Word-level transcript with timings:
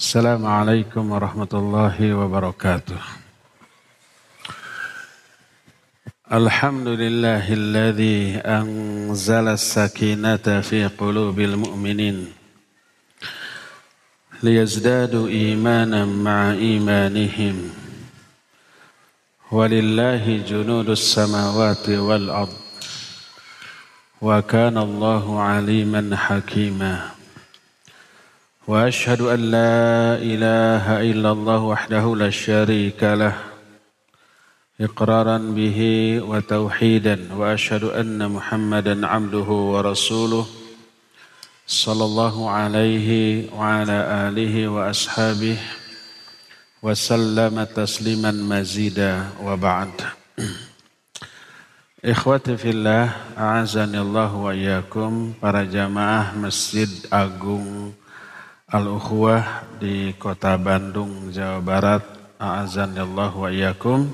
السلام 0.00 0.46
عليكم 0.46 1.12
ورحمة 1.12 1.52
الله 1.52 1.96
وبركاته. 2.14 3.00
الحمد 6.32 6.88
لله 6.88 7.44
الذي 7.52 8.40
أنزل 8.40 9.46
السكينة 9.48 10.46
في 10.64 10.88
قلوب 10.88 11.40
المؤمنين 11.40 12.32
ليزدادوا 14.42 15.28
إيمانا 15.28 16.04
مع 16.08 16.52
إيمانهم 16.52 17.56
ولله 19.52 20.24
جنود 20.48 20.88
السماوات 20.88 21.88
والأرض 21.88 22.56
وكان 24.22 24.76
الله 24.78 25.24
عليما 25.40 26.16
حكيما. 26.16 27.19
وأشهد 28.70 29.20
أن 29.20 29.40
لا 29.50 30.14
إله 30.14 31.02
إلا 31.10 31.30
الله 31.32 31.60
وحده 31.74 32.04
لا 32.16 32.30
شريك 32.30 33.02
له 33.02 33.34
إقرارا 34.80 35.38
به 35.38 35.80
وتوحيدا 36.22 37.34
وأشهد 37.34 37.84
أن 37.84 38.30
محمدا 38.30 39.06
عبده 39.06 39.50
ورسوله 39.74 40.46
صلى 41.66 42.04
الله 42.04 42.50
عليه 42.50 43.08
وعلى 43.58 43.98
آله 44.30 44.54
وأصحابه 44.68 45.58
وسلم 46.82 47.64
تسليما 47.74 48.30
مزيدا 48.30 49.14
وبعد. 49.42 49.94
Ikhwati 52.00 52.56
fillah, 52.56 53.34
a'azani 53.36 53.98
Allah 54.00 54.30
wa 54.32 54.54
iyyakum 54.54 55.36
para 55.36 55.68
jamaah 55.68 56.32
Masjid 56.32 56.88
Agung 57.12 57.92
Al-Ukhuwah 58.70 59.66
di 59.82 60.14
kota 60.14 60.54
Bandung, 60.54 61.34
Jawa 61.34 61.58
Barat. 61.58 62.06
A'azanillah 62.38 63.34
wa 63.34 63.50
iyakum. 63.50 64.06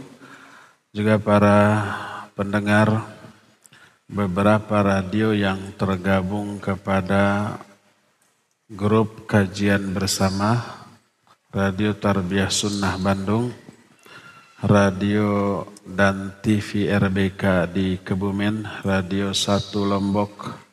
Juga 0.97 1.21
para 1.21 1.85
pendengar 2.33 3.05
beberapa 4.09 4.81
radio 4.81 5.37
yang 5.37 5.77
tergabung 5.77 6.57
kepada 6.57 7.53
grup 8.65 9.29
kajian 9.29 9.93
bersama 9.93 10.65
Radio 11.53 11.93
Tarbiyah 11.93 12.49
Sunnah 12.49 12.97
Bandung, 12.97 13.53
Radio 14.65 15.69
dan 15.85 16.33
TV 16.41 16.89
RBK 16.97 17.69
di 17.77 18.01
Kebumen, 18.01 18.65
Radio 18.89 19.37
1 19.37 19.69
Lombok, 19.85 20.66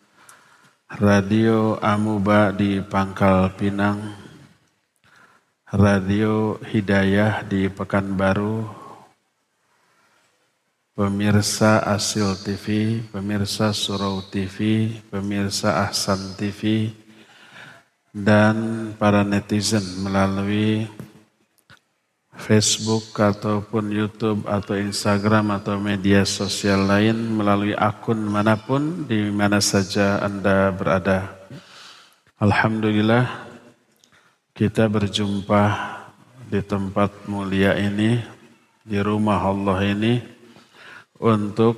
Radio 0.94 1.82
Amuba 1.82 2.54
di 2.54 2.78
Pangkal 2.78 3.50
Pinang, 3.58 4.14
Radio 5.74 6.62
Hidayah 6.62 7.42
di 7.50 7.66
Pekanbaru, 7.66 8.62
pemirsa 10.94 11.82
Asil 11.82 12.38
TV, 12.46 13.02
pemirsa 13.10 13.74
Surau 13.74 14.22
TV, 14.30 14.86
pemirsa 15.10 15.82
Ahsan 15.82 16.38
TV, 16.38 16.94
dan 18.14 18.94
para 18.94 19.26
netizen 19.26 19.82
melalui 19.98 20.86
Facebook 22.34 23.14
ataupun 23.14 23.94
YouTube 23.94 24.50
atau 24.50 24.74
Instagram 24.74 25.54
atau 25.62 25.78
media 25.78 26.26
sosial 26.26 26.90
lain 26.90 27.14
melalui 27.38 27.78
akun 27.78 28.18
mana 28.18 28.58
pun 28.58 29.06
di 29.06 29.30
mana 29.30 29.62
saja 29.62 30.18
Anda 30.18 30.74
berada. 30.74 31.30
Alhamdulillah 32.42 33.30
kita 34.58 34.90
berjumpa 34.90 35.64
di 36.50 36.62
tempat 36.66 37.30
mulia 37.30 37.78
ini, 37.78 38.22
di 38.82 38.98
rumah 39.00 39.40
Allah 39.40 39.80
ini 39.86 40.22
untuk 41.22 41.78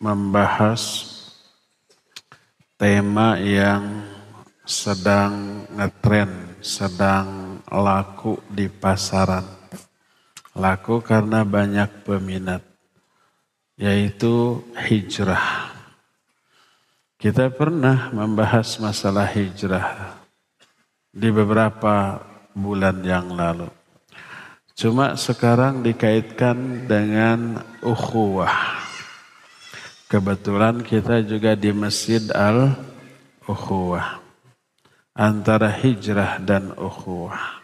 membahas 0.00 1.12
tema 2.80 3.36
yang 3.38 4.04
sedang 4.64 5.64
ngetren, 5.76 6.56
sedang 6.64 7.60
laku 7.68 8.40
di 8.48 8.66
pasaran 8.66 9.63
Laku 10.54 11.02
karena 11.02 11.42
banyak 11.42 12.06
peminat, 12.06 12.62
yaitu 13.74 14.62
hijrah. 14.78 15.74
Kita 17.18 17.50
pernah 17.50 18.14
membahas 18.14 18.78
masalah 18.78 19.26
hijrah 19.34 20.14
di 21.10 21.26
beberapa 21.34 22.22
bulan 22.54 23.02
yang 23.02 23.34
lalu. 23.34 23.66
Cuma 24.78 25.18
sekarang 25.18 25.82
dikaitkan 25.82 26.86
dengan 26.86 27.62
ukhuwah. 27.82 28.82
Kebetulan 30.06 30.86
kita 30.86 31.26
juga 31.26 31.58
di 31.58 31.74
Masjid 31.74 32.22
Al-Ukhuwah. 32.30 34.22
Antara 35.14 35.70
hijrah 35.70 36.38
dan 36.42 36.74
ukhuwah. 36.78 37.63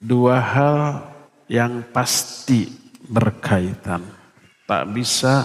Dua 0.00 0.40
hal 0.40 1.04
yang 1.44 1.84
pasti 1.92 2.64
berkaitan. 3.04 4.00
Tak 4.64 4.88
bisa 4.96 5.44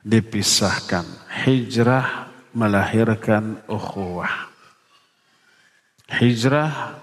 dipisahkan. 0.00 1.04
Hijrah 1.44 2.32
melahirkan 2.56 3.60
ukhuwah. 3.68 4.48
Hijrah 6.08 6.96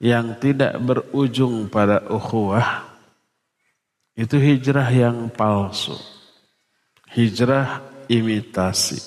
yang 0.00 0.40
tidak 0.40 0.80
berujung 0.80 1.68
pada 1.68 2.00
ukhuwah 2.08 2.94
itu 4.14 4.38
hijrah 4.38 4.88
yang 4.94 5.26
palsu. 5.26 5.98
Hijrah 7.10 7.82
imitasi. 8.06 9.02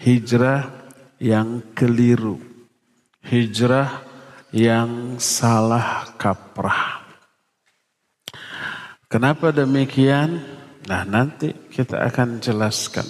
Hijrah 0.00 0.72
yang 1.20 1.60
keliru. 1.76 2.40
Hijrah 3.20 4.00
yang 4.54 5.18
salah 5.18 6.14
kaprah. 6.18 7.02
Kenapa 9.06 9.54
demikian? 9.54 10.42
Nah, 10.86 11.02
nanti 11.06 11.54
kita 11.70 12.02
akan 12.06 12.38
jelaskan. 12.42 13.06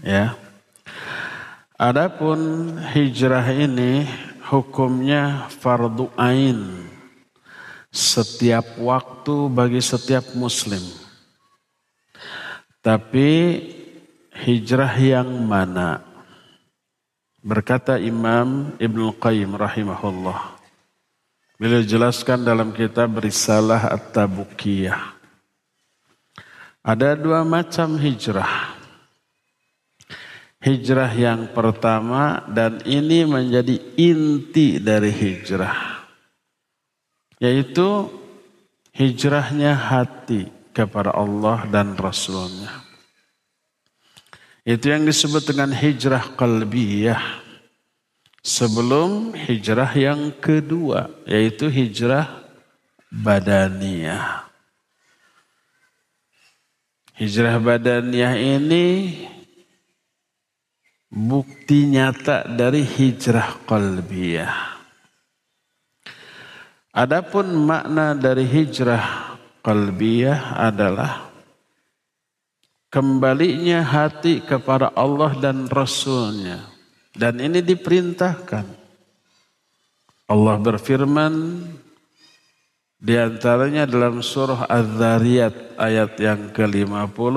Ya. 0.00 0.36
Adapun 1.80 2.76
hijrah 2.92 3.44
ini 3.56 4.04
hukumnya 4.52 5.48
fardu 5.48 6.12
ain 6.20 6.88
setiap 7.88 8.76
waktu 8.76 9.48
bagi 9.48 9.80
setiap 9.80 10.36
muslim. 10.36 10.80
Tapi 12.80 13.28
hijrah 14.32 14.92
yang 14.96 15.28
mana? 15.44 16.09
Berkata 17.40 17.96
Imam 17.96 18.76
Ibn 18.76 19.00
Qayyim 19.16 19.56
rahimahullah. 19.56 20.60
Beliau 21.56 21.80
jelaskan 21.80 22.44
dalam 22.44 22.72
kitab 22.72 23.16
Risalah 23.16 23.88
At-Tabukiyah. 23.96 25.16
Ada 26.84 27.16
dua 27.16 27.44
macam 27.44 27.96
hijrah. 27.96 28.76
Hijrah 30.60 31.12
yang 31.16 31.48
pertama 31.56 32.44
dan 32.52 32.84
ini 32.84 33.24
menjadi 33.24 33.76
inti 33.96 34.76
dari 34.76 35.08
hijrah. 35.08 36.04
Yaitu 37.40 38.08
hijrahnya 38.92 39.72
hati 39.72 40.48
kepada 40.76 41.16
Allah 41.16 41.64
dan 41.72 41.96
Rasulnya. 41.96 42.79
Itu 44.64 44.92
yang 44.92 45.08
disebut 45.08 45.48
dengan 45.54 45.72
hijrah 45.72 46.36
qalbiyah. 46.36 47.22
Sebelum 48.40 49.36
hijrah 49.36 49.92
yang 49.92 50.32
kedua, 50.40 51.12
yaitu 51.28 51.68
hijrah 51.68 52.40
badaniyah. 53.12 54.48
Hijrah 57.20 57.60
badaniyah 57.60 58.34
ini 58.40 59.12
bukti 61.12 61.84
nyata 61.84 62.48
dari 62.48 62.80
hijrah 62.80 63.60
qalbiyah. 63.68 64.80
Adapun 66.90 67.54
makna 67.54 68.18
dari 68.18 68.48
hijrah 68.48 69.36
qalbiyah 69.62 70.58
adalah 70.58 71.29
kembalinya 72.90 73.80
hati 73.86 74.42
kepada 74.42 74.90
Allah 74.92 75.32
dan 75.38 75.70
Rasulnya. 75.70 76.66
Dan 77.14 77.38
ini 77.38 77.62
diperintahkan. 77.62 78.66
Allah 80.30 80.56
berfirman 80.62 81.34
di 83.00 83.14
antaranya 83.16 83.88
dalam 83.88 84.20
surah 84.20 84.68
Az-Zariyat 84.68 85.80
ayat 85.80 86.12
yang 86.20 86.54
ke-50, 86.54 87.34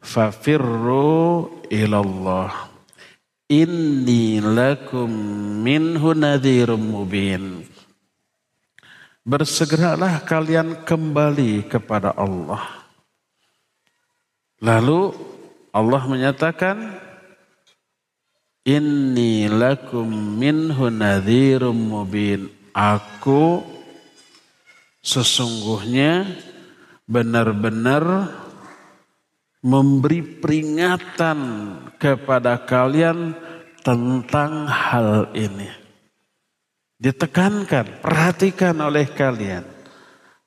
"Fafirru 0.00 1.62
ilallah." 1.70 2.72
Inni 3.46 4.42
lakum 4.42 5.06
minhu 5.62 6.10
nadhirum 6.18 6.82
mubin. 6.82 7.62
Bersegeralah 9.22 10.18
kalian 10.26 10.82
kembali 10.82 11.70
kepada 11.70 12.10
Allah. 12.18 12.85
Lalu 14.60 15.12
Allah 15.72 16.02
menyatakan, 16.08 16.76
Inni 18.66 19.46
lakum 19.46 20.10
minhu 20.10 20.90
nadhirum 20.90 21.76
mubin. 21.76 22.50
Aku 22.74 23.62
sesungguhnya 25.06 26.26
benar-benar 27.06 28.34
memberi 29.62 30.20
peringatan 30.20 31.38
kepada 31.94 32.58
kalian 32.66 33.38
tentang 33.86 34.66
hal 34.66 35.30
ini. 35.38 35.70
Ditekankan, 36.98 38.02
perhatikan 38.02 38.74
oleh 38.82 39.06
kalian. 39.14 39.62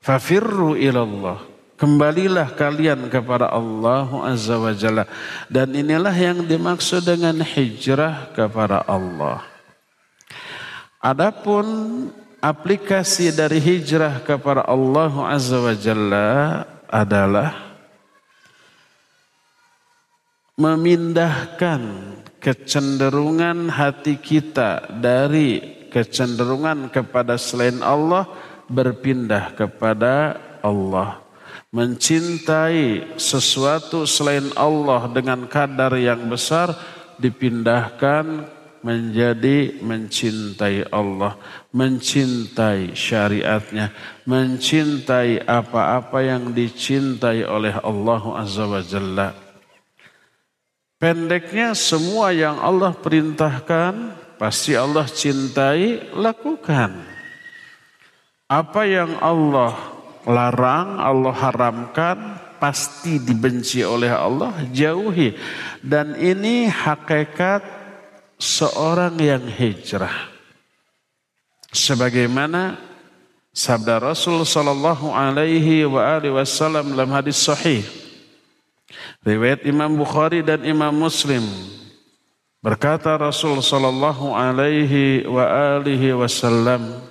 Fafirru 0.03 0.75
ilallah. 0.75 1.48
Kembalilah 1.79 2.59
kalian 2.59 3.07
kepada 3.07 3.47
Allah 3.55 4.03
Azza 4.27 4.59
wa 4.59 4.75
Jalla. 4.75 5.07
Dan 5.47 5.71
inilah 5.71 6.11
yang 6.11 6.43
dimaksud 6.43 7.07
dengan 7.07 7.39
hijrah 7.39 8.35
kepada 8.35 8.83
Allah. 8.83 9.47
Adapun 10.99 11.63
aplikasi 12.43 13.31
dari 13.31 13.63
hijrah 13.63 14.19
kepada 14.27 14.67
Allah 14.67 15.31
Azza 15.31 15.55
wa 15.55 15.71
Jalla 15.71 16.67
adalah 16.91 17.55
memindahkan 20.59 22.11
kecenderungan 22.43 23.71
hati 23.71 24.19
kita 24.19 24.99
dari 24.99 25.79
kecenderungan 25.87 26.91
kepada 26.91 27.39
selain 27.39 27.79
Allah 27.79 28.27
berpindah 28.67 29.55
kepada 29.55 30.35
Allah. 30.59 31.28
Mencintai 31.69 33.13
sesuatu 33.21 34.09
selain 34.09 34.49
Allah 34.57 35.05
dengan 35.13 35.45
kadar 35.45 35.93
yang 36.01 36.25
besar 36.25 36.73
dipindahkan 37.21 38.49
menjadi 38.81 39.77
mencintai 39.83 40.87
Allah, 40.89 41.35
mencintai 41.75 42.95
syariatnya, 42.95 43.91
mencintai 44.23 45.43
apa-apa 45.43 46.23
yang 46.23 46.55
dicintai 46.55 47.43
oleh 47.43 47.75
Allah 47.85 48.23
Azza 48.39 48.65
wa 48.65 48.81
Jalla. 48.81 49.29
Pendeknya 50.99 51.75
semua 51.75 52.35
yang 52.35 52.59
Allah 52.59 52.91
perintahkan 52.91 53.93
pasti 54.39 54.75
Allah 54.75 55.07
cintai, 55.07 56.11
lakukan. 56.15 56.97
Apa 58.49 58.83
yang 58.89 59.15
Allah 59.21 59.98
larang, 60.27 60.99
Allah 60.99 61.35
haramkan 61.35 62.17
pasti 62.59 63.21
dibenci 63.21 63.85
oleh 63.85 64.11
Allah, 64.11 64.51
jauhi. 64.73 65.37
Dan 65.79 66.17
ini 66.19 66.67
hakikat 66.67 67.63
seorang 68.35 69.15
yang 69.19 69.47
hijrah. 69.47 70.31
Sebagaimana 71.69 72.75
sabda 73.53 74.01
Rasul 74.01 74.41
sallallahu 74.41 75.13
alaihi 75.13 75.85
wa 75.85 76.17
alihi 76.17 76.33
wasallam 76.33 76.97
dalam 76.97 77.13
hadis 77.13 77.37
sahih 77.37 77.85
Riwayat 79.19 79.67
Imam 79.67 79.99
Bukhari 79.99 80.39
dan 80.41 80.63
Imam 80.63 80.95
Muslim. 80.95 81.43
Berkata 82.59 83.15
Rasul 83.15 83.59
sallallahu 83.59 84.35
alaihi 84.35 85.23
wa 85.27 85.43
alihi 85.79 86.15
wasallam 86.15 87.03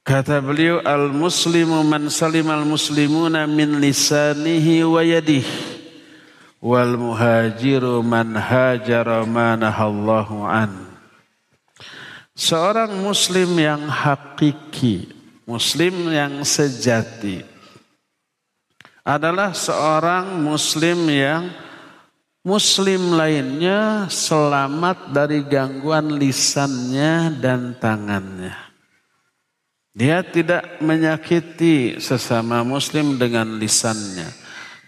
Kata 0.00 0.40
beliau 0.40 0.80
al-muslimu 0.80 1.84
man 1.84 2.08
al 2.08 2.64
muslimuna 2.64 3.44
min 3.44 3.78
lisanihi 3.84 4.80
wa 4.82 5.04
yadihi 5.04 5.70
wal 6.60 6.96
muhajiru 6.96 8.04
man 8.04 8.36
hajara 8.36 9.24
manahallahu 9.24 10.44
an. 10.44 10.72
Seorang 12.36 13.04
muslim 13.04 13.52
yang 13.60 13.84
hakiki, 13.88 15.08
muslim 15.44 16.08
yang 16.08 16.40
sejati, 16.44 17.44
adalah 19.04 19.52
seorang 19.52 20.40
muslim 20.40 21.08
yang 21.12 21.52
muslim 22.40 23.12
lainnya 23.12 24.08
selamat 24.08 25.12
dari 25.12 25.44
gangguan 25.44 26.16
lisannya 26.16 27.36
dan 27.36 27.76
tangannya. 27.76 28.69
Dia 29.90 30.22
tidak 30.22 30.78
menyakiti 30.78 31.98
sesama 31.98 32.62
muslim 32.62 33.18
dengan 33.18 33.58
lisannya, 33.58 34.30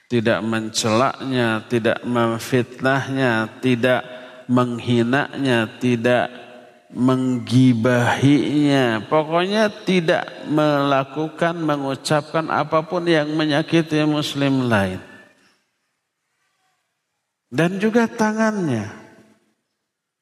tidak 0.07 0.39
mencelaknya, 0.47 1.67
tidak 1.67 1.99
memfitnahnya, 2.07 3.59
tidak 3.59 4.07
menghinanya, 4.47 5.67
tidak 5.83 6.31
menggibahinya. 6.95 9.03
Pokoknya 9.09 9.73
tidak 9.83 10.47
melakukan, 10.47 11.59
mengucapkan 11.59 12.47
apa 12.53 12.87
pun 12.87 13.03
yang 13.09 13.35
menyakiti 13.35 14.05
muslim 14.07 14.71
lain. 14.71 15.01
Dan 17.53 17.77
juga 17.77 18.09
tangannya. 18.09 18.89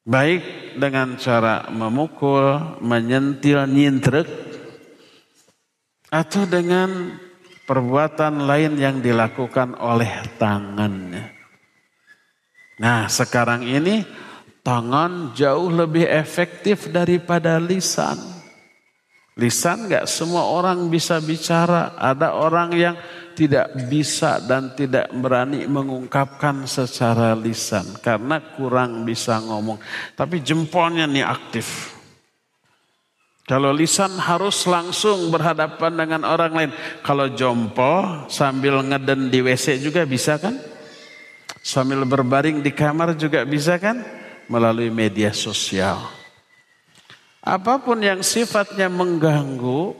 Baik 0.01 0.73
dengan 0.81 1.13
cara 1.15 1.69
memukul, 1.71 2.75
menyentil, 2.83 3.63
nyintrek. 3.69 4.50
Atau 6.11 6.43
dengan 6.43 7.15
perbuatan 7.63 8.43
lain 8.43 8.75
yang 8.75 8.99
dilakukan 8.99 9.79
oleh 9.79 10.11
tangannya. 10.35 11.31
Nah 12.83 13.07
sekarang 13.07 13.63
ini 13.63 14.03
Tangan 14.61 15.33
jauh 15.33 15.73
lebih 15.73 16.05
efektif 16.05 16.93
daripada 16.93 17.57
lisan. 17.57 18.13
Lisan 19.33 19.89
gak 19.89 20.05
semua 20.05 20.45
orang 20.53 20.85
bisa 20.85 21.17
bicara. 21.17 21.97
Ada 21.97 22.37
orang 22.37 22.69
yang 22.77 22.95
tidak 23.33 23.73
bisa 23.89 24.37
dan 24.37 24.77
tidak 24.77 25.09
berani 25.17 25.65
mengungkapkan 25.65 26.69
secara 26.69 27.33
lisan. 27.33 27.89
Karena 28.05 28.37
kurang 28.53 29.01
bisa 29.01 29.41
ngomong. 29.41 29.81
Tapi 30.13 30.45
jempolnya 30.45 31.09
nih 31.09 31.25
aktif. 31.25 31.97
Kalau 33.51 33.75
lisan 33.75 34.15
harus 34.15 34.63
langsung 34.63 35.27
berhadapan 35.27 35.91
dengan 35.91 36.23
orang 36.23 36.55
lain. 36.55 36.71
Kalau 37.03 37.27
jompo 37.35 38.23
sambil 38.31 38.79
ngeden 38.79 39.27
di 39.27 39.43
WC 39.43 39.83
juga 39.83 40.07
bisa 40.07 40.39
kan? 40.39 40.55
Sambil 41.59 42.07
berbaring 42.07 42.63
di 42.63 42.71
kamar 42.71 43.11
juga 43.19 43.43
bisa 43.43 43.75
kan? 43.75 43.99
melalui 44.47 44.91
media 44.91 45.31
sosial. 45.31 45.99
Apa 47.39 47.79
pun 47.79 48.03
yang 48.03 48.19
sifatnya 48.19 48.91
mengganggu, 48.91 49.95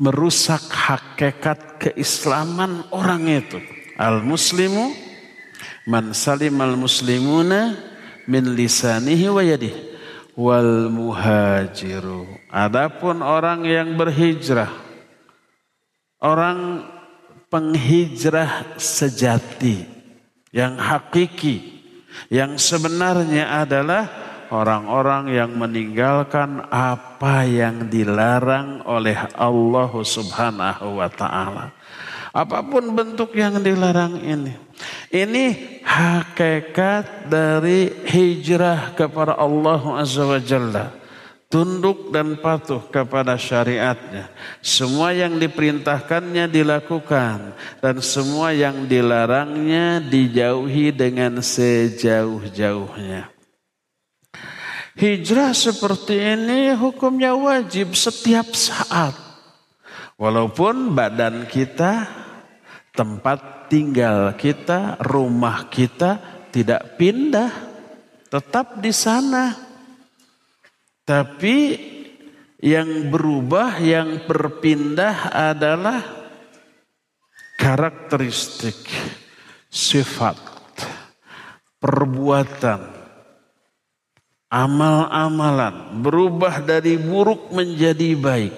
merusak 0.00 0.64
hakikat 0.72 1.76
keislaman 1.76 2.88
orang 2.92 3.28
itu. 3.28 3.60
Al-muslimu 4.00 4.92
man 5.84 6.16
salim 6.16 6.56
al-muslimuna 6.56 7.76
min 8.24 8.56
lisanihi 8.56 9.28
wa 9.28 9.44
yadihi 9.44 9.85
wal 10.36 10.92
muhajiru. 10.92 12.28
Adapun 12.52 13.24
orang 13.24 13.64
yang 13.64 13.96
berhijrah, 13.96 14.70
orang 16.20 16.84
penghijrah 17.48 18.76
sejati 18.76 19.88
yang 20.52 20.76
hakiki 20.76 21.76
yang 22.28 22.56
sebenarnya 22.56 23.64
adalah 23.64 24.08
orang-orang 24.48 25.32
yang 25.34 25.52
meninggalkan 25.52 26.64
apa 26.70 27.44
yang 27.44 27.90
dilarang 27.90 28.82
oleh 28.86 29.16
Allah 29.34 29.92
Subhanahu 29.92 31.02
wa 31.02 31.08
taala. 31.10 31.74
Apa 32.36 32.60
pun 32.60 32.92
bentuk 32.92 33.32
yang 33.32 33.64
dilarang 33.64 34.20
ini. 34.20 34.52
Ini 35.08 35.80
hakikat 35.80 37.32
dari 37.32 37.88
hijrah 38.04 38.92
kepada 38.92 39.40
Allah 39.40 39.80
Azza 39.96 40.28
wa 40.28 40.36
Jalla 40.36 41.06
tunduk 41.46 42.10
dan 42.10 42.36
patuh 42.36 42.82
kepada 42.90 43.38
syariatnya. 43.38 44.28
Semua 44.60 45.14
yang 45.14 45.38
diperintahkannya 45.38 46.50
dilakukan 46.50 47.54
dan 47.80 47.96
semua 48.02 48.50
yang 48.50 48.84
dilarangnya 48.84 50.02
dijauhi 50.02 50.90
dengan 50.90 51.38
sejauh-jauhnya. 51.38 53.30
Hijrah 54.96 55.52
seperti 55.52 56.16
ini 56.16 56.72
hukumnya 56.72 57.36
wajib 57.36 57.92
setiap 57.92 58.48
saat. 58.56 59.12
Walaupun 60.16 60.96
badan 60.96 61.44
kita, 61.44 62.08
tempat 62.96 63.68
tinggal 63.68 64.32
kita, 64.34 64.96
rumah 65.04 65.68
kita 65.68 66.18
tidak 66.48 66.96
pindah 66.96 67.52
tetap 68.32 68.80
di 68.80 68.90
sana. 68.90 69.54
Tapi 71.06 71.56
yang 72.58 73.12
berubah, 73.12 73.78
yang 73.78 74.26
berpindah 74.26 75.30
adalah 75.30 76.02
karakteristik, 77.60 78.74
sifat, 79.70 80.34
perbuatan, 81.78 82.90
amal-amalan, 84.50 86.02
berubah 86.02 86.58
dari 86.64 86.98
buruk 86.98 87.54
menjadi 87.54 88.18
baik, 88.18 88.54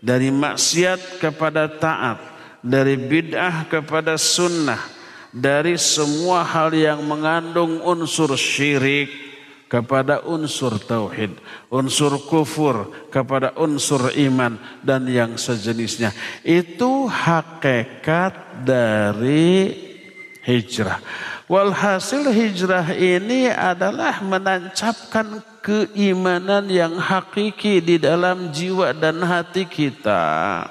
dari 0.00 0.32
maksiat 0.32 1.20
kepada 1.20 1.68
taat, 1.68 2.31
dari 2.62 2.94
bid'ah 2.96 3.66
kepada 3.66 4.14
sunnah, 4.16 4.80
dari 5.34 5.74
semua 5.76 6.46
hal 6.46 6.70
yang 6.72 7.02
mengandung 7.02 7.82
unsur 7.82 8.38
syirik, 8.38 9.32
kepada 9.72 10.20
unsur 10.28 10.76
tauhid, 10.76 11.32
unsur 11.72 12.20
kufur 12.28 12.92
kepada 13.08 13.56
unsur 13.56 14.12
iman 14.12 14.60
dan 14.84 15.08
yang 15.08 15.40
sejenisnya. 15.40 16.12
Itu 16.44 17.08
hakikat 17.08 18.68
dari 18.68 19.72
hijrah. 20.44 21.00
Walhasil 21.48 22.28
hijrah 22.28 22.92
ini 22.92 23.48
adalah 23.48 24.20
menancapkan 24.20 25.40
keimanan 25.64 26.68
yang 26.68 27.00
hakiki 27.00 27.80
di 27.80 27.96
dalam 27.96 28.52
jiwa 28.52 28.92
dan 28.92 29.24
hati 29.24 29.64
kita. 29.64 30.68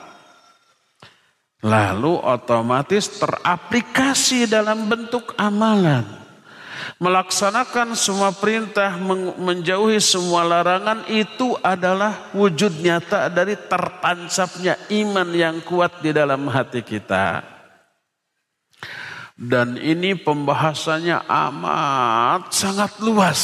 Lalu 1.62 2.18
otomatis 2.18 3.22
teraplikasi 3.22 4.50
dalam 4.50 4.90
bentuk 4.90 5.38
amalan 5.38 6.22
melaksanakan 7.02 7.98
semua 7.98 8.30
perintah, 8.30 8.94
menjauhi 9.42 9.98
semua 9.98 10.46
larangan 10.46 11.06
itu 11.10 11.58
adalah 11.66 12.30
wujud 12.38 12.78
nyata 12.82 13.30
dari 13.34 13.58
tertancapnya 13.58 14.78
iman 14.90 15.30
yang 15.34 15.58
kuat 15.66 16.02
di 16.06 16.14
dalam 16.14 16.46
hati 16.46 16.86
kita. 16.86 17.42
Dan 19.34 19.82
ini 19.82 20.14
pembahasannya 20.14 21.26
amat 21.26 22.54
sangat 22.54 23.02
luas 23.02 23.42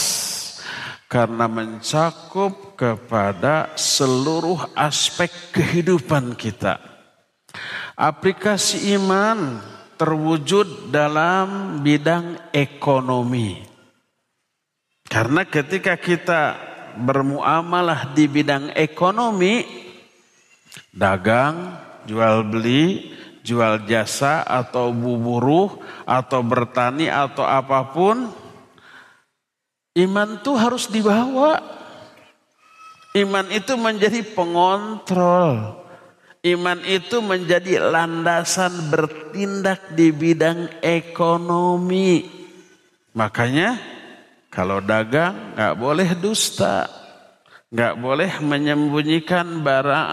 karena 1.10 1.50
mencakup 1.50 2.78
kepada 2.78 3.74
seluruh 3.74 4.70
aspek 4.78 5.34
kehidupan 5.50 6.38
kita. 6.38 6.97
Aplikasi 7.98 8.94
iman 8.94 9.58
terwujud 9.98 10.94
dalam 10.94 11.82
bidang 11.82 12.54
ekonomi. 12.54 13.66
Karena 15.08 15.42
ketika 15.48 15.98
kita 15.98 16.42
bermuamalah 17.00 18.14
di 18.14 18.30
bidang 18.30 18.76
ekonomi, 18.78 19.66
dagang, 20.94 21.74
jual 22.06 22.46
beli, 22.46 23.16
jual 23.42 23.88
jasa 23.88 24.44
atau 24.44 24.92
buburuh 24.92 25.80
atau 26.04 26.44
bertani 26.44 27.08
atau 27.08 27.48
apa 27.48 27.88
pun, 27.96 28.30
iman 29.96 30.30
itu 30.38 30.52
harus 30.54 30.92
dibawa. 30.92 31.64
Iman 33.16 33.50
itu 33.50 33.74
menjadi 33.80 34.22
pengontrol. 34.22 35.87
Iman 36.54 36.80
itu 36.88 37.20
menjadi 37.20 37.84
landasan 37.84 38.88
bertindak 38.88 39.92
di 39.98 40.16
bidang 40.16 40.80
ekonomi. 40.80 42.24
Makanya 43.12 43.76
kalau 44.48 44.80
dagang 44.80 45.58
nggak 45.58 45.76
boleh 45.76 46.10
dusta. 46.16 46.88
Nggak 47.68 48.00
boleh 48.00 48.32
menyembunyikan 48.40 49.60
barang 49.60 50.08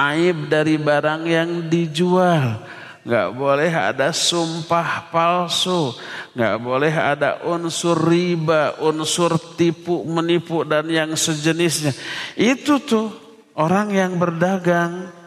aib 0.00 0.48
dari 0.48 0.80
barang 0.80 1.22
yang 1.28 1.68
dijual. 1.68 2.56
Nggak 3.04 3.28
boleh 3.36 3.68
ada 3.68 4.16
sumpah 4.16 5.12
palsu. 5.12 5.92
Nggak 6.32 6.56
boleh 6.56 6.94
ada 6.94 7.44
unsur 7.44 8.00
riba, 8.00 8.80
unsur 8.80 9.36
tipu 9.60 10.08
menipu 10.08 10.64
dan 10.64 10.88
yang 10.88 11.12
sejenisnya. 11.12 11.92
Itu 12.32 12.80
tuh 12.80 13.12
orang 13.60 13.92
yang 13.92 14.16
berdagang 14.16 15.19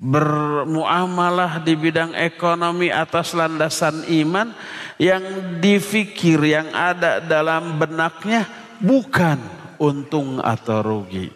bermuamalah 0.00 1.60
di 1.60 1.76
bidang 1.76 2.16
ekonomi 2.16 2.88
atas 2.88 3.36
landasan 3.36 4.08
iman 4.24 4.56
yang 4.96 5.20
difikir 5.60 6.40
yang 6.40 6.72
ada 6.72 7.20
dalam 7.20 7.76
benaknya 7.76 8.48
bukan 8.80 9.36
untung 9.76 10.40
atau 10.40 10.80
rugi. 10.80 11.28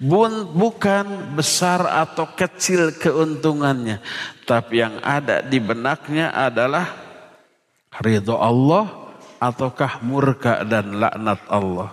Bun, 0.00 0.56
bukan 0.56 1.36
besar 1.36 1.84
atau 1.84 2.32
kecil 2.32 2.96
keuntungannya. 2.96 4.00
Tapi 4.48 4.80
yang 4.80 4.96
ada 5.04 5.44
di 5.44 5.60
benaknya 5.60 6.32
adalah 6.32 6.88
ridho 8.00 8.40
Allah 8.40 9.12
ataukah 9.36 10.00
murka 10.00 10.64
dan 10.64 10.96
laknat 10.96 11.44
Allah. 11.52 11.92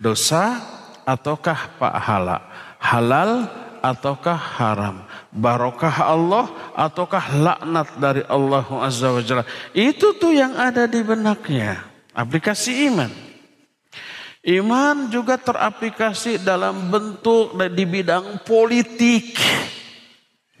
Dosa 0.00 0.64
ataukah 1.04 1.76
pahala. 1.76 2.48
Halal 2.80 3.44
ataukah 3.84 4.40
haram 4.56 5.04
barokah 5.30 6.10
Allah 6.10 6.50
ataukah 6.74 7.24
laknat 7.38 7.88
dari 7.98 8.22
Allah 8.26 8.66
Azza 8.82 9.14
wa 9.14 9.22
Jalla. 9.22 9.46
Itu 9.72 10.18
tuh 10.18 10.34
yang 10.34 10.58
ada 10.58 10.90
di 10.90 11.00
benaknya. 11.02 11.86
Aplikasi 12.10 12.90
iman. 12.90 13.10
Iman 14.40 15.12
juga 15.12 15.36
teraplikasi 15.38 16.42
dalam 16.42 16.90
bentuk 16.90 17.54
di 17.54 17.84
bidang 17.86 18.42
politik. 18.42 19.36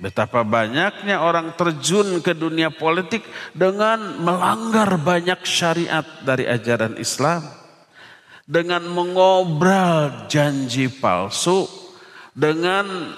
Betapa 0.00 0.40
banyaknya 0.44 1.20
orang 1.20 1.52
terjun 1.60 2.24
ke 2.24 2.32
dunia 2.32 2.72
politik 2.72 3.20
dengan 3.52 4.16
melanggar 4.20 4.96
banyak 4.96 5.44
syariat 5.44 6.04
dari 6.24 6.48
ajaran 6.48 6.96
Islam. 6.96 7.44
Dengan 8.48 8.84
mengobrol 8.88 10.28
janji 10.28 10.88
palsu. 10.88 11.68
Dengan 12.32 13.12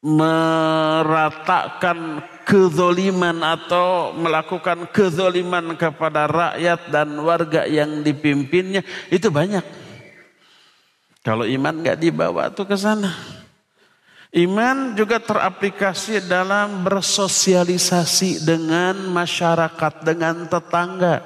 meratakan 0.00 1.96
kezoliman 2.48 3.36
atau 3.44 4.16
melakukan 4.16 4.88
kezoliman 4.88 5.76
kepada 5.76 6.24
rakyat 6.24 6.88
dan 6.88 7.20
warga 7.20 7.68
yang 7.68 8.00
dipimpinnya 8.00 8.80
itu 9.12 9.28
banyak. 9.28 9.62
Kalau 11.20 11.44
iman 11.44 11.84
nggak 11.84 12.00
dibawa 12.00 12.48
tuh 12.48 12.64
ke 12.64 12.80
sana. 12.80 13.12
Iman 14.32 14.96
juga 14.96 15.20
teraplikasi 15.20 16.24
dalam 16.24 16.86
bersosialisasi 16.86 18.46
dengan 18.46 18.94
masyarakat, 19.10 20.06
dengan 20.06 20.46
tetangga. 20.48 21.20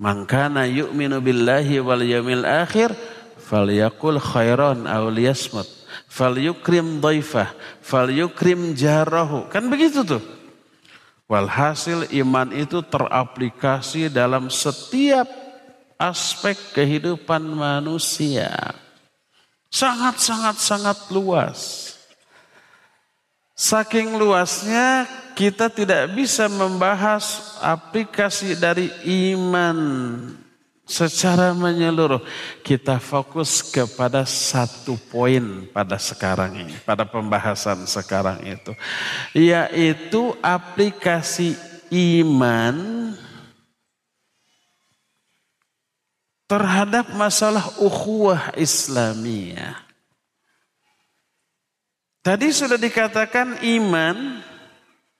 Mangkana 0.00 0.66
yu'minu 0.66 1.20
billahi 1.20 1.78
wal 1.84 2.02
yamil 2.02 2.48
akhir 2.48 2.96
falyakul 3.38 4.18
khairan 4.18 4.88
aw 4.88 5.04
liyasmut 5.12 5.77
fal 6.08 6.34
yukrim 6.34 6.98
daifah, 6.98 7.52
fal 7.84 8.08
yukrim 8.08 8.72
jarahu. 8.72 9.46
Kan 9.52 9.68
begitu 9.68 10.02
tuh. 10.02 10.24
Walhasil 11.28 12.08
iman 12.24 12.48
itu 12.56 12.80
teraplikasi 12.80 14.08
dalam 14.08 14.48
setiap 14.48 15.28
aspek 16.00 16.56
kehidupan 16.72 17.44
manusia. 17.44 18.48
Sangat-sangat-sangat 19.68 21.12
luas. 21.12 21.92
Saking 23.52 24.16
luasnya 24.16 25.04
kita 25.36 25.68
tidak 25.68 26.16
bisa 26.16 26.48
membahas 26.48 27.58
aplikasi 27.60 28.56
dari 28.56 28.88
iman 29.36 29.76
secara 30.88 31.52
menyeluruh 31.52 32.24
kita 32.64 32.96
fokus 32.96 33.60
kepada 33.60 34.24
satu 34.24 34.96
poin 35.12 35.68
pada 35.68 36.00
sekarang 36.00 36.64
ini, 36.64 36.74
pada 36.82 37.04
pembahasan 37.04 37.84
sekarang 37.84 38.40
itu, 38.48 38.72
yaitu 39.36 40.32
aplikasi 40.40 41.52
iman 41.92 43.12
terhadap 46.48 47.12
masalah 47.12 47.68
ukhuwah 47.76 48.56
Islamiyah. 48.56 49.76
Tadi 52.24 52.48
sudah 52.48 52.80
dikatakan 52.80 53.60
iman 53.60 54.40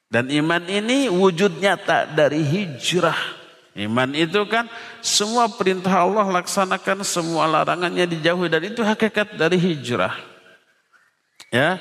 dan 0.09 0.33
iman 0.33 0.65
ini 0.65 1.13
wujud 1.13 1.61
nyata 1.61 2.09
dari 2.09 2.41
hijrah 2.41 3.38
Iman 3.79 4.11
itu 4.11 4.43
kan 4.51 4.67
semua 4.99 5.47
perintah 5.47 6.03
Allah 6.03 6.27
laksanakan, 6.27 7.07
semua 7.07 7.47
larangannya 7.47 8.11
dijauhi 8.11 8.51
dan 8.51 8.67
itu 8.67 8.83
hakikat 8.83 9.39
dari 9.39 9.55
hijrah. 9.55 10.19
Ya. 11.55 11.79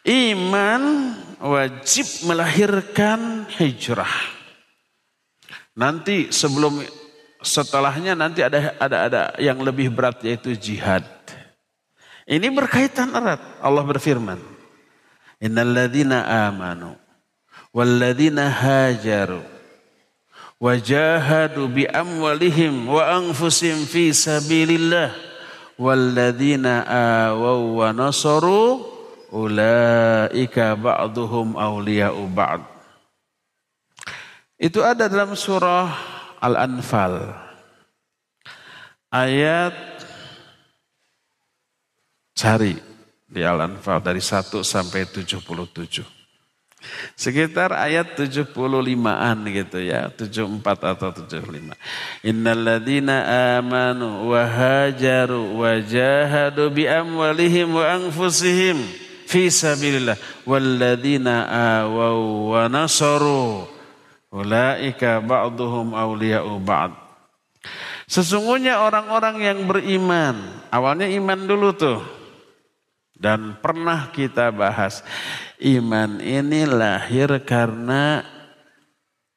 Iman 0.00 1.12
wajib 1.44 2.08
melahirkan 2.24 3.44
hijrah. 3.52 4.08
Nanti 5.76 6.32
sebelum 6.32 6.80
setelahnya 7.44 8.16
nanti 8.16 8.40
ada 8.40 8.72
ada 8.80 8.96
ada 9.04 9.22
yang 9.36 9.60
lebih 9.60 9.92
berat 9.92 10.24
yaitu 10.24 10.56
jihad. 10.56 11.04
Ini 12.24 12.48
berkaitan 12.48 13.12
erat. 13.12 13.44
Allah 13.60 13.84
berfirman, 13.84 14.40
"Innalladzina 15.36 16.48
amanu 16.48 16.96
walladzina 17.76 18.48
hajaru 18.48 19.53
wajahadu 20.64 21.68
bi 21.68 21.84
amwalihim 21.84 22.88
wa 22.88 23.04
anfusihim 23.20 23.84
fi 23.84 24.16
sabilillah 24.16 25.12
walladzina 25.76 26.88
awaw 27.28 27.60
wa 27.84 27.92
nasaru 27.92 28.80
ulaika 29.28 30.72
ba'duhum 30.72 31.52
awliya'u 31.52 32.24
ba'd." 32.32 32.64
Itu 34.56 34.80
ada 34.80 35.04
dalam 35.04 35.36
surah 35.36 35.92
Al-Anfal. 36.40 37.28
Ayat 39.12 39.76
cari 42.32 42.72
di 43.28 43.44
Al-Anfal 43.44 44.00
dari 44.00 44.24
1 44.24 44.64
sampai 44.64 45.04
77. 45.12 46.23
Sekitar 47.14 47.72
ayat 47.74 48.18
75-an 48.18 49.38
gitu 49.50 49.78
ya, 49.78 50.10
74 50.12 50.94
atau 50.94 51.10
75. 51.12 51.74
Innalladzina 52.26 53.16
amanu 53.58 54.30
wa 54.30 54.42
hajaru 54.44 55.60
wa 55.60 55.78
jahadu 55.78 56.70
bi 56.74 56.88
amwalihim 56.90 57.74
wa 57.74 57.86
anfusihim 57.86 58.80
fi 59.24 59.48
sabilillah 59.48 60.18
walladzina 60.44 61.48
awaw 61.82 62.20
wa 62.52 62.62
nasaru 62.68 63.74
Ulaika 64.34 65.22
ba'duhum 65.22 65.94
awliya'u 65.94 66.58
ba'd. 66.58 66.90
Sesungguhnya 68.10 68.82
orang-orang 68.82 69.36
yang 69.38 69.58
beriman, 69.70 70.34
awalnya 70.74 71.06
iman 71.06 71.46
dulu 71.46 71.70
tuh. 71.70 72.02
Dan 73.14 73.56
pernah 73.62 74.10
kita 74.10 74.50
bahas, 74.50 75.06
iman 75.62 76.18
ini 76.18 76.66
lahir 76.66 77.30
karena 77.46 78.26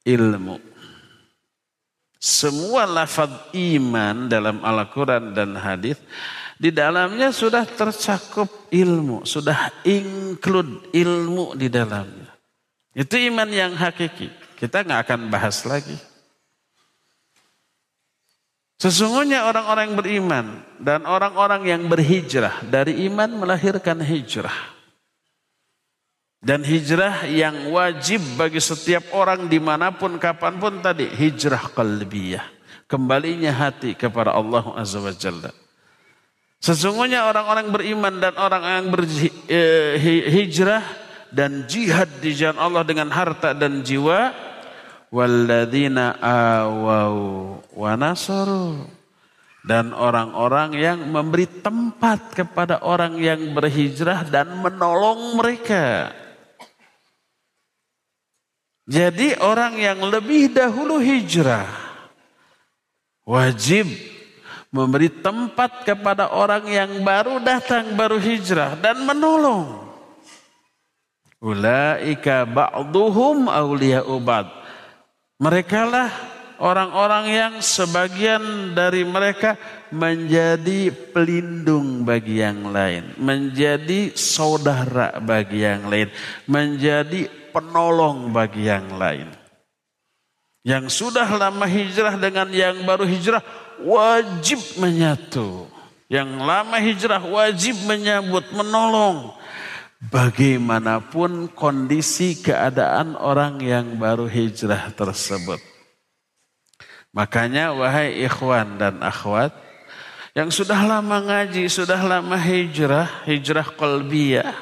ilmu. 0.02 0.58
Semua 2.18 2.90
lafaz 2.90 3.30
iman 3.54 4.26
dalam 4.26 4.66
Al-Quran 4.66 5.38
dan 5.38 5.54
hadis 5.54 6.02
di 6.58 6.74
dalamnya 6.74 7.30
sudah 7.30 7.70
tercakup 7.70 8.50
ilmu, 8.74 9.22
sudah 9.30 9.70
include 9.86 10.90
ilmu 10.90 11.54
di 11.54 11.70
dalamnya. 11.70 12.34
Itu 12.98 13.14
iman 13.30 13.46
yang 13.46 13.78
hakiki. 13.78 14.34
Kita 14.58 14.82
nggak 14.82 15.06
akan 15.06 15.30
bahas 15.30 15.62
lagi. 15.70 15.94
Sesungguhnya 18.78 19.50
orang-orang 19.50 19.90
yang 19.90 19.98
beriman 19.98 20.46
dan 20.78 21.10
orang-orang 21.10 21.66
yang 21.66 21.90
berhijrah 21.90 22.62
dari 22.70 23.10
iman 23.10 23.42
melahirkan 23.42 23.98
hijrah. 24.06 24.54
Dan 26.38 26.62
hijrah 26.62 27.26
yang 27.26 27.74
wajib 27.74 28.22
bagi 28.38 28.62
setiap 28.62 29.10
orang 29.18 29.50
di 29.50 29.58
mana 29.58 29.90
pun 29.90 30.22
kapan 30.22 30.62
pun 30.62 30.78
tadi 30.86 31.10
hijrah 31.10 31.74
qalbiyah. 31.74 32.46
Kembalinya 32.86 33.50
hati 33.50 33.98
kepada 33.98 34.38
Allah 34.38 34.64
Azza 34.78 35.02
wa 35.02 35.10
Jalla. 35.10 35.50
Sesungguhnya 36.62 37.26
orang-orang 37.26 37.74
beriman 37.74 38.14
dan 38.22 38.38
orang 38.38 38.64
yang 38.64 38.86
berhijrah 38.94 40.86
eh, 40.86 40.94
dan 41.34 41.66
jihad 41.66 42.10
di 42.22 42.32
jalan 42.38 42.62
Allah 42.62 42.86
dengan 42.86 43.10
harta 43.10 43.58
dan 43.58 43.82
jiwa 43.82 44.47
walladzina 45.14 46.20
awau 46.20 47.62
dan 49.68 49.92
orang-orang 49.92 50.80
yang 50.80 51.00
memberi 51.12 51.44
tempat 51.60 52.32
kepada 52.32 52.80
orang 52.84 53.20
yang 53.20 53.52
berhijrah 53.52 54.24
dan 54.32 54.64
menolong 54.64 55.36
mereka. 55.36 56.16
Jadi 58.88 59.36
orang 59.44 59.76
yang 59.76 60.00
lebih 60.00 60.56
dahulu 60.56 61.04
hijrah 61.04 61.68
wajib 63.28 63.92
memberi 64.72 65.12
tempat 65.12 65.84
kepada 65.84 66.32
orang 66.32 66.64
yang 66.72 66.92
baru 67.04 67.44
datang 67.44 68.00
baru 68.00 68.16
hijrah 68.16 68.80
dan 68.80 69.04
menolong. 69.04 69.84
Ulaika 71.44 72.48
ba'duhum 72.48 73.52
awliya'u 73.52 74.16
ba'd. 74.24 74.48
Mereka 75.38 75.86
lah 75.86 76.10
orang-orang 76.58 77.26
yang 77.30 77.54
sebagian 77.62 78.74
dari 78.74 79.06
mereka 79.06 79.54
menjadi 79.94 80.90
pelindung 80.90 82.02
bagi 82.02 82.42
yang 82.42 82.74
lain, 82.74 83.14
menjadi 83.22 84.18
saudara 84.18 85.22
bagi 85.22 85.62
yang 85.62 85.86
lain, 85.94 86.10
menjadi 86.50 87.30
penolong 87.54 88.34
bagi 88.34 88.66
yang 88.66 88.98
lain. 88.98 89.30
Yang 90.66 91.06
sudah 91.06 91.30
lama 91.30 91.70
hijrah 91.70 92.18
dengan 92.18 92.50
yang 92.50 92.82
baru 92.84 93.06
hijrah 93.06 93.46
wajib 93.86 94.60
menyatu. 94.82 95.70
Yang 96.10 96.30
lama 96.34 96.78
hijrah 96.82 97.22
wajib 97.24 97.78
menyambut, 97.86 98.52
menolong. 98.58 99.38
Bagaimanapun 99.98 101.50
kondisi 101.58 102.38
keadaan 102.38 103.18
orang 103.18 103.58
yang 103.58 103.98
baru 103.98 104.30
hijrah 104.30 104.94
tersebut. 104.94 105.58
Makanya 107.10 107.74
wahai 107.74 108.22
ikhwan 108.22 108.78
dan 108.78 109.02
akhwat 109.02 109.50
yang 110.38 110.54
sudah 110.54 110.78
lama 110.86 111.18
ngaji, 111.18 111.66
sudah 111.66 111.98
lama 111.98 112.38
hijrah, 112.38 113.26
hijrah 113.26 113.74
kolbiyah. 113.74 114.54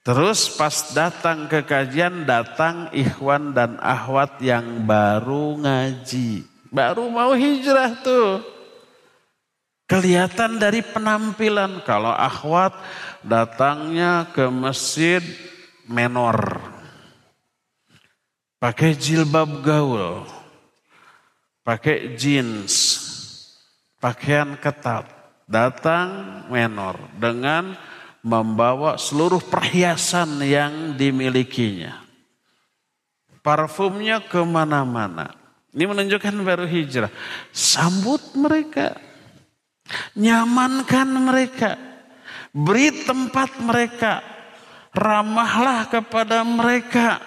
Terus 0.00 0.48
pas 0.56 0.72
datang 0.96 1.44
ke 1.44 1.60
kajian, 1.60 2.24
datang 2.24 2.88
ikhwan 2.88 3.52
dan 3.52 3.76
akhwat 3.84 4.40
yang 4.40 4.88
baru 4.88 5.60
ngaji. 5.60 6.44
Baru 6.72 7.12
mau 7.12 7.36
hijrah 7.36 8.00
tuh. 8.00 8.40
Kelihatan 9.84 10.56
dari 10.56 10.80
penampilan. 10.80 11.84
Kalau 11.84 12.12
akhwat 12.12 12.72
datangnya 13.24 14.28
ke 14.30 14.46
masjid 14.52 15.24
menor. 15.88 16.60
Pakai 18.60 18.96
jilbab 18.96 19.64
gaul. 19.64 20.24
Pakai 21.64 22.16
jeans. 22.16 23.00
Pakaian 23.98 24.56
ketat. 24.60 25.08
Datang 25.44 26.08
menor 26.48 26.96
dengan 27.20 27.76
membawa 28.24 28.96
seluruh 28.96 29.40
perhiasan 29.44 30.40
yang 30.40 30.96
dimilikinya. 30.96 32.00
Parfumnya 33.44 34.24
ke 34.24 34.40
mana-mana. 34.40 35.36
Ini 35.76 35.84
menunjukkan 35.84 36.32
baru 36.40 36.64
hijrah. 36.64 37.12
Sambut 37.52 38.32
mereka. 38.32 38.96
Nyamankan 40.16 41.08
mereka 41.12 41.76
Beri 42.54 43.02
tempat 43.02 43.58
mereka. 43.58 44.22
Ramahlah 44.94 45.90
kepada 45.90 46.46
mereka. 46.46 47.18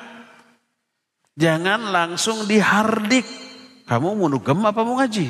Jangan 1.36 1.92
langsung 1.92 2.48
dihardik. 2.48 3.28
Kamu 3.84 4.16
mau 4.16 4.32
apa 4.64 4.82
mau 4.88 4.96
ngaji? 5.04 5.28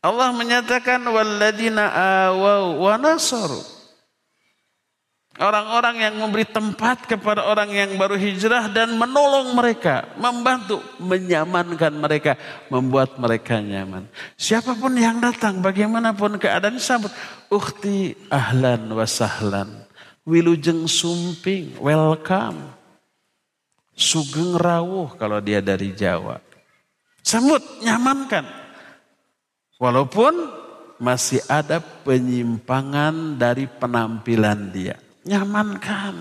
Allah 0.00 0.32
menyatakan 0.32 1.04
walladina 1.04 1.92
awaw 2.32 2.80
wa. 2.80 2.96
Orang-orang 5.40 6.04
yang 6.04 6.20
memberi 6.20 6.44
tempat 6.44 7.08
kepada 7.08 7.48
orang 7.48 7.72
yang 7.72 7.96
baru 7.96 8.12
hijrah 8.12 8.68
dan 8.68 8.92
menolong 8.92 9.56
mereka, 9.56 10.12
membantu, 10.20 10.84
menyamankan 11.00 11.96
mereka, 11.96 12.36
membuat 12.68 13.16
mereka 13.16 13.56
nyaman. 13.56 14.04
Siapa 14.36 14.76
pun 14.76 14.92
yang 15.00 15.16
datang, 15.16 15.64
bagaimanapun 15.64 16.36
keadaan 16.36 16.76
sambut, 16.76 17.08
ukti 17.48 18.12
ahlan 18.28 18.84
wa 18.92 19.08
sahlan, 19.08 19.88
wilujeng 20.28 20.84
sumping, 20.84 21.72
welcome. 21.80 22.76
Sugeng 23.96 24.60
rawuh 24.60 25.16
kalau 25.16 25.40
dia 25.40 25.64
dari 25.64 25.96
Jawa. 25.96 26.36
Sambut, 27.24 27.64
nyamankan. 27.80 28.44
Walaupun 29.80 30.36
masih 31.00 31.40
ada 31.48 31.80
penyimpangan 31.80 33.40
dari 33.40 33.64
penampilan 33.64 34.68
dia 34.68 35.00
nyamankan. 35.24 36.20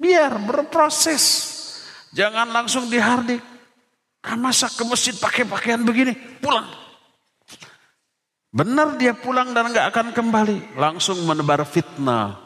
Biar 0.00 0.32
berproses. 0.40 1.24
Jangan 2.16 2.50
langsung 2.50 2.90
dihardik. 2.90 3.42
Nah, 4.20 4.36
masa 4.36 4.68
ke 4.68 4.84
masjid 4.84 5.16
pakai 5.16 5.48
pakaian 5.48 5.80
begini, 5.80 6.12
pulang. 6.42 6.68
Benar 8.50 8.98
dia 8.98 9.14
pulang 9.14 9.54
dan 9.54 9.70
nggak 9.70 9.94
akan 9.94 10.06
kembali. 10.10 10.74
Langsung 10.74 11.22
menebar 11.22 11.62
fitnah. 11.62 12.36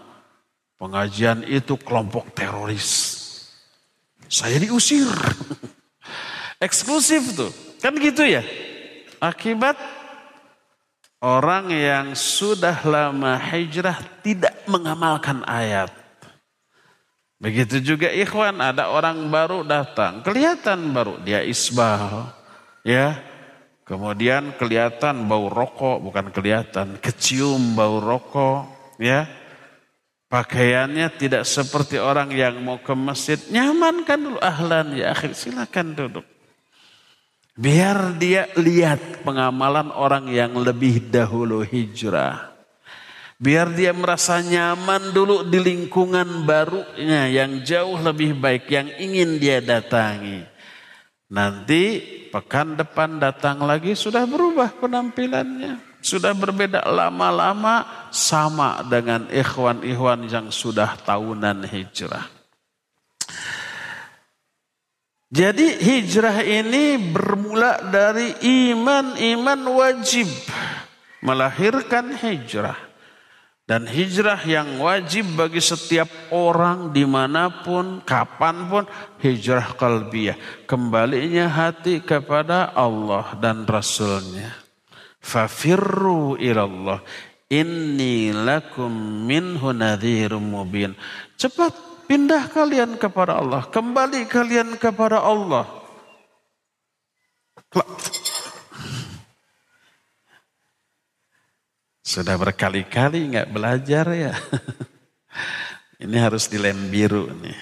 Pengajian 0.76 1.46
itu 1.48 1.80
kelompok 1.80 2.34
teroris. 2.36 3.16
saya 4.28 4.58
diusir. 4.58 5.08
Eksklusif 6.64 7.38
tuh. 7.38 7.52
Kan 7.80 7.96
gitu 7.96 8.26
ya. 8.26 8.44
Akibat 9.22 9.78
orang 11.24 11.72
yang 11.72 12.12
sudah 12.12 12.84
lama 12.84 13.40
hijrah 13.40 13.96
tidak 14.20 14.52
mengamalkan 14.68 15.40
ayat. 15.48 15.88
Begitu 17.40 17.80
juga 17.80 18.12
ikhwan, 18.12 18.60
ada 18.60 18.92
orang 18.92 19.24
baru 19.32 19.64
datang, 19.64 20.20
kelihatan 20.20 20.92
baru 20.92 21.16
dia 21.24 21.40
isbal, 21.40 22.28
ya. 22.84 23.16
Kemudian 23.84 24.56
kelihatan 24.56 25.28
bau 25.28 25.52
rokok, 25.52 26.00
bukan 26.00 26.32
kelihatan, 26.32 26.96
kecium 27.00 27.76
bau 27.76 28.00
rokok, 28.00 28.68
ya. 29.00 29.28
Pakaiannya 30.28 31.08
tidak 31.20 31.44
seperti 31.44 32.00
orang 32.00 32.32
yang 32.32 32.56
mau 32.64 32.80
ke 32.80 32.96
masjid. 32.96 33.36
Nyaman 33.52 34.08
kan 34.08 34.18
dulu, 34.18 34.40
ahlan 34.40 34.96
ya 34.96 35.12
akhir, 35.12 35.36
silakan 35.36 35.92
duduk. 35.92 36.33
Biar 37.54 38.18
dia 38.18 38.50
lihat 38.58 39.22
pengamalan 39.22 39.94
orang 39.94 40.26
yang 40.26 40.58
lebih 40.58 41.06
dahulu 41.06 41.62
hijrah. 41.62 42.50
Biar 43.38 43.70
dia 43.70 43.94
merasa 43.94 44.42
nyaman 44.42 45.14
dulu 45.14 45.46
di 45.46 45.62
lingkungan 45.62 46.42
barunya 46.42 47.30
yang 47.30 47.62
jauh 47.62 47.94
lebih 48.02 48.34
baik 48.34 48.66
yang 48.66 48.90
ingin 48.98 49.38
dia 49.38 49.62
datangi. 49.62 50.42
Nanti 51.30 52.02
pekan 52.34 52.74
depan 52.74 53.22
datang 53.22 53.62
lagi 53.62 53.94
sudah 53.94 54.26
berubah 54.26 54.74
penampilannya. 54.74 56.02
Sudah 56.02 56.34
berbeda 56.34 56.82
lama-lama 56.90 57.86
sama 58.10 58.82
dengan 58.82 59.30
ikhwan-ikhwan 59.30 60.26
yang 60.26 60.50
sudah 60.50 60.98
tahunan 61.06 61.70
hijrah. 61.70 62.33
Jadi 65.32 65.80
hijrah 65.80 66.44
ini 66.44 67.00
bermula 67.00 67.80
dari 67.90 68.36
iman-iman 68.70 69.60
wajib 69.72 70.28
melahirkan 71.24 72.12
hijrah. 72.12 72.76
Dan 73.64 73.88
hijrah 73.88 74.44
yang 74.44 74.76
wajib 74.76 75.40
bagi 75.40 75.56
setiap 75.56 76.04
orang 76.28 76.92
di 76.92 77.08
mana 77.08 77.64
pun, 77.64 78.04
kapan 78.04 78.68
pun, 78.68 78.84
hijrah 79.24 79.72
kalbiyah. 79.80 80.36
Kembalinya 80.68 81.48
hati 81.48 82.04
kepada 82.04 82.76
Allah 82.76 83.32
dan 83.40 83.64
Rasulnya. 83.64 84.52
Fafirru 85.16 86.36
ilallah. 86.36 87.00
Inni 87.48 88.36
lakum 88.36 88.92
minhu 89.24 89.72
nadhirum 89.72 90.44
mubin. 90.44 90.92
Cepat 91.40 91.93
Pindah 92.04 92.52
kalian 92.52 93.00
kepada 93.00 93.40
Allah. 93.40 93.64
Kembali 93.68 94.28
kalian 94.28 94.76
kepada 94.76 95.24
Allah. 95.24 95.64
Sudah 102.04 102.36
berkali-kali 102.38 103.34
nggak 103.34 103.50
belajar 103.50 104.06
ya. 104.12 104.32
Ini 106.04 106.16
harus 106.20 106.46
dilem 106.46 106.92
biru 106.92 107.26
nih. 107.32 107.58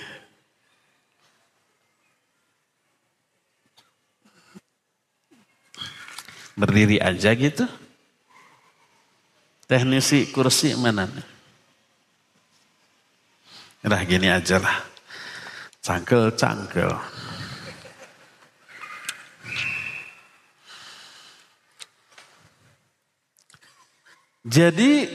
Berdiri 6.52 7.00
aja 7.00 7.32
gitu. 7.32 7.64
Teknisi 9.64 10.28
kursi 10.28 10.76
mana 10.76 11.08
nih? 11.08 11.31
Udah 13.82 14.02
gini 14.06 14.30
aja 14.30 14.62
lah. 14.62 14.78
Cangkel-cangkel. 15.82 16.94
Jadi 24.42 25.06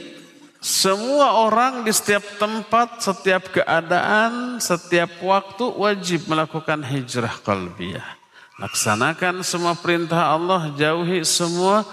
semua 0.60 1.44
orang 1.44 1.84
di 1.84 1.92
setiap 1.92 2.24
tempat, 2.36 3.00
setiap 3.00 3.52
keadaan, 3.52 4.60
setiap 4.60 5.20
waktu 5.20 5.64
wajib 5.68 6.28
melakukan 6.28 6.80
hijrah 6.80 7.36
kalbiyah. 7.44 8.16
Laksanakan 8.58 9.46
semua 9.46 9.78
perintah 9.78 10.34
Allah, 10.34 10.72
jauhi 10.74 11.22
semua 11.24 11.86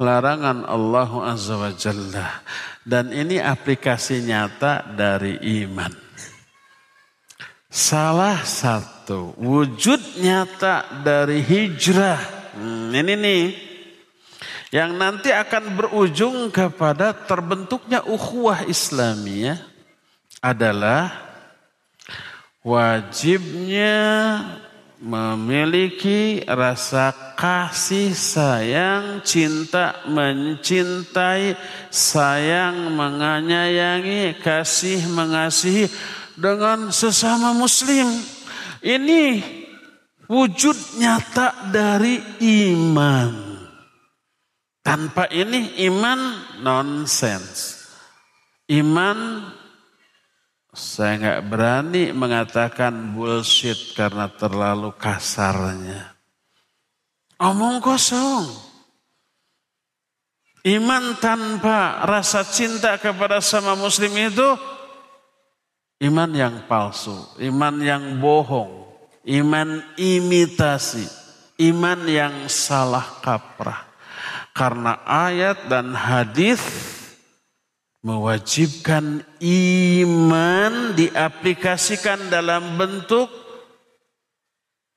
larangan 0.00 0.66
Allah 0.66 1.10
Azza 1.28 1.54
wa 1.56 1.70
Jalla. 1.72 2.42
Dan 2.82 3.12
ini 3.12 3.36
aplikasi 3.36 4.24
nyata 4.24 4.82
dari 4.96 5.36
iman. 5.62 6.07
Salah 7.68 8.48
satu 8.48 9.36
wujud 9.36 10.00
nyata 10.24 11.04
dari 11.04 11.44
hijrah. 11.44 12.16
Hmm, 12.56 12.88
ini 12.96 13.14
nih. 13.14 13.44
Yang 14.68 14.90
nanti 14.96 15.28
akan 15.32 15.64
berujung 15.76 16.48
kepada 16.52 17.12
terbentuknya 17.12 18.04
ukhuwah 18.04 18.68
Islamiyah 18.68 19.60
adalah 20.44 21.12
wajibnya 22.60 23.96
memiliki 25.00 26.44
rasa 26.44 27.14
kasih 27.32 28.12
sayang, 28.12 29.22
cinta, 29.24 30.04
mencintai, 30.04 31.56
sayang, 31.88 32.92
menyayangi, 32.92 34.36
kasih, 34.42 35.06
mengasihi 35.08 35.88
dengan 36.38 36.94
sesama 36.94 37.50
muslim. 37.50 38.06
Ini 38.78 39.42
wujud 40.30 41.02
nyata 41.02 41.74
dari 41.74 42.22
iman. 42.70 43.58
Tanpa 44.86 45.26
ini 45.34 45.82
iman 45.90 46.20
nonsens. 46.62 47.82
Iman 48.70 49.44
saya 50.72 51.18
nggak 51.18 51.44
berani 51.50 52.04
mengatakan 52.14 53.12
bullshit 53.12 53.98
karena 53.98 54.30
terlalu 54.30 54.94
kasarnya. 54.94 56.14
Omong 57.42 57.82
kosong. 57.82 58.46
Iman 60.68 61.16
tanpa 61.22 62.04
rasa 62.04 62.44
cinta 62.44 62.98
kepada 63.00 63.40
sama 63.40 63.72
muslim 63.78 64.10
itu 64.14 64.77
Iman 65.98 66.30
yang 66.30 66.70
palsu, 66.70 67.14
iman 67.42 67.74
yang 67.82 68.22
bohong, 68.22 68.86
iman 69.26 69.82
imitasi, 69.98 71.02
iman 71.58 72.06
yang 72.06 72.46
salah 72.46 73.18
kaprah. 73.18 73.82
Karena 74.54 75.02
ayat 75.02 75.66
dan 75.66 75.94
hadis 75.94 76.62
mewajibkan 78.02 79.26
iman 79.42 80.72
diaplikasikan 80.94 82.30
dalam 82.30 82.78
bentuk 82.78 83.26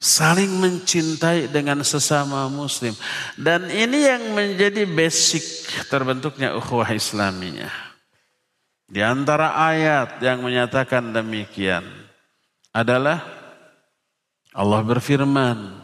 saling 0.01 0.49
mencintai 0.57 1.49
dengan 1.53 1.85
sesama 1.85 2.49
muslim. 2.49 2.93
Dan 3.37 3.69
ini 3.69 4.05
yang 4.05 4.33
menjadi 4.33 4.89
basic 4.89 5.45
terbentuknya 5.89 6.57
ukhuwah 6.57 6.89
Islamiyah. 6.89 7.90
Di 8.91 8.99
antara 8.99 9.55
ayat 9.55 10.19
yang 10.19 10.43
menyatakan 10.43 11.15
demikian 11.15 11.87
adalah 12.75 13.23
Allah 14.51 14.83
berfirman 14.83 15.79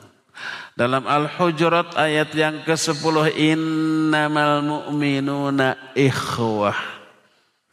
dalam 0.76 1.08
Al-Hujurat 1.08 1.96
ayat 1.96 2.36
yang 2.36 2.67
ke-10 2.67 3.32
innamal 3.39 4.60
mu'minuna 4.60 5.96
ikhwah. 5.96 6.76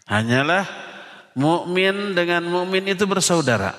Hanyalah 0.07 0.71
mukmin 1.35 2.15
dengan 2.15 2.47
mukmin 2.47 2.87
itu 2.95 3.03
bersaudara. 3.03 3.75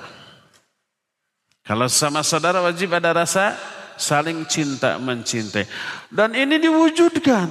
Kalau 1.64 1.88
sama 1.88 2.20
saudara 2.20 2.60
wajib 2.60 2.92
ada 2.92 3.16
rasa 3.16 3.56
saling 3.96 4.44
cinta 4.44 5.00
mencintai. 5.00 5.64
Dan 6.12 6.36
ini 6.36 6.60
diwujudkan 6.60 7.48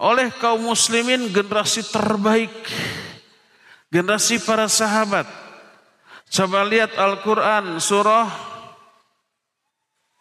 oleh 0.00 0.32
kaum 0.40 0.72
muslimin 0.72 1.28
generasi 1.28 1.84
terbaik. 1.84 2.52
Generasi 3.92 4.40
para 4.40 4.64
sahabat. 4.64 5.28
Coba 6.30 6.64
lihat 6.64 6.96
Al-Quran 6.96 7.82
surah 7.82 8.50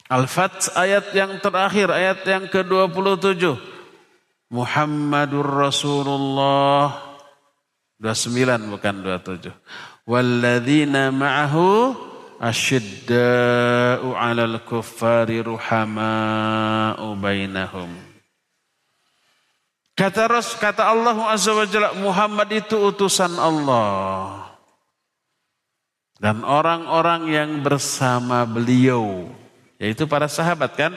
Al-Fat 0.09 0.73
ayat 0.73 1.13
yang 1.13 1.37
terakhir, 1.37 1.93
ayat 1.93 2.25
yang 2.25 2.49
ke-27. 2.49 3.45
Muhammadur 4.49 5.45
Rasulullah. 5.45 6.97
29 8.01 8.73
bukan 8.73 8.95
27. 9.05 9.53
Walladzina 10.09 11.13
ma'ahu 11.13 11.93
asyidda'u 12.41 14.17
'alal 14.17 14.65
kuffari 14.65 15.45
ruhama'u 15.45 17.13
bainahum. 17.13 18.08
Kata 19.99 20.31
Ras, 20.31 20.55
kata 20.55 20.87
Allah 20.87 21.11
Azza 21.27 21.51
wa 21.51 21.67
Jalla, 21.67 21.91
Muhammad 21.99 22.47
itu 22.55 22.79
utusan 22.79 23.35
Allah. 23.35 24.47
Dan 26.15 26.47
orang-orang 26.47 27.27
yang 27.27 27.59
bersama 27.59 28.47
beliau, 28.47 29.27
yaitu 29.75 30.07
para 30.07 30.31
sahabat 30.31 30.71
kan, 30.79 30.95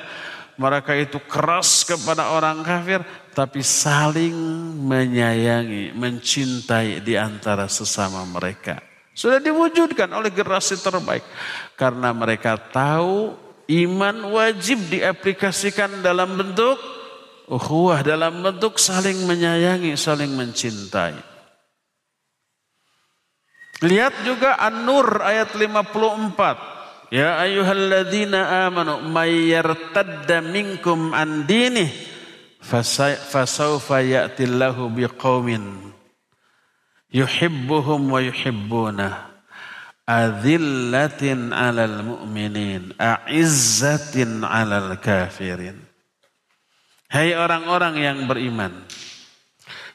mereka 0.55 0.95
itu 0.95 1.19
keras 1.19 1.83
kepada 1.83 2.31
orang 2.31 2.63
kafir, 2.63 3.03
tapi 3.35 3.59
saling 3.67 4.39
menyayangi, 4.87 5.91
mencintai 5.99 7.03
di 7.03 7.19
antara 7.19 7.67
sesama 7.67 8.23
mereka. 8.23 8.79
Sudah 9.19 9.43
diwujudkan 9.43 10.15
oleh 10.15 10.31
generasi 10.31 10.79
terbaik. 10.79 11.27
Karena 11.75 12.15
mereka 12.15 12.55
tahu 12.55 13.35
iman 13.67 14.31
wajib 14.31 14.79
diaplikasikan 14.95 16.07
dalam 16.07 16.39
bentuk 16.39 17.02
ukhuwah, 17.51 18.03
dalam 18.05 18.43
bentuk 18.43 18.79
saling 18.79 19.27
menyayangi, 19.27 19.97
saling 19.97 20.31
mencintai. 20.35 21.17
Lihat 23.83 24.23
juga 24.23 24.59
An-Nur 24.63 25.19
ayat 25.23 25.51
54. 25.59 26.73
Ya 27.13 27.37
ayyuhalladzina 27.45 28.71
amanu 28.71 29.05
may 29.05 29.53
yartadda 29.53 30.41
minkum 30.41 31.13
an 31.13 31.45
dinih 31.45 31.93
fasawfa 32.65 34.01
ya'tillahu 34.01 34.89
biqaumin 34.97 35.93
yuhibbuhum 37.13 38.17
wa 38.17 38.17
yuhibbuna 38.17 39.29
adillatin 40.09 41.53
'alal 41.53 42.01
mu'minin 42.01 42.97
a'izzatin 42.97 44.41
'alal 44.41 44.97
kafirin 44.97 45.92
Hai 47.13 47.37
orang-orang 47.37 48.01
yang 48.01 48.19
beriman 48.25 48.73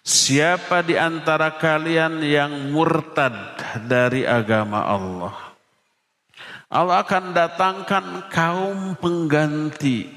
Siapa 0.08 0.88
di 0.88 0.96
antara 0.96 1.60
kalian 1.60 2.24
yang 2.24 2.72
murtad 2.72 3.36
dari 3.92 4.24
agama 4.24 4.88
Allah? 4.88 5.36
Allah 6.72 7.04
akan 7.04 7.36
datangkan 7.36 8.32
kaum 8.32 8.96
pengganti. 8.96 10.08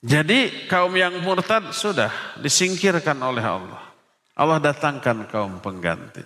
Jadi 0.00 0.64
kaum 0.64 0.96
yang 0.96 1.20
murtad 1.20 1.76
sudah 1.76 2.08
disingkirkan 2.40 3.20
oleh 3.20 3.44
Allah. 3.44 3.82
Allah 4.32 4.56
datangkan 4.56 5.28
kaum 5.28 5.60
pengganti. 5.60 6.24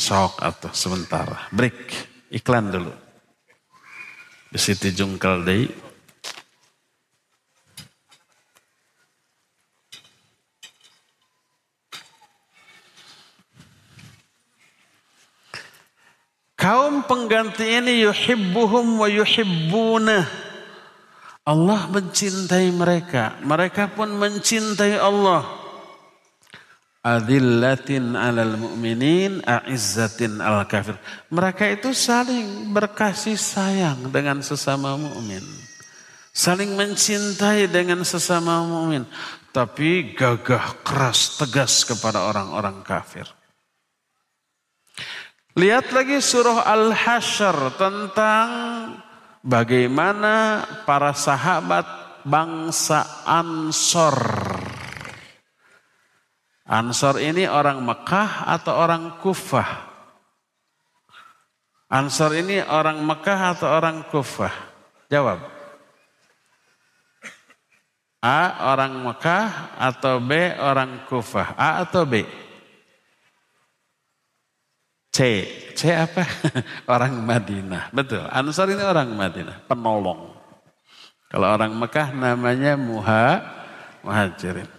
Sok 0.00 0.40
atau 0.40 0.72
sebentar, 0.72 1.28
break, 1.52 1.92
iklan 2.32 2.72
dulu. 2.72 3.07
Di 4.48 4.56
situ 4.56 4.88
jungkel 4.94 5.44
deh. 5.44 5.68
Kaum 16.58 17.06
pengganti 17.06 17.64
ini 17.64 18.02
yuhibbuhum 18.02 18.98
wa 18.98 19.06
yuhibbuna. 19.06 20.24
Allah 21.48 21.80
mencintai 21.88 22.68
mereka. 22.72 23.40
Mereka 23.40 23.92
pun 23.96 24.12
mencintai 24.16 25.00
Allah. 25.00 25.57
Adillatin 26.98 28.18
alal 28.18 28.58
mu'minin 28.58 29.40
a'izzatin 29.46 30.42
al 30.42 30.66
kafir. 30.66 30.98
Mereka 31.30 31.78
itu 31.78 31.94
saling 31.94 32.74
berkasih 32.74 33.38
sayang 33.38 34.10
dengan 34.10 34.42
sesama 34.42 34.98
mukmin. 34.98 35.42
Saling 36.34 36.74
mencintai 36.74 37.70
dengan 37.70 38.02
sesama 38.02 38.62
mukmin, 38.66 39.06
tapi 39.54 40.14
gagah 40.14 40.82
keras 40.82 41.38
tegas 41.38 41.86
kepada 41.86 42.30
orang-orang 42.30 42.82
kafir. 42.82 43.26
Lihat 45.58 45.90
lagi 45.90 46.22
surah 46.22 46.62
Al-Hasyr 46.70 47.74
tentang 47.74 48.48
bagaimana 49.42 50.62
para 50.86 51.10
sahabat 51.10 51.82
bangsa 52.22 53.02
Ansor. 53.26 54.47
Ansor 56.68 57.16
ini 57.24 57.48
orang 57.48 57.80
Mekah 57.80 58.44
atau 58.44 58.76
orang 58.76 59.16
Kufah? 59.24 59.88
Ansor 61.88 62.36
ini 62.36 62.60
orang 62.60 63.00
Mekah 63.00 63.56
atau 63.56 63.72
orang 63.72 64.04
Kufah? 64.12 64.52
Jawab. 65.08 65.48
A 68.20 68.68
orang 68.76 69.00
Mekah 69.00 69.72
atau 69.80 70.20
B 70.20 70.52
orang 70.60 71.08
Kufah? 71.08 71.56
A 71.56 71.80
atau 71.88 72.04
B? 72.04 72.28
C. 75.08 75.18
C 75.72 75.88
apa? 75.88 76.28
orang 76.94 77.16
Madinah. 77.16 77.88
Betul. 77.96 78.28
Ansar 78.28 78.68
ini 78.68 78.84
orang 78.84 79.08
Madinah. 79.16 79.64
Penolong. 79.64 80.36
Kalau 81.32 81.48
orang 81.48 81.72
Mekah 81.72 82.12
namanya 82.12 82.76
muha, 82.76 83.40
muhajirin. 84.04 84.77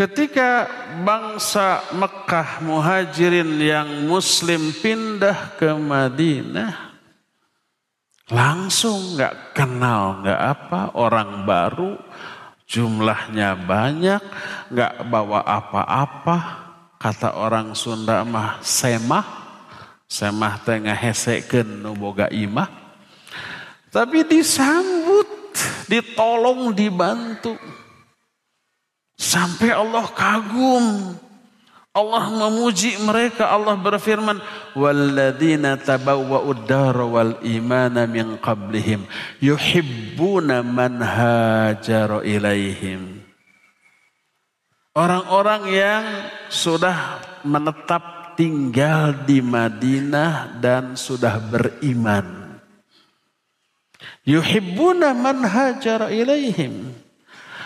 Ketika 0.00 0.64
bangsa 1.04 1.84
Mekah 1.92 2.64
muhajirin 2.64 3.60
yang 3.60 4.08
muslim 4.08 4.72
pindah 4.72 5.60
ke 5.60 5.76
Madinah. 5.76 6.88
Langsung 8.32 9.18
nggak 9.18 9.52
kenal, 9.52 10.24
nggak 10.24 10.40
apa, 10.40 10.80
orang 10.96 11.44
baru, 11.44 12.00
jumlahnya 12.64 13.58
banyak, 13.58 14.22
nggak 14.72 14.94
bawa 15.10 15.44
apa-apa, 15.44 16.38
kata 17.00 17.36
orang 17.36 17.72
Sunda 17.72 18.20
mah 18.24 18.60
semah 18.60 19.24
semah 20.04 20.60
tengah 20.60 20.92
hesekeun 20.92 21.80
nu 21.80 21.96
boga 21.96 22.28
imah 22.28 22.68
tapi 23.88 24.20
disambut 24.28 25.24
ditolong 25.88 26.76
dibantu 26.76 27.56
sampai 29.20 29.68
Allah 29.76 30.08
kagum 30.16 31.12
Allah 31.90 32.30
memuji 32.30 32.96
mereka 33.04 33.52
Allah 33.52 33.76
berfirman 33.76 34.40
walladzina 34.72 35.76
tabawwa'ud 35.76 36.64
dar 36.64 36.96
wal 37.04 37.36
imana 37.44 38.08
min 38.08 38.40
qablihim 38.40 39.04
yuhibbuna 39.44 40.64
man 40.64 41.04
hajara 41.04 42.24
Orang-orang 44.90 45.62
yang 45.70 46.04
sudah 46.50 47.22
menetap 47.46 48.34
tinggal 48.34 49.14
di 49.22 49.38
Madinah 49.38 50.58
dan 50.58 50.98
sudah 50.98 51.38
beriman. 51.38 52.58
Yuhibbuna 54.26 55.14
man 55.14 55.46
hajara 55.46 56.10
ilaihim. 56.10 56.90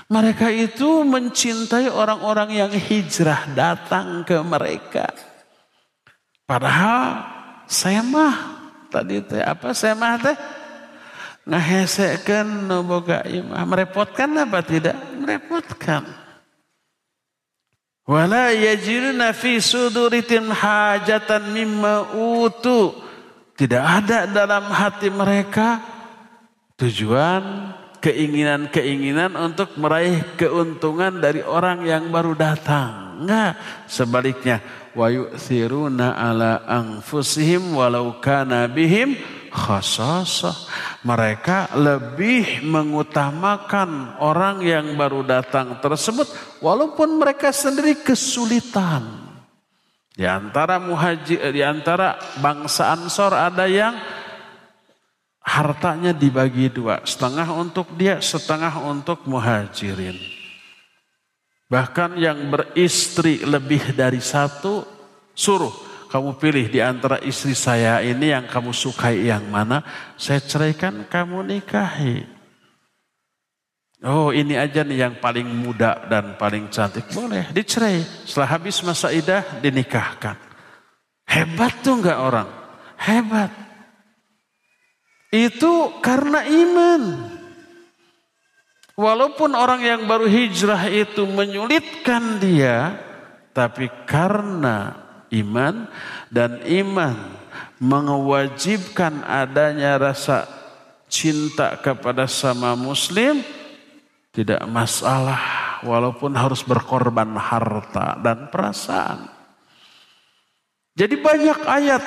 Mereka 0.04 0.52
itu 0.52 1.00
mencintai 1.04 1.88
orang-orang 1.88 2.52
yang 2.52 2.72
hijrah 2.72 3.48
datang 3.56 4.20
ke 4.22 4.36
mereka. 4.44 5.08
Padahal 6.44 7.24
saya 7.64 8.04
mah 8.04 8.36
tadi 8.92 9.24
teh 9.24 9.40
apa 9.40 9.72
saya 9.72 9.96
mah 9.96 10.20
teh 10.20 10.36
ngahesekeun 11.48 12.68
nu 12.68 12.84
boga 12.84 13.24
imah 13.24 13.64
merepotkan 13.64 14.28
apa 14.44 14.60
tidak? 14.60 14.96
Merepotkan. 15.16 16.04
Wala 18.04 18.52
yajiduna 18.52 19.32
fi 19.32 19.56
suduritin 19.64 20.52
hajatan 20.52 21.48
mimma 21.56 22.12
utu. 22.12 22.92
Tidak 23.56 23.80
ada 23.80 24.28
dalam 24.28 24.68
hati 24.68 25.08
mereka 25.08 25.80
tujuan 26.76 27.72
keinginan-keinginan 28.04 29.32
untuk 29.32 29.80
meraih 29.80 30.36
keuntungan 30.36 31.24
dari 31.24 31.40
orang 31.40 31.88
yang 31.88 32.12
baru 32.12 32.36
datang. 32.36 33.24
Enggak, 33.24 33.56
sebaliknya 33.88 34.60
wa 34.92 35.08
yu'thiruna 35.08 36.12
ala 36.12 36.68
anfusihim 36.68 37.72
walau 37.72 38.20
kana 38.20 38.68
bihim 38.68 39.16
khasasah. 39.48 40.68
Mereka 41.00 41.80
lebih 41.80 42.60
mengutamakan 42.68 44.20
orang 44.20 44.60
yang 44.60 44.92
baru 45.00 45.24
datang 45.24 45.80
tersebut 45.80 46.28
walaupun 46.60 47.16
mereka 47.16 47.56
sendiri 47.56 48.04
kesulitan. 48.04 49.24
Di 50.14 50.28
antara 50.28 50.76
muhajir, 50.78 51.40
di 51.50 51.64
antara 51.64 52.20
bangsa 52.38 52.94
Ansor 52.94 53.34
ada 53.34 53.66
yang 53.66 53.98
hartanya 55.44 56.16
dibagi 56.16 56.72
dua, 56.72 57.04
setengah 57.04 57.52
untuk 57.52 57.92
dia, 57.94 58.16
setengah 58.18 58.80
untuk 58.80 59.28
muhajirin. 59.28 60.16
Bahkan 61.68 62.16
yang 62.16 62.48
beristri 62.48 63.44
lebih 63.44 63.92
dari 63.92 64.24
satu 64.24 64.88
suruh 65.36 65.72
kamu 66.08 66.38
pilih 66.38 66.66
di 66.70 66.78
antara 66.78 67.18
istri 67.26 67.52
saya 67.58 67.98
ini 67.98 68.30
yang 68.30 68.46
kamu 68.46 68.70
sukai 68.70 69.26
yang 69.28 69.44
mana, 69.50 69.82
saya 70.14 70.38
ceraikan 70.38 71.04
kamu 71.10 71.42
nikahi. 71.42 72.22
Oh 74.04 74.30
ini 74.30 74.54
aja 74.54 74.84
nih 74.84 75.08
yang 75.08 75.14
paling 75.18 75.48
muda 75.48 76.06
dan 76.06 76.36
paling 76.36 76.70
cantik. 76.70 77.08
Boleh 77.10 77.50
dicerai. 77.50 78.04
Setelah 78.28 78.48
habis 78.52 78.78
masa 78.84 79.08
idah 79.10 79.42
dinikahkan. 79.64 80.36
Hebat 81.26 81.82
tuh 81.82 81.98
enggak 81.98 82.20
orang? 82.20 82.48
Hebat. 82.94 83.50
Itu 85.34 85.98
karena 85.98 86.46
iman. 86.46 87.02
Walaupun 88.94 89.58
orang 89.58 89.82
yang 89.82 90.06
baru 90.06 90.30
hijrah 90.30 90.86
itu 90.86 91.26
menyulitkan 91.26 92.38
dia, 92.38 92.94
tapi 93.50 93.90
karena 94.06 94.94
iman 95.34 95.90
dan 96.30 96.62
iman 96.62 97.34
mewajibkan 97.82 99.26
adanya 99.26 99.98
rasa 99.98 100.46
cinta 101.10 101.74
kepada 101.82 102.30
sama 102.30 102.78
muslim, 102.78 103.42
tidak 104.30 104.62
masalah 104.70 105.42
walaupun 105.82 106.30
harus 106.38 106.62
berkorban 106.62 107.34
harta 107.34 108.14
dan 108.22 108.46
perasaan. 108.54 109.26
Jadi 110.94 111.18
banyak 111.18 111.58
ayat 111.66 112.02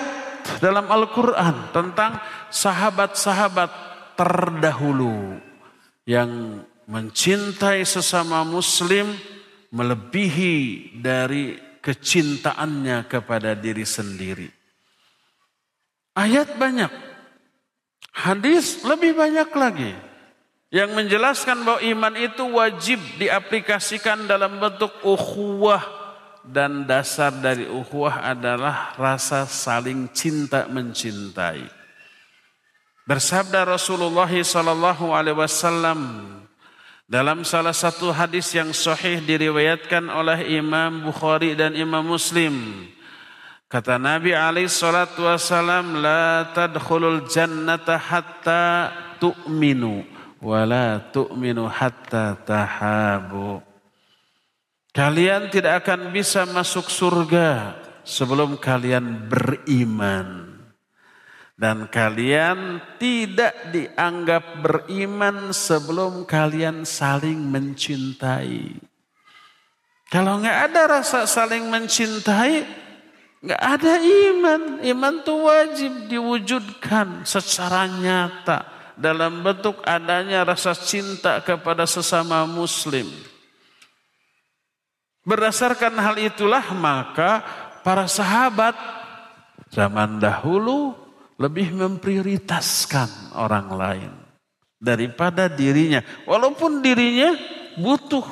dalam 0.63 0.87
Al-Quran 0.87 1.71
tentang 1.75 2.17
sahabat-sahabat 2.49 3.71
terdahulu 4.17 5.37
yang 6.07 6.63
mencintai 6.87 7.83
sesama 7.83 8.47
muslim 8.47 9.11
melebihi 9.75 10.95
dari 10.97 11.59
kecintaannya 11.83 13.05
kepada 13.05 13.53
diri 13.53 13.83
sendiri. 13.83 14.47
Ayat 16.17 16.57
banyak. 16.57 16.89
Hadis 18.11 18.81
lebih 18.81 19.13
banyak 19.13 19.49
lagi. 19.53 19.93
Yang 20.67 20.89
menjelaskan 20.99 21.63
bahwa 21.63 21.79
iman 21.79 22.13
itu 22.17 22.43
wajib 22.43 22.99
diaplikasikan 23.21 24.27
dalam 24.27 24.59
bentuk 24.59 24.91
ukhuwah 25.05 26.06
dan 26.51 26.87
dasar 26.87 27.31
dari 27.31 27.67
ukhuwah 27.67 28.23
adalah 28.23 28.95
rasa 28.95 29.43
saling 29.45 30.09
cinta 30.15 30.65
mencintai. 30.71 31.67
Bersabda 33.07 33.63
Rasulullah 33.63 34.27
sallallahu 34.27 35.15
alaihi 35.15 35.39
wasallam 35.39 36.27
dalam 37.07 37.47
salah 37.47 37.71
satu 37.71 38.11
hadis 38.11 38.51
yang 38.51 38.75
sahih 38.75 39.23
diriwayatkan 39.23 40.11
oleh 40.11 40.43
Imam 40.51 41.07
Bukhari 41.07 41.55
dan 41.55 41.71
Imam 41.71 42.03
Muslim. 42.03 42.83
Kata 43.67 43.99
Nabi 43.99 44.31
alaihi 44.31 44.71
salatu 44.71 45.27
wasalam, 45.27 46.03
La 46.03 46.51
tadkhulul 46.51 47.27
jannata 47.27 47.99
hatta 47.99 48.91
tu'minu, 49.19 50.03
wa 50.43 50.63
la 50.67 50.99
tu'minu 51.11 51.67
hatta 51.67 52.35
tahabu. 52.43 53.66
Kalian 54.97 55.53
tidak 55.53 55.85
akan 55.85 56.09
bisa 56.09 56.49
masuk 56.49 56.89
surga 56.89 57.77
sebelum 58.01 58.57
kalian 58.57 59.29
beriman. 59.29 60.57
Dan 61.53 61.85
kalian 61.85 62.81
tidak 62.97 63.69
dianggap 63.69 64.57
beriman 64.57 65.53
sebelum 65.53 66.25
kalian 66.25 66.81
saling 66.81 67.37
mencintai. 67.37 68.73
Kalau 70.09 70.41
nggak 70.41 70.73
ada 70.73 70.81
rasa 70.89 71.29
saling 71.29 71.69
mencintai, 71.69 72.65
nggak 73.45 73.61
ada 73.61 74.01
iman. 74.01 74.81
Iman 74.81 75.21
itu 75.21 75.33
wajib 75.45 75.93
diwujudkan 76.09 77.21
secara 77.21 77.85
nyata 77.85 78.65
dalam 78.97 79.45
bentuk 79.45 79.77
adanya 79.85 80.41
rasa 80.41 80.73
cinta 80.73 81.37
kepada 81.45 81.85
sesama 81.85 82.49
muslim. 82.49 83.36
Berdasarkan 85.27 85.91
hal 85.99 86.15
itulah 86.23 86.63
maka 86.71 87.43
para 87.83 88.07
sahabat 88.07 88.79
zaman 89.67 90.23
dahulu 90.23 90.95
lebih 91.35 91.75
memprioritaskan 91.75 93.35
orang 93.35 93.67
lain 93.75 94.11
daripada 94.79 95.51
dirinya. 95.51 95.99
Walaupun 96.23 96.79
dirinya 96.79 97.35
butuh. 97.75 98.23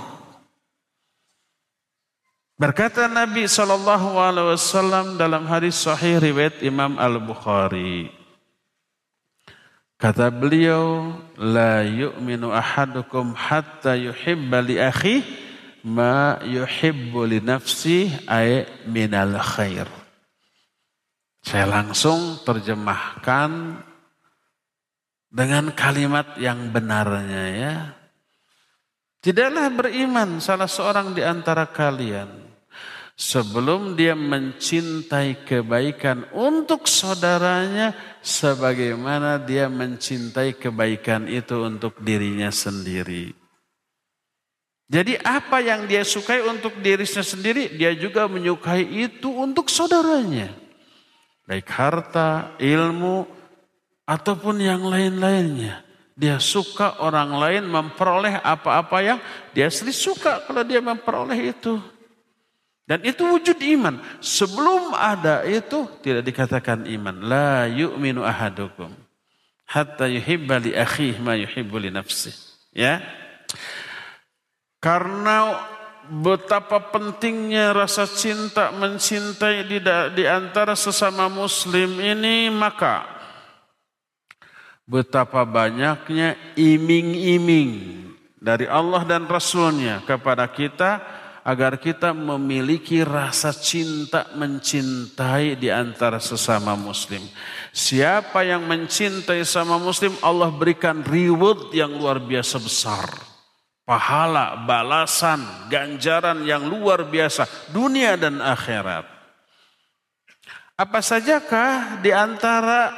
Berkata 2.55 3.11
Nabi 3.11 3.43
Wasallam 3.43 5.19
dalam 5.19 5.43
hadis 5.51 5.75
Sahih 5.75 6.23
riwayat 6.23 6.63
Imam 6.63 6.95
Al 6.95 7.19
Bukhari. 7.19 8.07
Kata 9.99 10.31
beliau, 10.31 11.11
la 11.35 11.83
yu'minu 11.83 12.55
ahadukum 12.55 13.35
hatta 13.35 13.99
yuhibba 13.99 14.63
li 14.63 14.79
akhi 14.79 15.44
ma 15.85 16.41
yuhibbu 16.41 17.29
li 17.29 17.39
nafsi 17.45 18.09
ay 18.25 18.65
minal 18.89 19.37
khair. 19.37 19.85
Saya 21.45 21.69
langsung 21.69 22.41
terjemahkan 22.41 23.77
dengan 25.29 25.69
kalimat 25.77 26.33
yang 26.41 26.73
benarnya 26.73 27.43
ya. 27.53 27.75
Tidaklah 29.21 29.69
beriman 29.73 30.41
salah 30.41 30.69
seorang 30.69 31.13
di 31.13 31.21
antara 31.21 31.69
kalian 31.69 32.29
sebelum 33.13 33.93
dia 33.93 34.17
mencintai 34.17 35.45
kebaikan 35.45 36.29
untuk 36.33 36.89
saudaranya 36.89 37.93
sebagaimana 38.25 39.37
dia 39.41 39.69
mencintai 39.69 40.57
kebaikan 40.57 41.29
itu 41.29 41.61
untuk 41.61 42.01
dirinya 42.01 42.49
sendiri. 42.49 43.44
Jadi 44.85 45.17
apa 45.17 45.65
yang 45.65 45.89
dia 45.89 46.05
sukai 46.05 46.45
untuk 46.45 46.77
dirinya 46.77 47.25
sendiri, 47.25 47.73
dia 47.73 47.89
juga 47.97 48.29
menyukai 48.29 48.85
itu 48.85 49.33
untuk 49.33 49.65
saudaranya. 49.73 50.53
Baik 51.49 51.65
harta, 51.73 52.53
ilmu, 52.61 53.25
ataupun 54.05 54.61
yang 54.61 54.85
lain-lainnya. 54.85 55.81
Dia 56.15 56.39
suka 56.39 57.03
orang 57.03 57.35
lain 57.35 57.63
memperoleh 57.67 58.39
apa-apa 58.39 58.97
yang 59.03 59.19
dia 59.51 59.67
sendiri 59.67 59.97
suka 59.97 60.45
kalau 60.47 60.63
dia 60.63 60.79
memperoleh 60.79 61.51
itu. 61.51 61.75
Dan 62.85 63.01
itu 63.01 63.25
wujud 63.25 63.57
iman. 63.57 63.97
Sebelum 64.21 64.93
ada 64.93 65.41
itu 65.43 65.89
tidak 66.05 66.23
dikatakan 66.23 66.85
iman. 66.85 67.15
La 67.25 67.65
yu'minu 67.65 68.21
ahadukum. 68.21 68.93
Hatta 69.65 70.05
yuhibba 70.05 70.61
li 70.61 70.71
akhih 70.77 71.17
ma 71.17 71.33
yuhibbu 71.33 71.81
li 71.81 71.89
nafsih. 71.89 72.31
Ya. 72.71 73.01
Karena 74.85 75.65
betapa 76.05 76.77
pentingnya 76.93 77.73
rasa 77.73 78.05
cinta 78.05 78.69
mencintai 78.69 79.65
di, 79.65 79.81
di 80.13 80.23
antara 80.29 80.77
sesama 80.77 81.25
muslim 81.25 81.97
ini 81.97 82.53
maka 82.53 83.01
betapa 84.85 85.41
banyaknya 85.41 86.37
iming-iming 86.53 87.71
dari 88.37 88.69
Allah 88.69 89.01
dan 89.09 89.25
Rasulnya 89.25 90.05
kepada 90.05 90.45
kita 90.53 91.01
agar 91.41 91.81
kita 91.81 92.13
memiliki 92.13 93.01
rasa 93.01 93.49
cinta 93.57 94.29
mencintai 94.37 95.57
di 95.57 95.73
antara 95.73 96.21
sesama 96.21 96.77
muslim. 96.77 97.25
Siapa 97.73 98.45
yang 98.45 98.69
mencintai 98.69 99.41
sama 99.49 99.81
muslim 99.81 100.13
Allah 100.21 100.53
berikan 100.53 101.01
reward 101.01 101.73
yang 101.73 101.89
luar 101.89 102.21
biasa 102.21 102.61
besar 102.61 103.34
pahala, 103.85 104.65
balasan, 104.65 105.69
ganjaran 105.69 106.41
yang 106.43 106.65
luar 106.65 107.05
biasa 107.05 107.45
dunia 107.69 108.17
dan 108.17 108.41
akhirat. 108.41 109.05
Apa 110.75 110.99
sajakah 110.99 112.03
di 112.03 112.11
antara 112.11 112.91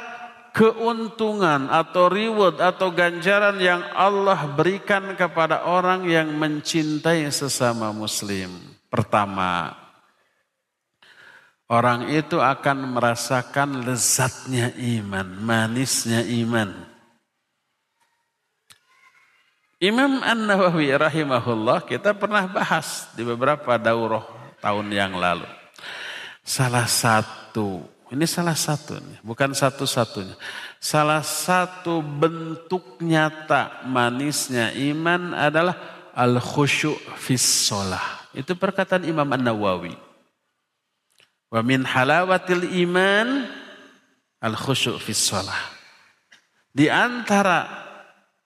keuntungan 0.50 1.70
atau 1.70 2.10
reward 2.10 2.58
atau 2.58 2.90
ganjaran 2.90 3.54
yang 3.62 3.86
Allah 3.94 4.50
berikan 4.50 5.14
kepada 5.14 5.62
orang 5.62 6.02
yang 6.10 6.34
mencintai 6.34 7.30
sesama 7.30 7.94
muslim? 7.94 8.50
Pertama, 8.90 9.78
orang 11.70 12.10
itu 12.10 12.42
akan 12.42 12.98
merasakan 12.98 13.86
lezatnya 13.86 14.74
iman, 14.98 15.28
manisnya 15.38 16.26
iman. 16.26 16.87
Imam 19.78 20.26
An-Nawawi 20.26 20.90
rahimahullah 20.90 21.86
kita 21.86 22.10
pernah 22.10 22.50
bahas 22.50 23.06
di 23.14 23.22
beberapa 23.22 23.78
daurah 23.78 24.26
tahun 24.58 24.90
yang 24.90 25.14
lalu. 25.14 25.46
Salah 26.42 26.90
satu, 26.90 27.86
ini 28.10 28.26
salah 28.26 28.58
satu, 28.58 28.98
bukan 29.22 29.54
satu-satunya. 29.54 30.34
Salah 30.82 31.22
satu 31.22 32.02
bentuk 32.02 32.98
nyata 32.98 33.86
manisnya 33.86 34.74
iman 34.90 35.30
adalah 35.38 35.78
al-khusyu' 36.10 36.98
fis 37.14 37.70
sholah. 37.70 38.26
Itu 38.34 38.58
perkataan 38.58 39.06
Imam 39.06 39.30
An-Nawawi. 39.30 39.94
Wa 41.54 41.62
min 41.62 41.86
halawatil 41.86 42.66
iman 42.82 43.46
al-khusyu' 44.42 44.98
fis 44.98 45.22
sholah. 45.22 45.70
Di 46.74 46.90
antara 46.90 47.87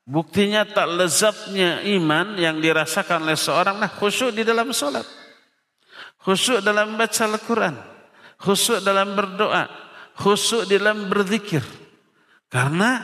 Buktinya 0.03 0.66
tak 0.66 0.98
lezatnya 0.98 1.78
iman 1.94 2.34
yang 2.34 2.59
dirasakan 2.59 3.22
oleh 3.22 3.38
seorang 3.38 3.78
nah 3.78 3.86
khusyuk 3.86 4.34
di 4.34 4.42
dalam 4.42 4.74
sholat. 4.74 5.07
Khusyuk 6.18 6.59
dalam 6.62 6.98
baca 6.98 7.22
Al-Quran. 7.22 7.74
Khusyuk 8.42 8.82
dalam 8.82 9.14
berdoa. 9.14 9.70
Khusyuk 10.18 10.66
dalam 10.66 11.07
berzikir. 11.07 11.62
Karena 12.50 12.98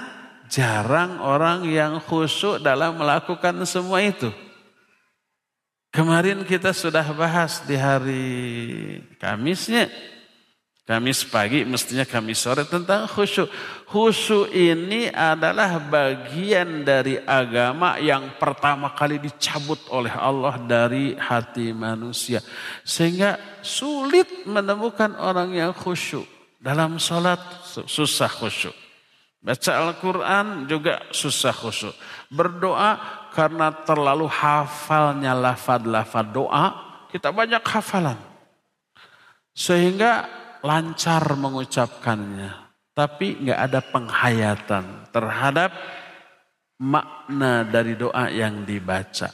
jarang 0.51 1.23
orang 1.23 1.63
yang 1.71 2.03
khusyuk 2.03 2.59
dalam 2.59 2.99
melakukan 2.99 3.63
semua 3.63 4.03
itu. 4.03 4.35
Kemarin 5.95 6.43
kita 6.45 6.75
sudah 6.75 7.07
bahas 7.15 7.65
di 7.65 7.79
hari 7.79 8.27
Kamisnya 9.17 9.89
Kamis 10.89 11.21
pagi 11.21 11.69
mestinya 11.69 12.09
Kamis 12.09 12.41
sore 12.41 12.65
tentang 12.65 13.05
khusyuk. 13.05 13.53
Khusyuk 13.93 14.49
ini 14.49 15.13
adalah 15.13 15.77
bagian 15.77 16.81
dari 16.81 17.21
agama 17.29 18.01
yang 18.01 18.41
pertama 18.41 18.97
kali 18.97 19.21
dicabut 19.21 19.77
oleh 19.93 20.09
Allah 20.09 20.57
dari 20.57 21.13
hati 21.13 21.77
manusia. 21.77 22.41
Sehingga 22.89 23.37
sulit 23.61 24.49
menemukan 24.49 25.13
orang 25.21 25.53
yang 25.53 25.77
khusyuk. 25.77 26.25
Dalam 26.57 26.97
sholat 26.97 27.37
susah 27.85 28.33
khusyuk. 28.33 28.73
Baca 29.45 29.93
Al-Quran 29.93 30.73
juga 30.73 31.05
susah 31.13 31.53
khusyuk. 31.53 31.93
Berdoa 32.33 32.97
karena 33.37 33.77
terlalu 33.85 34.25
hafalnya 34.25 35.37
lafad-lafad 35.37 36.33
doa. 36.33 36.67
Kita 37.13 37.29
banyak 37.29 37.61
hafalan. 37.61 38.17
Sehingga 39.53 40.38
lancar 40.63 41.25
mengucapkannya, 41.35 42.51
tapi 42.97 43.39
nggak 43.43 43.61
ada 43.71 43.81
penghayatan 43.83 44.85
terhadap 45.11 45.71
makna 46.79 47.67
dari 47.67 47.99
doa 47.99 48.31
yang 48.31 48.63
dibaca. 48.63 49.31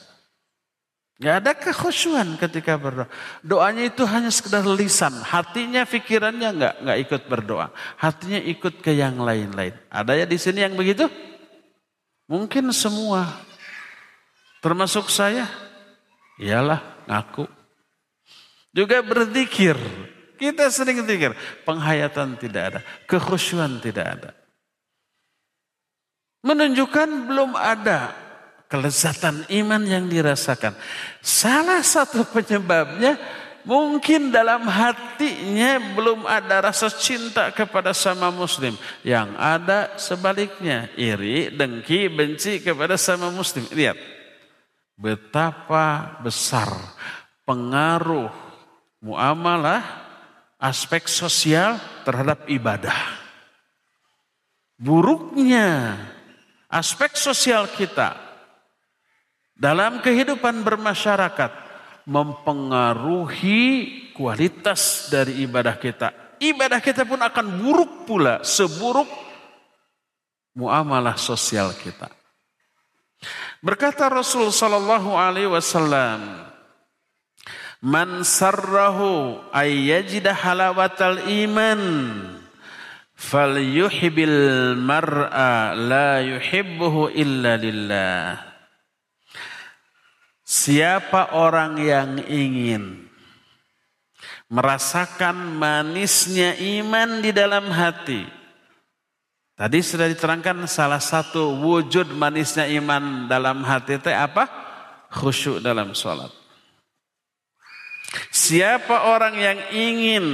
Nggak 1.15 1.37
ada 1.41 1.53
kekhusyuan 1.55 2.35
ketika 2.37 2.75
berdoa. 2.75 3.07
Doanya 3.39 3.87
itu 3.87 4.03
hanya 4.03 4.35
sekedar 4.35 4.67
lisan. 4.67 5.15
Hatinya, 5.23 5.87
pikirannya 5.87 6.49
nggak 6.51 6.75
nggak 6.83 6.99
ikut 7.07 7.23
berdoa. 7.31 7.71
Hatinya 8.03 8.43
ikut 8.43 8.83
ke 8.83 8.91
yang 8.99 9.23
lain-lain. 9.23 9.79
Ada 9.89 10.19
ya 10.19 10.27
di 10.27 10.35
sini 10.35 10.67
yang 10.67 10.75
begitu? 10.75 11.07
Mungkin 12.27 12.75
semua. 12.75 13.31
Termasuk 14.59 15.07
saya. 15.07 15.47
Iyalah, 16.35 16.83
ngaku. 17.07 17.47
Juga 18.75 18.99
berzikir. 19.07 19.79
Kita 20.35 20.67
sering 20.69 21.07
pikir 21.07 21.33
penghayatan 21.63 22.35
tidak 22.39 22.63
ada, 22.75 22.81
kekhusyuan 23.07 23.79
tidak 23.79 24.07
ada. 24.19 24.31
Menunjukkan 26.45 27.09
belum 27.31 27.57
ada 27.57 28.13
kelezatan 28.69 29.47
iman 29.49 29.83
yang 29.87 30.11
dirasakan. 30.11 30.77
Salah 31.23 31.81
satu 31.81 32.27
penyebabnya 32.29 33.17
mungkin 33.65 34.29
dalam 34.29 34.69
hatinya 34.69 35.81
belum 35.97 36.29
ada 36.29 36.69
rasa 36.69 36.93
cinta 36.93 37.49
kepada 37.55 37.97
sama 37.97 38.29
muslim. 38.35 38.77
Yang 39.01 39.29
ada 39.41 39.79
sebaliknya, 39.97 40.93
iri, 40.99 41.49
dengki, 41.55 42.13
benci 42.13 42.61
kepada 42.61 43.01
sama 43.01 43.33
muslim. 43.33 43.65
Lihat, 43.73 43.97
betapa 45.01 46.21
besar 46.21 46.69
pengaruh 47.49 48.33
muamalah 49.01 50.04
aspek 50.65 51.05
sosial 51.05 51.77
terhadap 52.09 52.49
ibadah. 52.49 52.97
Buruknya 54.81 56.01
aspek 56.73 57.13
sosial 57.21 57.69
kita 57.69 58.17
dalam 59.53 60.01
kehidupan 60.01 60.65
bermasyarakat 60.65 61.53
mempengaruhi 62.09 63.61
kualitas 64.17 65.13
dari 65.13 65.45
ibadah 65.45 65.77
kita. 65.77 66.09
Ibadah 66.41 66.81
kita 66.81 67.05
pun 67.05 67.21
akan 67.21 67.47
buruk 67.61 68.09
pula 68.09 68.41
seburuk 68.43 69.07
muamalah 70.57 71.17
sosial 71.21 71.73
kita. 71.77 72.09
Berkata 73.65 74.13
Rasul 74.13 74.53
sallallahu 74.53 75.17
alaihi 75.17 75.49
wasallam, 75.49 76.45
Man 77.85 78.25
sarrahu 78.25 79.45
ayyajida 79.53 80.33
halawatal 80.33 81.21
iman 81.29 81.81
falyuhibbil 83.13 84.73
mar'a 84.81 85.77
la 85.77 86.25
yuhibbuhu 86.25 87.13
illa 87.13 87.61
lillah. 87.61 88.41
Siapa 90.49 91.37
orang 91.37 91.77
yang 91.77 92.25
ingin 92.25 93.05
merasakan 94.49 95.57
manisnya 95.57 96.57
iman 96.81 97.21
di 97.21 97.37
dalam 97.37 97.69
hati. 97.69 98.25
Tadi 99.61 99.79
sudah 99.85 100.09
diterangkan 100.09 100.65
salah 100.65 101.05
satu 101.05 101.53
wujud 101.61 102.17
manisnya 102.17 102.65
iman 102.81 103.29
dalam 103.29 103.61
hati 103.61 104.01
itu 104.01 104.09
apa? 104.09 104.49
Khusyuk 105.13 105.61
dalam 105.61 105.93
sholat. 105.93 106.44
Siapa 108.31 109.15
orang 109.15 109.35
yang 109.39 109.59
ingin 109.71 110.25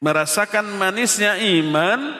merasakan 0.00 0.66
manisnya 0.80 1.36
iman, 1.38 2.16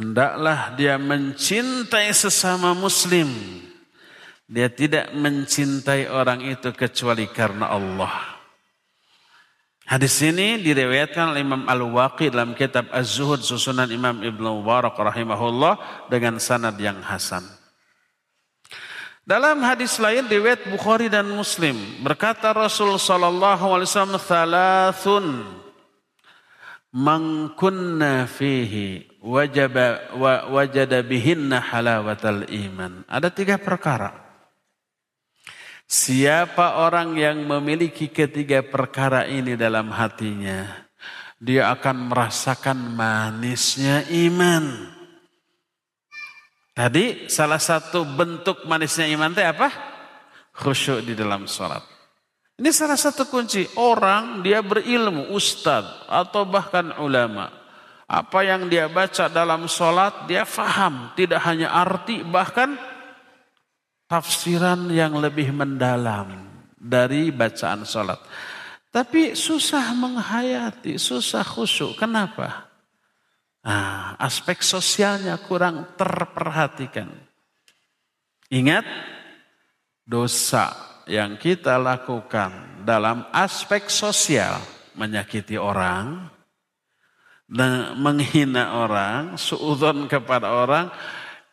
hendaklah 0.00 0.74
dia 0.74 0.96
mencintai 0.96 2.10
sesama 2.16 2.72
muslim. 2.72 3.30
Dia 4.50 4.66
tidak 4.66 5.14
mencintai 5.14 6.10
orang 6.10 6.42
itu 6.42 6.74
kecuali 6.74 7.30
karena 7.30 7.70
Allah. 7.70 8.40
Hadis 9.90 10.22
ini 10.22 10.58
diriwayatkan 10.62 11.34
oleh 11.34 11.42
Imam 11.42 11.66
Al-Waqi 11.66 12.30
dalam 12.30 12.54
kitab 12.54 12.86
Az-Zuhud 12.94 13.42
susunan 13.42 13.90
Imam 13.90 14.22
Ibnu 14.22 14.62
Mubarak 14.62 14.94
rahimahullah 14.94 16.06
dengan 16.06 16.38
sanad 16.38 16.78
yang 16.78 17.02
hasan. 17.02 17.59
Dalam 19.30 19.62
hadis 19.62 20.02
lain 20.02 20.26
riwayat 20.26 20.66
Bukhari 20.66 21.06
dan 21.06 21.30
Muslim 21.30 21.78
berkata 22.02 22.50
Rasul 22.50 22.98
sallallahu 22.98 23.62
alaihi 23.62 23.86
wasallam 23.86 24.18
thalathun 24.18 25.26
man 26.90 27.54
kunna 27.54 28.26
fihi 28.26 29.06
wajaba 29.22 30.18
wa 30.18 30.50
wajada 30.50 31.06
bihinna 31.06 31.62
halawatal 31.62 32.42
iman. 32.50 33.06
Ada 33.06 33.30
tiga 33.30 33.54
perkara. 33.62 34.10
Siapa 35.86 36.82
orang 36.82 37.14
yang 37.14 37.46
memiliki 37.46 38.10
ketiga 38.10 38.66
perkara 38.66 39.30
ini 39.30 39.54
dalam 39.54 39.94
hatinya, 39.94 40.90
dia 41.38 41.70
akan 41.70 42.10
merasakan 42.10 42.98
manisnya 42.98 44.10
iman. 44.10 44.98
Tadi 46.70 47.26
salah 47.26 47.58
satu 47.58 48.06
bentuk 48.06 48.62
manisnya 48.64 49.10
iman 49.10 49.34
itu 49.34 49.42
apa? 49.42 49.68
Khusyuk 50.54 51.02
di 51.02 51.18
dalam 51.18 51.50
sholat. 51.50 51.82
Ini 52.60 52.70
salah 52.70 53.00
satu 53.00 53.26
kunci. 53.26 53.64
Orang 53.80 54.44
dia 54.44 54.60
berilmu, 54.60 55.32
ustadz 55.34 56.06
atau 56.06 56.46
bahkan 56.46 56.94
ulama. 57.00 57.50
Apa 58.10 58.42
yang 58.44 58.68
dia 58.68 58.86
baca 58.86 59.26
dalam 59.32 59.66
sholat 59.66 60.30
dia 60.30 60.44
faham. 60.46 61.10
Tidak 61.16 61.40
hanya 61.42 61.74
arti 61.74 62.22
bahkan 62.22 62.76
tafsiran 64.06 64.90
yang 64.92 65.16
lebih 65.18 65.50
mendalam 65.56 66.50
dari 66.76 67.32
bacaan 67.32 67.82
sholat. 67.88 68.20
Tapi 68.90 69.38
susah 69.38 69.94
menghayati, 69.94 70.98
susah 70.98 71.46
khusyuk. 71.46 71.96
Kenapa? 71.96 72.69
Nah, 73.60 74.16
aspek 74.16 74.64
sosialnya 74.64 75.36
kurang 75.36 75.92
terperhatikan. 75.96 77.12
Ingat, 78.48 78.82
dosa 80.02 80.72
yang 81.06 81.36
kita 81.36 81.76
lakukan 81.76 82.82
dalam 82.82 83.28
aspek 83.30 83.86
sosial 83.92 84.58
menyakiti 84.96 85.60
orang, 85.60 86.32
menghina 88.00 88.80
orang, 88.80 89.36
suudon 89.36 90.08
kepada 90.08 90.50
orang, 90.50 90.88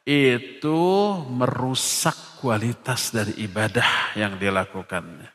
itu 0.07 0.79
merusak 1.27 2.39
kualitas 2.39 3.11
dari 3.11 3.35
ibadah 3.43 4.15
yang 4.15 4.39
dilakukannya. 4.39 5.27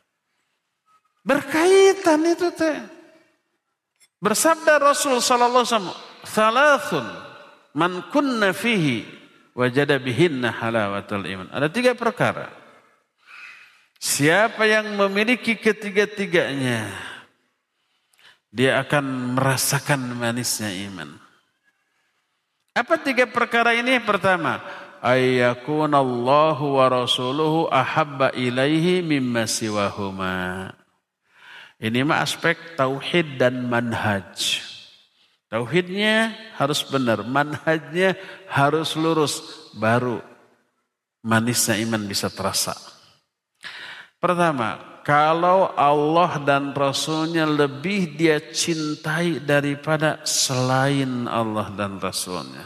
Berkaitan 1.23 2.25
itu 2.27 2.49
teh. 2.51 2.79
Bersabda 4.23 4.79
Rasul 4.79 5.19
sallallahu 5.19 5.63
alaihi 5.63 5.71
wasallam, 5.71 5.99
"Thalathun 6.23 7.05
man 7.75 8.07
kunna 8.09 8.55
fihi 8.55 9.03
wajada 9.53 9.99
bihinna 9.99 10.49
halawatul 10.49 11.27
iman." 11.27 11.47
Ada 11.51 11.67
tiga 11.69 11.91
perkara. 11.93 12.49
Siapa 14.03 14.67
yang 14.67 14.99
memiliki 14.99 15.55
ketiga-tiganya, 15.55 16.91
dia 18.51 18.83
akan 18.83 19.35
merasakan 19.39 20.11
manisnya 20.19 20.75
iman. 20.91 21.15
Apa 22.75 22.99
tiga 22.99 23.23
perkara 23.29 23.71
ini? 23.77 24.01
Pertama, 24.03 24.59
ayyakunallahu 24.99 26.81
wa 26.81 26.85
rasuluhu 26.89 27.71
ahabba 27.71 28.35
ilaihi 28.35 28.99
mimma 28.99 29.47
siwahuma. 29.47 30.73
Ini 31.77 32.03
mah 32.03 32.25
aspek 32.25 32.75
tauhid 32.75 33.39
dan 33.39 33.71
manhaj. 33.71 34.72
Tauhidnya 35.53 36.33
harus 36.57 36.81
benar, 36.81 37.21
manhajnya 37.21 38.17
harus 38.49 38.97
lurus, 38.97 39.69
baru 39.77 40.17
manisnya 41.21 41.77
iman 41.85 42.03
bisa 42.09 42.33
terasa. 42.33 42.73
Pertama, 44.17 44.81
kalau 45.05 45.69
Allah 45.77 46.41
dan 46.41 46.73
Rasulnya 46.73 47.45
lebih 47.45 48.17
dia 48.17 48.41
cintai 48.41 49.37
daripada 49.45 50.25
selain 50.25 51.29
Allah 51.29 51.69
dan 51.77 52.01
Rasulnya. 52.01 52.65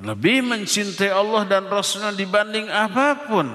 Lebih 0.00 0.48
mencintai 0.48 1.12
Allah 1.12 1.44
dan 1.44 1.68
Rasulnya 1.68 2.16
dibanding 2.16 2.72
apa 2.72 3.28
pun. 3.28 3.46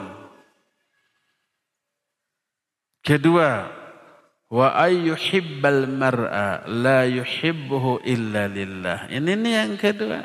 Kedua, 3.02 3.66
wa 4.50 4.78
ayyuhibbal 4.78 5.90
mar'a 5.90 6.66
la 6.70 7.06
yuhibbuhu 7.06 8.06
illa 8.06 8.46
lillah. 8.46 9.10
Ini 9.10 9.32
nih 9.34 9.54
yang 9.54 9.76
kedua. 9.78 10.22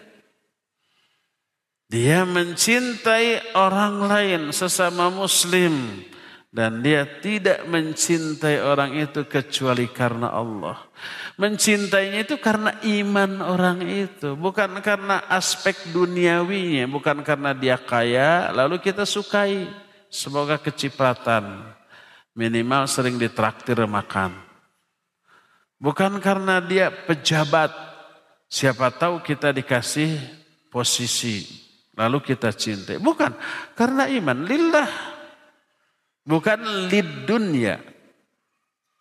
Dia 1.91 2.23
mencintai 2.23 3.59
orang 3.59 4.07
lain 4.07 4.43
sesama 4.55 5.11
muslim 5.11 6.07
dan 6.51 6.83
dia 6.83 7.03
tidak 7.19 7.67
mencintai 7.67 8.63
orang 8.63 8.95
itu 8.95 9.27
kecuali 9.27 9.91
karena 9.91 10.31
Allah. 10.31 10.79
Mencintainya 11.35 12.27
itu 12.27 12.39
karena 12.39 12.79
iman 12.85 13.43
orang 13.43 13.83
itu, 13.87 14.39
bukan 14.39 14.79
karena 14.85 15.25
aspek 15.31 15.75
duniawinya, 15.91 16.87
bukan 16.91 17.27
karena 17.27 17.55
dia 17.55 17.75
kaya 17.75 18.55
lalu 18.55 18.79
kita 18.79 19.03
sukai. 19.03 19.67
Semoga 20.11 20.59
kecipratan. 20.59 21.75
Minimal 22.39 22.87
sering 22.87 23.19
ditraktir 23.19 23.79
makan. 23.87 24.35
Bukan 25.81 26.21
karena 26.21 26.61
dia 26.63 26.93
pejabat. 26.93 27.73
Siapa 28.51 28.91
tahu 28.91 29.23
kita 29.23 29.55
dikasih 29.55 30.19
posisi. 30.71 31.47
Lalu 31.95 32.19
kita 32.23 32.51
cintai. 32.55 32.99
Bukan. 32.99 33.35
Karena 33.75 34.07
iman. 34.11 34.47
Lillah. 34.47 34.91
Bukan 36.27 36.91
lid 36.91 37.27
dunia. 37.27 37.81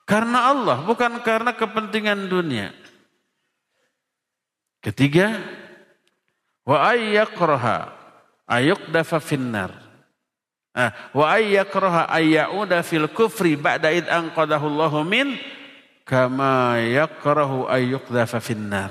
Karena 0.10 0.50
Allah, 0.50 0.82
bukan 0.82 1.22
karena 1.22 1.54
kepentingan 1.54 2.34
dunia. 2.34 2.74
Ketiga, 4.82 5.38
wa 6.66 6.90
ayyakraha 6.90 7.94
ayuqdafa 8.50 9.22
finnar. 9.22 9.89
Ah, 10.80 10.96
wa 11.12 11.36
ayyakraha 11.36 12.08
ayyauda 12.08 12.80
fil 12.88 13.12
kufri 13.12 13.60
ba'da 13.60 13.92
id 13.92 14.08
anqadahu 14.08 14.72
Allah 14.72 14.94
min 15.04 15.36
kama 16.08 16.80
yakrahu 16.80 17.68
ayyuqdafa 17.68 18.40
finnar. 18.40 18.88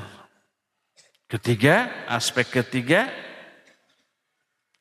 Ketiga, 1.33 1.89
aspek 2.05 2.61
ketiga 2.61 3.09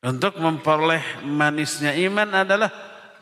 untuk 0.04 0.36
memperoleh 0.36 1.24
manisnya 1.24 1.96
iman 1.96 2.44
adalah 2.44 2.72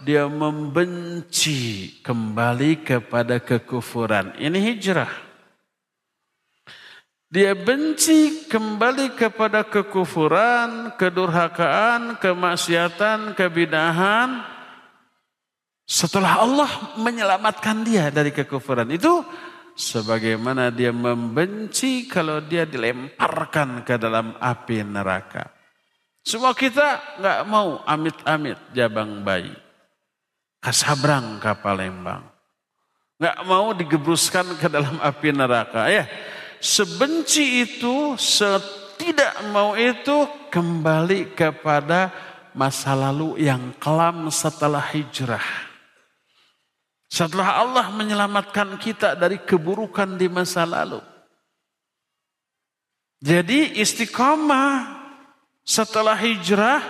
dia 0.01 0.25
membenci 0.25 1.93
kembali 2.01 2.81
kepada 2.81 3.37
kekufuran. 3.37 4.33
Ini 4.41 4.59
hijrah. 4.73 5.24
Dia 7.25 7.57
benci 7.57 8.45
kembali 8.45 9.17
kepada 9.17 9.65
kekufuran, 9.65 10.93
kedurhakaan, 10.93 12.21
kemaksiatan, 12.21 13.33
kebidahan. 13.33 14.45
Setelah 15.85 16.45
Allah 16.45 16.71
menyelamatkan 17.01 17.81
dia 17.81 18.13
dari 18.13 18.29
kekufuran 18.29 18.93
itu, 18.93 19.25
sebagaimana 19.73 20.69
dia 20.69 20.93
membenci 20.93 22.05
kalau 22.05 22.39
dia 22.45 22.63
dilemparkan 22.63 23.81
ke 23.81 23.97
dalam 23.97 24.37
api 24.37 24.85
neraka. 24.85 25.49
Semua 26.25 26.57
kita 26.57 27.21
nggak 27.21 27.39
mau 27.45 27.81
amit-amit 27.85 28.57
jabang 28.73 29.21
bayi. 29.21 29.53
Kasabrang 30.57 31.37
ke 31.37 31.53
Palembang. 31.61 32.25
Nggak 33.21 33.37
mau 33.45 33.69
digebruskan 33.77 34.57
ke 34.57 34.65
dalam 34.65 34.97
api 34.97 35.29
neraka. 35.29 35.85
Ya, 35.85 36.09
sebenci 36.65 37.61
itu, 37.61 38.17
setidak 38.17 39.45
mau 39.53 39.77
itu 39.77 40.25
kembali 40.49 41.37
kepada 41.37 42.09
masa 42.57 42.97
lalu 42.97 43.45
yang 43.45 43.77
kelam 43.77 44.33
setelah 44.33 44.81
hijrah. 44.81 45.45
Setelah 47.05 47.61
Allah 47.61 47.93
menyelamatkan 47.93 48.81
kita 48.81 49.13
dari 49.13 49.37
keburukan 49.45 50.17
di 50.17 50.25
masa 50.25 50.65
lalu. 50.65 50.97
Jadi 53.21 53.77
istiqomah 53.79 55.05
setelah 55.61 56.17
hijrah 56.17 56.81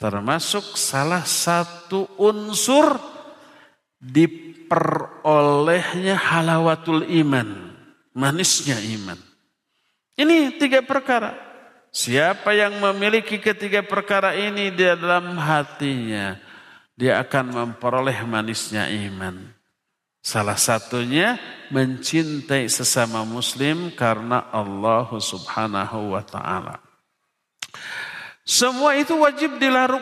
termasuk 0.00 0.64
salah 0.78 1.26
satu 1.26 2.06
unsur 2.16 2.96
diperolehnya 4.00 6.16
halawatul 6.16 7.04
iman, 7.04 7.69
manisnya 8.14 8.78
iman. 8.98 9.18
Ini 10.18 10.60
tiga 10.60 10.84
perkara. 10.84 11.36
Siapa 11.90 12.54
yang 12.54 12.78
memiliki 12.78 13.42
ketiga 13.42 13.82
perkara 13.82 14.38
ini 14.38 14.70
di 14.70 14.86
dalam 14.86 15.34
hatinya, 15.34 16.38
dia 16.94 17.18
akan 17.18 17.50
memperoleh 17.50 18.22
manisnya 18.22 18.86
iman. 18.86 19.50
Salah 20.20 20.54
satunya 20.60 21.40
mencintai 21.72 22.68
sesama 22.68 23.24
muslim 23.26 23.90
karena 23.96 24.46
Allah 24.52 25.08
Subhanahu 25.08 26.14
wa 26.14 26.22
taala. 26.22 26.76
Semua 28.44 28.98
itu 28.98 29.14
wajib 29.16 29.56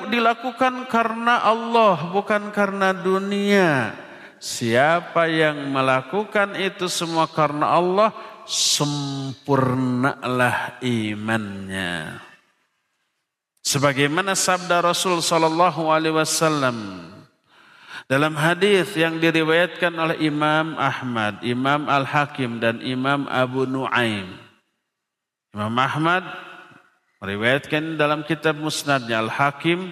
dilakukan 0.08 0.88
karena 0.90 1.40
Allah, 1.44 2.10
bukan 2.10 2.50
karena 2.50 2.90
dunia. 2.96 3.92
Siapa 4.38 5.26
yang 5.26 5.74
melakukan 5.74 6.54
itu 6.54 6.86
semua 6.86 7.26
karena 7.26 7.74
Allah, 7.74 8.14
sempurnalah 8.46 9.42
imannya. 10.82 12.22
Sebagaimana 13.66 14.38
sabda 14.38 14.80
Rasul 14.80 15.20
Sallallahu 15.20 15.90
Alaihi 15.92 16.16
Wasallam 16.16 17.04
dalam 18.08 18.32
hadis 18.38 18.94
yang 18.96 19.20
diriwayatkan 19.20 19.92
oleh 19.92 20.16
Imam 20.24 20.78
Ahmad, 20.80 21.42
Imam 21.44 21.90
Al 21.90 22.06
Hakim 22.08 22.62
dan 22.62 22.80
Imam 22.80 23.28
Abu 23.28 23.66
Nuaim. 23.68 24.38
Imam 25.52 25.76
Ahmad 25.76 26.24
Meriwayatkan 27.18 27.98
dalam 27.98 28.22
kitab 28.22 28.54
musnadnya 28.62 29.18
Al-Hakim 29.18 29.90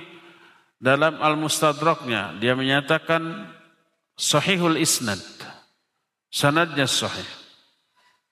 dalam 0.79 1.19
Al-Mustadraknya 1.19 2.39
dia 2.39 2.55
menyatakan 2.55 3.51
sahihul 4.17 4.81
isnad. 4.81 5.21
Sanadnya 6.33 6.89
sahih. 6.89 7.29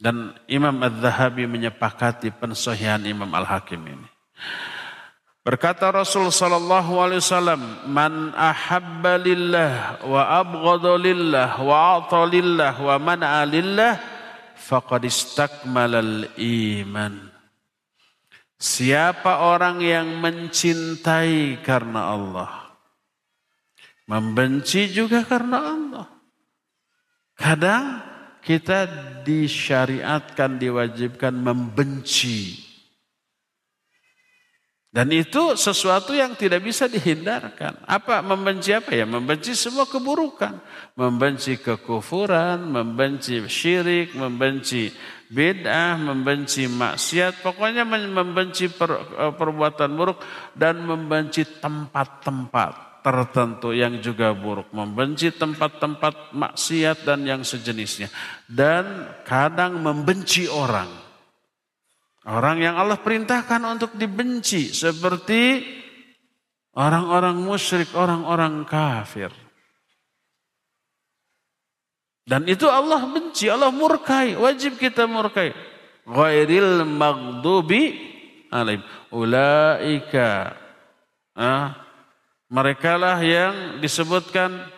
Dan 0.00 0.34
Imam 0.50 0.74
Az-Zahabi 0.82 1.46
menyepakati 1.46 2.34
pensahihan 2.34 3.00
Imam 3.06 3.30
Al-Hakim 3.30 3.80
ini. 3.86 4.08
Berkata 5.44 5.92
Rasul 5.92 6.32
sallallahu 6.32 7.04
alaihi 7.04 7.20
wasallam, 7.20 7.60
"Man 7.84 8.32
ahabba 8.32 9.20
lillah 9.20 10.00
wa 10.00 10.40
abghada 10.40 10.96
lillah 10.96 11.60
wa 11.60 12.00
ata 12.00 12.24
lillah 12.24 12.72
wa 12.80 12.96
man'a 12.96 13.44
lillah 13.44 14.00
faqad 14.56 15.04
istakmalal 15.04 16.32
iman." 16.40 17.28
Siapa 18.56 19.44
orang 19.44 19.84
yang 19.84 20.16
mencintai 20.24 21.60
karena 21.60 22.16
Allah, 22.16 22.63
membenci 24.08 24.90
juga 24.92 25.24
karena 25.24 25.58
Allah. 25.60 26.08
Kadang 27.34 28.00
kita 28.44 28.86
disyariatkan, 29.26 30.60
diwajibkan 30.60 31.34
membenci 31.34 32.64
dan 34.94 35.10
itu 35.10 35.58
sesuatu 35.58 36.14
yang 36.14 36.38
tidak 36.38 36.62
bisa 36.62 36.86
dihindarkan. 36.86 37.82
Apa 37.82 38.22
membenci 38.22 38.70
apa 38.70 38.94
ya? 38.94 39.02
Membenci 39.02 39.58
semua 39.58 39.90
keburukan. 39.90 40.62
Membenci 40.94 41.58
kekufuran, 41.58 42.62
membenci 42.62 43.42
syirik, 43.50 44.14
membenci 44.14 44.94
bid'ah, 45.34 45.98
membenci 45.98 46.70
maksiat. 46.70 47.42
Pokoknya 47.42 47.82
membenci 47.82 48.70
per, 48.70 48.94
eh, 48.94 49.34
perbuatan 49.34 49.90
buruk 49.98 50.22
dan 50.54 50.86
membenci 50.86 51.42
tempat-tempat 51.58 52.93
tertentu 53.04 53.76
yang 53.76 54.00
juga 54.00 54.32
buruk. 54.32 54.72
Membenci 54.72 55.28
tempat-tempat 55.28 56.32
maksiat 56.32 57.04
dan 57.04 57.28
yang 57.28 57.44
sejenisnya. 57.44 58.08
Dan 58.48 59.12
kadang 59.28 59.76
membenci 59.84 60.48
orang. 60.48 60.88
Orang 62.24 62.64
yang 62.64 62.80
Allah 62.80 62.96
perintahkan 62.96 63.60
untuk 63.68 63.92
dibenci 64.00 64.72
seperti 64.72 65.60
orang-orang 66.72 67.36
musyrik, 67.36 67.92
orang-orang 67.92 68.64
kafir. 68.64 69.28
Dan 72.24 72.48
itu 72.48 72.64
Allah 72.64 73.04
benci, 73.04 73.52
Allah 73.52 73.68
murkai, 73.68 74.40
wajib 74.40 74.80
kita 74.80 75.04
murkai. 75.04 75.52
Ghairil 76.08 76.88
maghdubi 76.88 78.00
alaihim. 78.48 78.80
Ulaika. 79.12 80.56
Ah, 81.36 81.83
mereka 82.54 82.94
lah 82.94 83.18
yang 83.18 83.82
disebutkan 83.82 84.70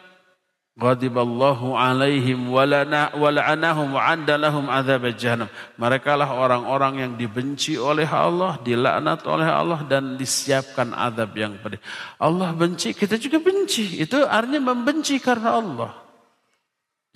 Ghadiballahu 0.76 1.72
alaihim 1.72 2.52
wala'anahum 2.52 3.96
wa'andalahum 3.96 4.68
azab 4.68 5.08
jahannam. 5.16 5.48
Mereka 5.80 6.20
lah 6.20 6.36
orang-orang 6.36 7.00
yang 7.00 7.12
dibenci 7.16 7.80
oleh 7.80 8.04
Allah, 8.04 8.60
dilaknat 8.60 9.24
oleh 9.24 9.48
Allah 9.48 9.80
dan 9.88 10.20
disiapkan 10.20 10.92
azab 10.92 11.32
yang 11.32 11.56
pedih. 11.64 11.80
Allah 12.20 12.52
benci, 12.52 12.92
kita 12.92 13.16
juga 13.16 13.40
benci. 13.40 14.04
Itu 14.04 14.20
artinya 14.28 14.76
membenci 14.76 15.16
karena 15.16 15.56
Allah. 15.56 15.96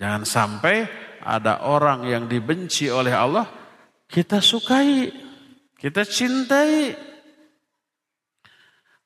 Jangan 0.01 0.25
sampai 0.25 0.89
ada 1.21 1.61
orang 1.61 2.09
yang 2.09 2.25
dibenci 2.25 2.89
oleh 2.89 3.13
Allah, 3.13 3.45
kita 4.09 4.41
sukai, 4.41 5.13
kita 5.77 6.01
cintai. 6.01 7.10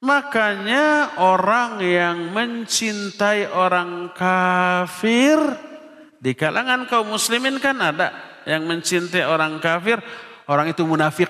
Makanya 0.03 1.15
orang 1.23 1.79
yang 1.79 2.35
mencintai 2.35 3.47
orang 3.47 4.11
kafir 4.11 5.39
di 6.19 6.35
kalangan 6.35 6.89
kaum 6.89 7.15
muslimin 7.15 7.61
kan 7.63 7.79
ada 7.79 8.11
yang 8.49 8.65
mencintai 8.65 9.25
orang 9.25 9.57
kafir, 9.63 10.01
orang 10.49 10.73
itu 10.73 10.83
munafik. 10.85 11.29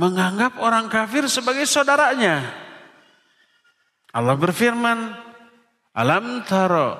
Menganggap 0.00 0.56
orang 0.58 0.88
kafir 0.88 1.28
sebagai 1.28 1.68
saudaranya. 1.68 2.48
Allah 4.10 4.34
berfirman, 4.34 5.12
"Alam 5.92 6.42
taro 6.48 6.96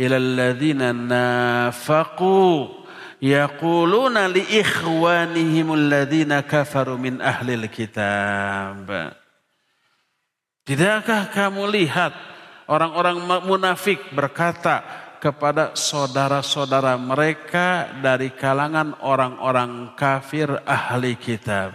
ilal 0.00 0.56
nafaqu 0.96 2.72
yaquluna 3.20 4.26
li 4.32 4.42
ikhwanihim 4.64 5.68
kafaru 6.48 6.96
min 6.96 7.20
ahlil 7.20 7.68
kitab." 7.68 8.88
Tidakkah 10.68 11.32
kamu 11.32 11.64
lihat 11.72 12.12
orang-orang 12.68 13.24
munafik 13.48 14.12
berkata 14.12 14.84
kepada 15.16 15.72
saudara-saudara 15.72 16.92
mereka 17.00 17.88
dari 18.04 18.28
kalangan 18.36 18.92
orang-orang 19.00 19.96
kafir 19.96 20.60
ahli 20.68 21.16
kitab. 21.16 21.72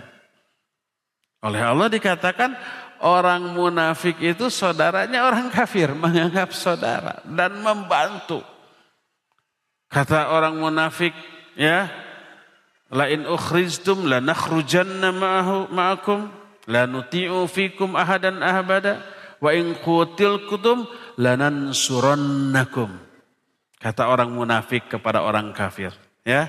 Oleh 1.41 1.65
Allah 1.65 1.89
dikatakan 1.89 2.53
orang 3.01 3.57
munafik 3.57 4.21
itu 4.21 4.53
saudaranya 4.53 5.25
orang 5.25 5.49
kafir, 5.49 5.89
menganggap 6.03 6.53
saudara 6.53 7.17
dan 7.25 7.65
membantu. 7.65 8.45
Kata 9.89 10.29
orang 10.37 10.61
munafik, 10.61 11.17
ya, 11.57 11.89
lain 12.93 13.25
ukhrijtum 13.25 14.05
lanakhrujanna 14.05 15.09
ma'akum 15.73 16.42
La 16.71 16.87
nuti'u 16.87 17.43
fikum 17.49 17.99
ahadan 17.99 18.39
ahbada 18.39 19.03
wa 19.43 19.51
in 19.51 19.75
qutilkutum 19.75 20.87
lanansurannakum. 21.19 22.87
Kata 23.83 24.07
orang 24.07 24.31
munafik 24.31 24.87
kepada 24.87 25.27
orang 25.27 25.51
kafir, 25.51 25.91
ya. 26.23 26.47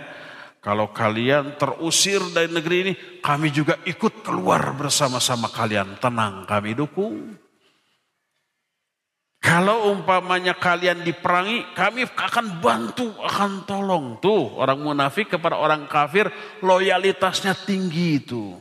Kalau 0.63 0.95
kalian 0.97 1.61
terusir 1.61 2.25
dari 2.33 2.49
negeri 2.49 2.77
ini, 2.81 2.93
kami 3.21 3.53
juga 3.53 3.77
ikut 3.85 4.25
keluar 4.25 4.73
bersama-sama 4.73 5.53
kalian. 5.53 6.01
Tenang, 6.01 6.49
kami 6.49 6.73
dukung. 6.73 7.37
Kalau 9.45 9.93
umpamanya 9.93 10.57
kalian 10.57 11.05
diperangi, 11.05 11.77
kami 11.77 12.09
akan 12.09 12.65
bantu, 12.65 13.13
akan 13.21 13.69
tolong. 13.69 14.17
Tuh, 14.25 14.57
orang 14.57 14.81
munafik 14.81 15.37
kepada 15.37 15.61
orang 15.61 15.85
kafir, 15.85 16.33
loyalitasnya 16.65 17.53
tinggi 17.53 18.25
itu. 18.25 18.57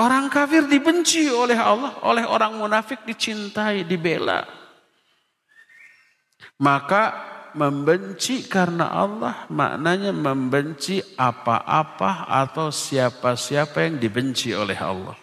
Orang 0.00 0.32
kafir 0.32 0.64
dibenci 0.64 1.28
oleh 1.28 1.60
Allah, 1.60 2.00
oleh 2.08 2.24
orang 2.24 2.56
munafik 2.56 3.04
dicintai, 3.04 3.84
dibela. 3.84 4.48
Maka 6.56 7.28
membenci 7.52 8.48
karena 8.48 8.88
Allah 8.88 9.44
maknanya 9.52 10.16
membenci 10.16 11.04
apa-apa 11.20 12.32
atau 12.32 12.72
siapa-siapa 12.72 13.76
yang 13.84 14.00
dibenci 14.00 14.56
oleh 14.56 14.78
Allah. 14.80 15.20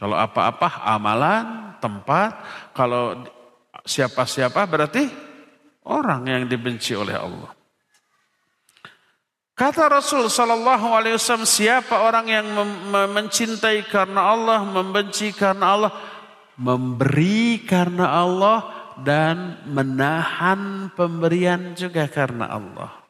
Kalau 0.00 0.16
apa-apa 0.16 0.88
amalan, 0.88 1.76
tempat, 1.76 2.32
kalau 2.72 3.28
siapa-siapa 3.84 4.64
berarti 4.64 5.04
orang 5.84 6.24
yang 6.32 6.42
dibenci 6.48 6.96
oleh 6.96 7.18
Allah. 7.18 7.57
Kata 9.58 9.90
Rasul 9.90 10.30
Sallallahu 10.30 10.94
Alaihi 10.94 11.18
Wasallam, 11.18 11.42
siapa 11.42 11.98
orang 11.98 12.30
yang 12.30 12.46
mencintai 13.10 13.90
karena 13.90 14.30
Allah, 14.30 14.62
membenci 14.62 15.34
karena 15.34 15.74
Allah, 15.74 15.90
memberi 16.54 17.66
karena 17.66 18.06
Allah, 18.22 18.58
dan 19.02 19.58
menahan 19.66 20.94
pemberian 20.94 21.74
juga 21.74 22.06
karena 22.06 22.54
Allah. 22.54 23.02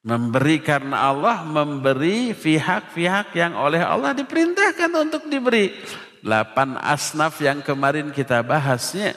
Memberi 0.00 0.64
karena 0.64 1.12
Allah, 1.12 1.44
memberi 1.44 2.32
pihak-pihak 2.32 3.36
yang 3.36 3.52
oleh 3.52 3.84
Allah 3.84 4.16
diperintahkan 4.16 4.88
untuk 4.96 5.28
diberi. 5.28 5.76
Delapan 6.24 6.80
asnaf 6.80 7.36
yang 7.44 7.60
kemarin 7.60 8.16
kita 8.16 8.40
bahasnya 8.40 9.12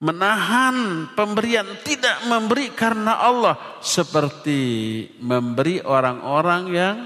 menahan 0.00 1.08
pemberian, 1.12 1.68
tidak 1.84 2.24
memberi 2.24 2.72
karena 2.72 3.20
Allah 3.20 3.56
seperti 3.84 4.60
memberi 5.20 5.84
orang-orang 5.84 6.62
yang 6.72 6.96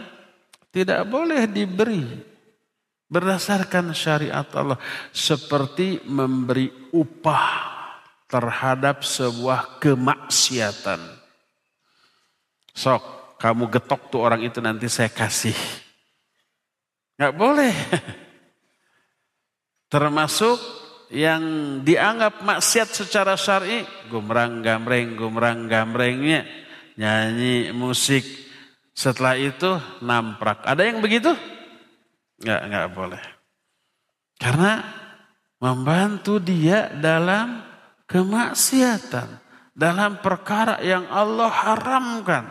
tidak 0.70 1.03
boleh 1.11 1.51
diberi 1.51 2.03
berdasarkan 3.11 3.95
syariat 3.95 4.47
Allah 4.55 4.78
seperti 5.11 6.07
memberi 6.07 6.70
upah 6.95 7.74
terhadap 8.30 9.07
sebuah 9.07 9.78
kemaksiatan. 9.78 10.99
Sok, 12.74 13.38
kamu 13.38 13.70
getok 13.70 14.11
tuh 14.11 14.22
orang 14.22 14.42
itu 14.42 14.59
nanti 14.59 14.90
saya 14.90 15.11
kasih. 15.11 15.55
Nggak 17.14 17.34
boleh. 17.38 17.70
Termasuk 19.95 20.84
yang 21.15 21.43
dianggap 21.87 22.43
maksiat 22.43 22.91
secara 22.91 23.39
syar'i, 23.39 23.87
gumrang 24.11 24.61
gamreng, 24.67 25.15
gumrang 25.15 25.71
gamrengnya, 25.71 26.43
nyanyi 26.99 27.71
musik. 27.71 28.27
Setelah 28.95 29.39
itu 29.39 29.79
namprak. 30.03 30.67
Ada 30.67 30.87
yang 30.87 30.99
begitu? 30.99 31.31
Enggak, 32.43 32.61
enggak 32.67 32.87
boleh. 32.95 33.23
Karena 34.39 34.73
membantu 35.62 36.43
dia 36.43 36.91
dalam 36.91 37.62
kemaksiatan, 38.11 39.29
dalam 39.75 40.19
perkara 40.19 40.83
yang 40.83 41.07
Allah 41.11 41.51
haramkan. 41.51 42.45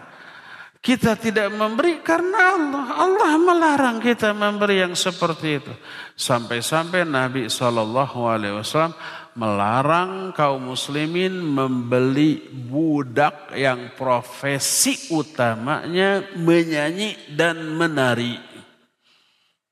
Kita 0.83 1.15
tidak 1.15 1.47
memberi 1.55 2.03
karena 2.03 2.59
Allah. 2.59 2.85
Allah 3.07 3.31
melarang 3.39 3.97
kita 4.03 4.35
memberi 4.35 4.83
yang 4.83 4.99
seperti 4.99 5.63
itu. 5.63 5.71
Sampai-sampai 6.19 7.07
Nabi 7.07 7.47
SAW 7.47 8.91
melarang 9.31 10.35
kaum 10.35 10.75
muslimin 10.75 11.39
membeli 11.39 12.51
budak 12.51 13.55
yang 13.55 13.95
profesi 13.95 15.07
utamanya 15.15 16.27
menyanyi 16.35 17.31
dan 17.31 17.63
menari. 17.79 18.35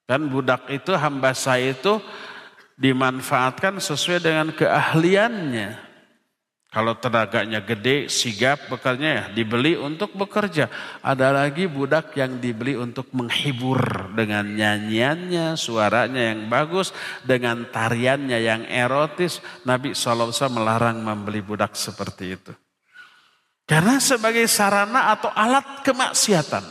Dan 0.07 0.31
budak 0.31 0.71
itu 0.71 0.95
hamba 0.95 1.35
saya 1.35 1.75
itu 1.75 1.99
dimanfaatkan 2.79 3.83
sesuai 3.83 4.23
dengan 4.23 4.47
keahliannya. 4.55 5.90
Kalau 6.71 6.95
tenaganya 6.95 7.59
gede, 7.59 8.07
sigap 8.07 8.71
bekerja 8.71 9.07
ya, 9.11 9.23
dibeli 9.27 9.75
untuk 9.75 10.15
bekerja. 10.15 10.71
Ada 11.03 11.35
lagi 11.35 11.67
budak 11.67 12.15
yang 12.15 12.39
dibeli 12.39 12.79
untuk 12.79 13.11
menghibur 13.11 14.07
dengan 14.15 14.47
nyanyiannya, 14.47 15.59
suaranya 15.59 16.31
yang 16.31 16.47
bagus, 16.47 16.95
dengan 17.27 17.67
tariannya 17.67 18.39
yang 18.39 18.63
erotis. 18.71 19.43
Nabi 19.67 19.91
SAW 19.91 20.31
melarang 20.47 21.03
membeli 21.03 21.43
budak 21.43 21.75
seperti 21.75 22.39
itu. 22.39 22.55
Karena 23.67 23.99
sebagai 23.99 24.47
sarana 24.47 25.11
atau 25.11 25.27
alat 25.27 25.83
kemaksiatan. 25.83 26.63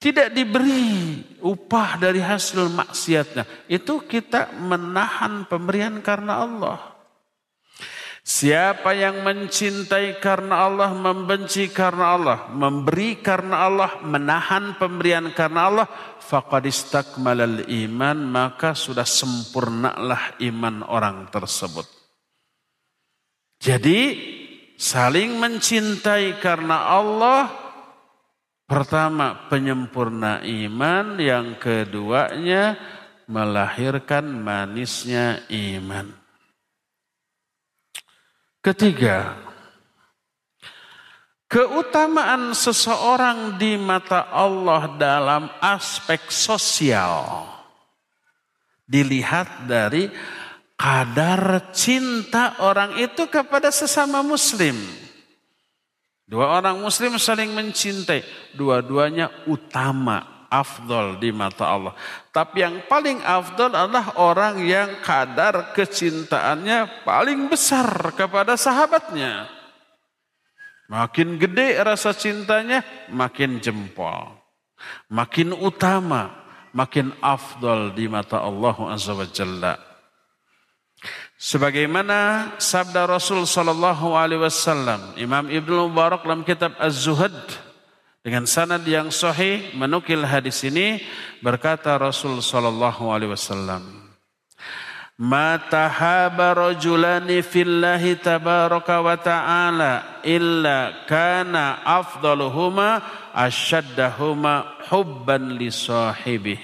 Tidak 0.00 0.32
diberi 0.32 1.20
upah 1.44 2.00
dari 2.00 2.24
hasil 2.24 2.72
maksiatnya. 2.72 3.68
Itu 3.68 4.08
kita 4.08 4.48
menahan 4.56 5.44
pemberian 5.44 6.00
karena 6.00 6.40
Allah. 6.40 6.91
Siapa 8.22 8.94
yang 8.94 9.26
mencintai 9.26 10.22
karena 10.22 10.70
Allah, 10.70 10.94
membenci 10.94 11.66
karena 11.74 12.14
Allah, 12.14 12.38
memberi 12.54 13.18
karena 13.18 13.66
Allah, 13.66 13.98
menahan 14.06 14.78
pemberian 14.78 15.34
karena 15.34 15.66
Allah, 15.66 15.86
faqad 16.22 16.62
istakmalal 16.70 17.66
iman, 17.66 18.18
maka 18.22 18.78
sudah 18.78 19.02
sempurnalah 19.02 20.38
iman 20.38 20.86
orang 20.86 21.26
tersebut. 21.34 21.82
Jadi 23.58 24.00
saling 24.78 25.42
mencintai 25.42 26.38
karena 26.38 26.94
Allah 26.94 27.50
pertama 28.70 29.50
penyempurna 29.50 30.46
iman, 30.46 31.18
yang 31.18 31.58
keduanya 31.58 32.78
melahirkan 33.26 34.30
manisnya 34.30 35.42
iman. 35.50 36.21
Ketiga, 38.62 39.34
keutamaan 41.50 42.54
seseorang 42.54 43.58
di 43.58 43.74
mata 43.74 44.30
Allah 44.30 44.86
dalam 44.94 45.50
aspek 45.58 46.30
sosial 46.30 47.42
dilihat 48.86 49.66
dari 49.66 50.06
kadar 50.78 51.74
cinta 51.74 52.62
orang 52.62 53.02
itu 53.02 53.26
kepada 53.26 53.74
sesama 53.74 54.22
muslim. 54.22 54.78
Dua 56.22 56.54
orang 56.62 56.78
muslim 56.78 57.18
saling 57.18 57.50
mencintai, 57.50 58.22
dua-duanya 58.54 59.26
utama 59.50 60.31
afdol 60.52 61.16
di 61.16 61.32
mata 61.32 61.72
Allah. 61.72 61.96
Tapi 62.28 62.60
yang 62.60 62.84
paling 62.84 63.24
afdol 63.24 63.72
adalah 63.72 64.20
orang 64.20 64.60
yang 64.60 65.00
kadar 65.00 65.72
kecintaannya 65.72 67.08
paling 67.08 67.48
besar 67.48 68.12
kepada 68.12 68.60
sahabatnya. 68.60 69.48
Makin 70.92 71.40
gede 71.40 71.80
rasa 71.80 72.12
cintanya, 72.12 72.84
makin 73.08 73.64
jempol. 73.64 74.36
Makin 75.08 75.56
utama, 75.56 76.44
makin 76.76 77.16
afdol 77.24 77.96
di 77.96 78.04
mata 78.12 78.44
Allah 78.44 78.76
Azza 78.92 79.16
wa 79.16 79.24
Jalla. 79.24 79.80
Sebagaimana 81.40 82.52
sabda 82.60 83.08
Rasul 83.08 83.48
sallallahu 83.48 84.14
alaihi 84.14 84.44
wasallam, 84.46 85.16
Imam 85.16 85.48
Ibnu 85.48 85.90
Mubarak 85.90 86.22
dalam 86.22 86.46
kitab 86.46 86.76
Az-Zuhad 86.78 87.34
dengan 88.22 88.46
sanad 88.46 88.86
yang 88.86 89.10
sahih 89.10 89.74
menukil 89.74 90.22
hadis 90.22 90.62
ini 90.62 91.02
berkata 91.42 91.98
Rasul 91.98 92.38
sallallahu 92.38 93.10
alaihi 93.10 93.34
wasallam 93.34 94.02
Ma 95.22 95.54
tahaba 95.60 96.50
rajulani 96.56 97.44
fillahi 97.46 98.18
tabaraka 98.18 99.04
wa 99.04 99.14
ta'ala 99.14 99.92
illa 100.26 101.06
kana 101.06 101.84
afdaluhuma 101.84 103.04
asyaddahuma 103.30 104.82
hubban 104.90 105.54
li 105.54 105.70
sahibih. 105.70 106.58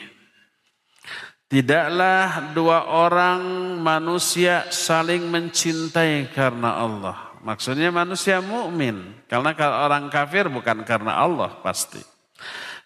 Tidaklah 1.46 2.50
dua 2.50 2.88
orang 2.88 3.78
manusia 3.78 4.66
saling 4.74 5.28
mencintai 5.30 6.32
karena 6.34 6.82
Allah 6.82 7.27
Maksudnya 7.48 7.88
manusia 7.88 8.44
mukmin. 8.44 9.24
Karena 9.24 9.56
kalau 9.56 9.88
orang 9.88 10.12
kafir 10.12 10.52
bukan 10.52 10.84
karena 10.84 11.16
Allah 11.16 11.56
pasti. 11.64 11.96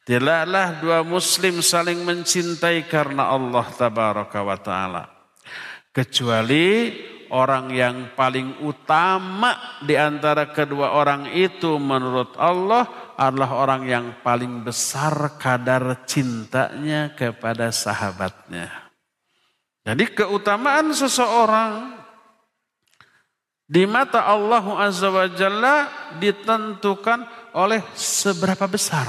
Tidaklah 0.07 0.79
dua 0.79 1.03
muslim 1.03 1.59
saling 1.59 2.07
mencintai 2.07 2.87
karena 2.87 3.35
Allah 3.35 3.67
tabaraka 3.75 4.39
wa 4.39 4.55
taala. 4.55 5.05
Kecuali 5.91 6.95
orang 7.35 7.75
yang 7.75 7.97
paling 8.15 8.63
utama 8.63 9.83
di 9.83 9.99
antara 9.99 10.55
kedua 10.55 10.95
orang 10.95 11.35
itu 11.35 11.83
menurut 11.83 12.39
Allah 12.39 13.15
adalah 13.19 13.67
orang 13.67 13.83
yang 13.91 14.07
paling 14.23 14.63
besar 14.63 15.43
kadar 15.43 16.07
cintanya 16.07 17.19
kepada 17.19 17.75
sahabatnya. 17.75 18.71
Jadi 19.83 20.15
keutamaan 20.15 20.95
seseorang 20.95 22.02
di 23.67 23.89
mata 23.89 24.27
Allah 24.27 24.65
Azza 24.83 25.09
wa 25.09 25.27
Jalla 25.31 25.89
ditentukan 26.19 27.25
oleh 27.57 27.81
seberapa 27.97 28.69
besar 28.69 29.09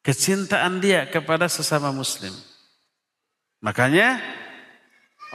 kecintaan 0.00 0.80
dia 0.80 1.08
kepada 1.08 1.46
sesama 1.46 1.92
muslim. 1.92 2.32
Makanya 3.60 4.20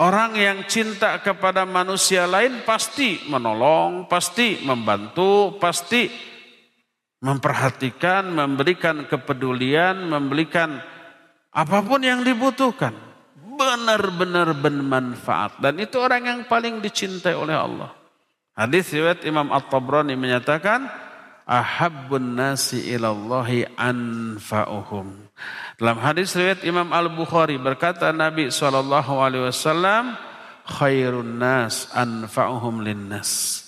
orang 0.02 0.34
yang 0.34 0.66
cinta 0.66 1.22
kepada 1.22 1.64
manusia 1.64 2.26
lain 2.26 2.66
pasti 2.66 3.22
menolong, 3.30 4.10
pasti 4.10 4.66
membantu, 4.66 5.62
pasti 5.62 6.10
memperhatikan, 7.22 8.34
memberikan 8.34 9.06
kepedulian, 9.06 10.10
memberikan 10.10 10.82
apa 11.56 11.80
pun 11.86 12.02
yang 12.04 12.26
dibutuhkan 12.26 12.92
benar-benar 13.56 14.54
bermanfaat 14.56 15.64
dan 15.64 15.80
itu 15.80 15.98
orang 15.98 16.24
yang 16.28 16.40
paling 16.46 16.84
dicintai 16.84 17.34
oleh 17.34 17.56
Allah. 17.56 17.92
Hadis 18.56 18.92
riwayat 18.96 19.28
Imam 19.28 19.52
At-Tabrani 19.52 20.16
menyatakan 20.16 20.88
ahabbun 21.44 22.40
nasi 22.40 22.88
ilallahi 22.92 23.68
anfa'uhum. 23.76 25.28
Dalam 25.76 25.98
hadis 26.00 26.32
riwayat 26.40 26.64
Imam 26.64 26.88
Al-Bukhari 26.96 27.60
berkata 27.60 28.16
Nabi 28.16 28.48
sallallahu 28.48 29.20
alaihi 29.20 29.52
wasallam 29.52 30.16
khairun 30.66 31.36
nas 31.36 31.92
anfa'uhum 31.92 32.80
linnas. 32.80 33.62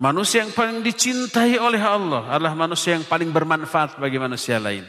Manusia 0.00 0.42
yang 0.42 0.52
paling 0.56 0.80
dicintai 0.80 1.60
oleh 1.60 1.80
Allah 1.80 2.24
adalah 2.32 2.56
manusia 2.56 2.96
yang 2.96 3.04
paling 3.04 3.28
bermanfaat 3.30 4.00
bagi 4.00 4.16
manusia 4.16 4.56
lain. 4.56 4.88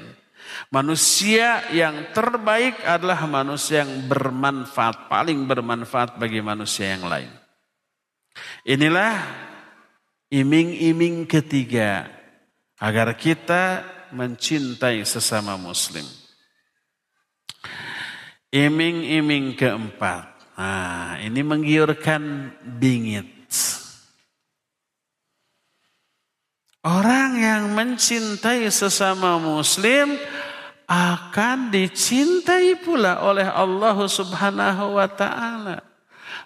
Manusia 0.72 1.68
yang 1.72 2.12
terbaik 2.16 2.80
adalah 2.84 3.24
manusia 3.28 3.84
yang 3.84 4.08
bermanfaat, 4.08 5.12
paling 5.12 5.44
bermanfaat 5.48 6.16
bagi 6.16 6.40
manusia 6.40 6.96
yang 6.96 7.08
lain. 7.08 7.32
Inilah 8.64 9.16
iming-iming 10.32 11.28
ketiga 11.28 12.08
agar 12.80 13.14
kita 13.20 13.84
mencintai 14.16 15.04
sesama 15.04 15.60
muslim. 15.60 16.06
Iming-iming 18.52 19.56
keempat. 19.56 20.28
Nah, 20.60 21.18
ini 21.24 21.42
menggiurkan 21.42 22.54
bingit. 22.62 23.42
Orang 26.82 27.38
yang 27.38 27.78
mencintai 27.78 28.66
sesama 28.74 29.38
muslim 29.38 30.18
akan 30.90 31.70
dicintai 31.70 32.74
pula 32.82 33.22
oleh 33.22 33.46
Allah 33.46 33.98
Subhanahu 34.02 34.98
wa 34.98 35.06
taala. 35.06 35.86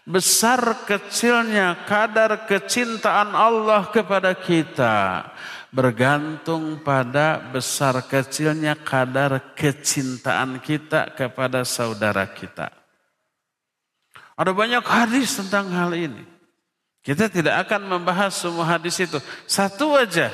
Besar 0.06 0.86
kecilnya 0.86 1.88
kadar 1.88 2.46
kecintaan 2.46 3.34
Allah 3.34 3.90
kepada 3.90 4.36
kita 4.36 5.32
bergantung 5.76 6.80
pada 6.80 7.40
besar 7.52 8.00
kecilnya 8.08 8.80
kadar 8.80 9.56
kecintaan 9.60 10.64
kita 10.64 11.12
kepada 11.12 11.68
saudara 11.68 12.24
kita. 12.32 12.72
Ada 14.40 14.52
banyak 14.56 14.84
hadis 14.84 15.36
tentang 15.36 15.68
hal 15.76 15.92
ini. 15.92 16.35
Kita 17.06 17.30
tidak 17.30 17.70
akan 17.70 17.86
membahas 17.86 18.34
semua 18.34 18.66
hadis 18.66 18.98
itu. 18.98 19.22
Satu 19.46 19.94
aja 19.94 20.34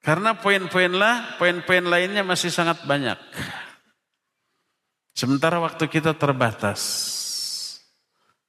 karena 0.00 0.32
poin-poin 0.32 0.88
lah, 0.88 1.36
poin-poin 1.36 1.84
lainnya 1.84 2.24
masih 2.24 2.48
sangat 2.48 2.80
banyak. 2.88 3.20
Sementara 5.12 5.60
waktu 5.60 5.84
kita 5.84 6.16
terbatas. 6.16 6.80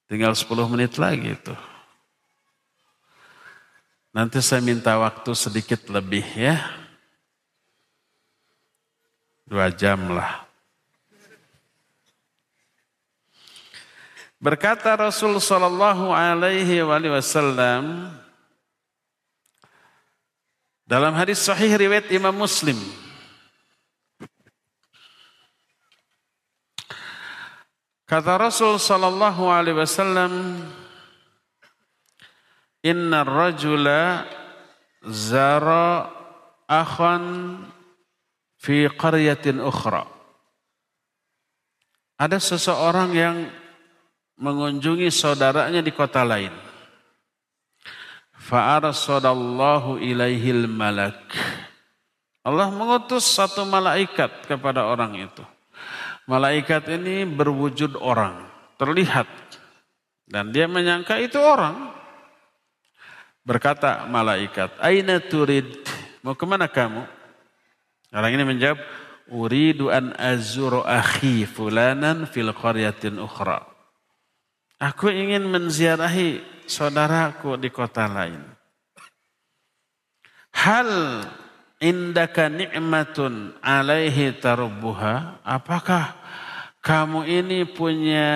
Tinggal 0.08 0.32
10 0.32 0.72
menit 0.72 0.96
lagi 0.96 1.36
itu. 1.36 1.56
Nanti 4.16 4.40
saya 4.40 4.64
minta 4.64 4.96
waktu 4.96 5.32
sedikit 5.36 5.88
lebih 5.92 6.24
ya. 6.36 6.56
Dua 9.44 9.68
jam 9.76 10.16
lah. 10.16 10.51
Berkata 14.42 14.98
Rasul 14.98 15.38
Sallallahu 15.38 16.10
Alaihi 16.10 16.82
Wasallam, 16.82 18.10
dalam 20.92 21.16
hadis 21.16 21.40
sahih 21.40 21.72
riwayat 21.72 22.12
Imam 22.12 22.36
Muslim. 22.36 22.76
Kata 28.04 28.36
Rasul 28.36 28.76
sallallahu 28.76 29.48
alaihi 29.48 29.80
wasallam, 29.80 30.60
"Inna 32.84 33.24
rajula 33.24 34.28
zara 35.08 36.12
akhan 36.68 37.24
fi 38.60 38.92
qaryatin 38.92 39.64
ukhra." 39.64 40.04
Ada 42.20 42.36
seseorang 42.44 43.16
yang 43.16 43.48
mengunjungi 44.42 45.14
saudaranya 45.14 45.86
di 45.86 45.94
kota 45.94 46.26
lain. 46.26 46.50
Fa'arsadallahu 48.42 50.02
ilaihil 50.02 50.66
malak. 50.66 51.22
Allah 52.42 52.74
mengutus 52.74 53.22
satu 53.22 53.62
malaikat 53.70 54.50
kepada 54.50 54.90
orang 54.90 55.30
itu. 55.30 55.46
Malaikat 56.26 56.90
ini 56.90 57.22
berwujud 57.22 58.02
orang, 58.02 58.50
terlihat. 58.82 59.30
Dan 60.26 60.50
dia 60.50 60.66
menyangka 60.66 61.22
itu 61.22 61.38
orang. 61.38 61.94
Berkata 63.46 64.10
malaikat, 64.10 64.74
Aina 64.82 65.22
turid? 65.22 65.86
Mau 66.26 66.34
ke 66.34 66.46
mana 66.50 66.66
kamu? 66.66 67.06
Orang 68.10 68.32
ini 68.34 68.44
menjawab, 68.46 68.80
Uridu 69.32 69.88
an 69.88 70.12
azuru 70.20 70.84
akhi 70.84 71.48
fulanan 71.48 72.28
fil 72.28 72.52
qaryatin 72.52 73.16
ukhra. 73.22 73.71
Aku 74.82 75.14
ingin 75.14 75.46
menziarahi 75.46 76.42
saudaraku 76.66 77.54
di 77.54 77.70
kota 77.70 78.10
lain. 78.10 78.42
Hal 80.58 81.22
indaka 81.78 82.50
ni'matun 82.50 83.62
alaihi 83.62 84.34
tarubbuha? 84.42 85.46
Apakah 85.46 86.18
kamu 86.82 87.30
ini 87.30 87.70
punya 87.70 88.30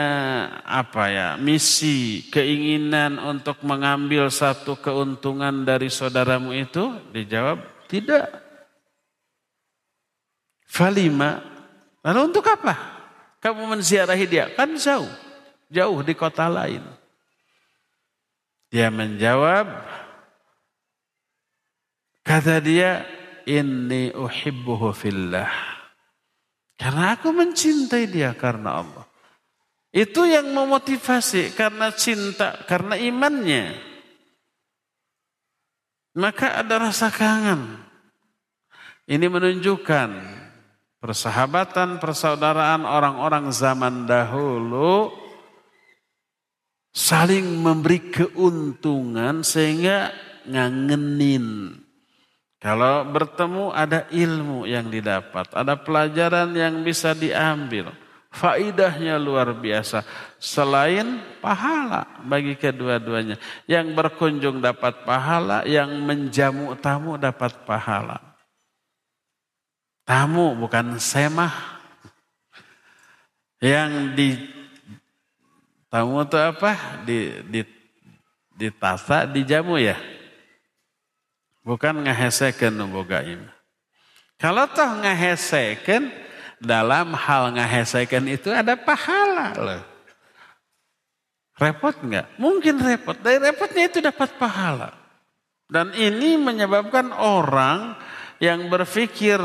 apa 0.61 1.09
ya 1.09 1.27
misi 1.41 2.29
keinginan 2.29 3.17
untuk 3.17 3.65
mengambil 3.65 4.29
satu 4.29 4.77
keuntungan 4.77 5.65
dari 5.65 5.89
saudaramu 5.89 6.53
itu? 6.53 6.93
Dijawab 7.09 7.89
tidak. 7.89 8.29
Falima. 10.61 11.41
Lalu 12.05 12.19
untuk 12.21 12.45
apa? 12.45 12.77
Kamu 13.41 13.65
menziarahi 13.65 14.25
dia? 14.29 14.45
Kan 14.53 14.77
jauh 14.77 15.24
jauh 15.75 15.99
di 15.99 16.15
kota 16.15 16.47
lain 16.47 16.81
dia 18.71 18.87
menjawab 18.87 19.67
kata 22.25 22.59
dia 22.59 23.05
inni 23.47 24.11
uhibbuhu 24.11 24.91
fillah. 24.91 25.47
Karena 26.75 27.15
aku 27.15 27.31
mencintai 27.31 28.09
dia 28.11 28.35
karena 28.35 28.83
Allah. 28.83 29.05
Itu 29.95 30.27
yang 30.27 30.51
memotivasi 30.51 31.55
karena 31.55 31.87
cinta, 31.95 32.67
karena 32.67 32.99
imannya. 32.99 33.79
Maka 36.19 36.59
ada 36.59 36.91
rasa 36.91 37.07
kangen. 37.07 37.79
Ini 39.07 39.23
menunjukkan 39.23 40.09
persahabatan, 40.99 42.03
persaudaraan 42.03 42.83
orang-orang 42.83 43.55
zaman 43.55 44.03
dahulu 44.03 45.15
saling 46.95 47.59
memberi 47.59 47.99
keuntungan 48.07 49.43
sehingga 49.43 50.15
ngangenin 50.47 51.85
kalau 52.65 53.05
bertemu 53.05 53.69
ada 53.77 54.09
ilmu 54.09 54.65
yang 54.65 54.89
didapat, 54.89 55.53
ada 55.53 55.77
pelajaran 55.77 56.49
yang 56.57 56.81
bisa 56.81 57.13
diambil. 57.13 57.93
Faidahnya 58.33 59.21
luar 59.21 59.53
biasa. 59.53 60.01
Selain 60.41 61.21
pahala 61.45 62.25
bagi 62.25 62.57
kedua-duanya. 62.57 63.37
Yang 63.69 63.93
berkunjung 63.93 64.65
dapat 64.65 65.05
pahala, 65.05 65.61
yang 65.69 65.93
menjamu 66.01 66.73
tamu 66.81 67.21
dapat 67.21 67.53
pahala. 67.69 68.17
Tamu 70.01 70.57
bukan 70.57 70.97
semah. 70.97 71.53
Yang 73.61 73.91
di 74.17 74.29
tamu 75.89 76.23
itu 76.23 76.37
apa? 76.37 77.01
Di, 77.03 77.43
di, 77.49 77.61
ditasa, 78.55 79.27
dijamu 79.29 79.79
ya? 79.79 79.97
Bukan 81.65 82.05
ngahesekan 82.05 82.77
boga 82.93 83.25
iman. 83.25 83.49
Kalau 84.37 84.67
toh 84.69 85.01
ngahesekan, 85.01 86.11
dalam 86.59 87.15
hal 87.15 87.55
ngahesekan 87.55 88.23
itu 88.29 88.51
ada 88.51 88.75
pahala 88.75 89.55
loh. 89.55 89.83
Repot 91.55 91.95
nggak? 91.95 92.35
Mungkin 92.35 92.75
repot. 92.83 93.15
Dari 93.15 93.39
repotnya 93.39 93.87
itu 93.87 94.03
dapat 94.03 94.35
pahala. 94.35 94.91
Dan 95.71 95.95
ini 95.95 96.35
menyebabkan 96.35 97.15
orang 97.15 97.95
yang 98.43 98.67
berpikir 98.67 99.39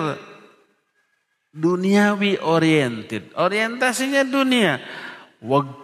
duniawi 1.55 2.43
oriented. 2.43 3.30
Orientasinya 3.38 4.26
dunia. 4.26 4.82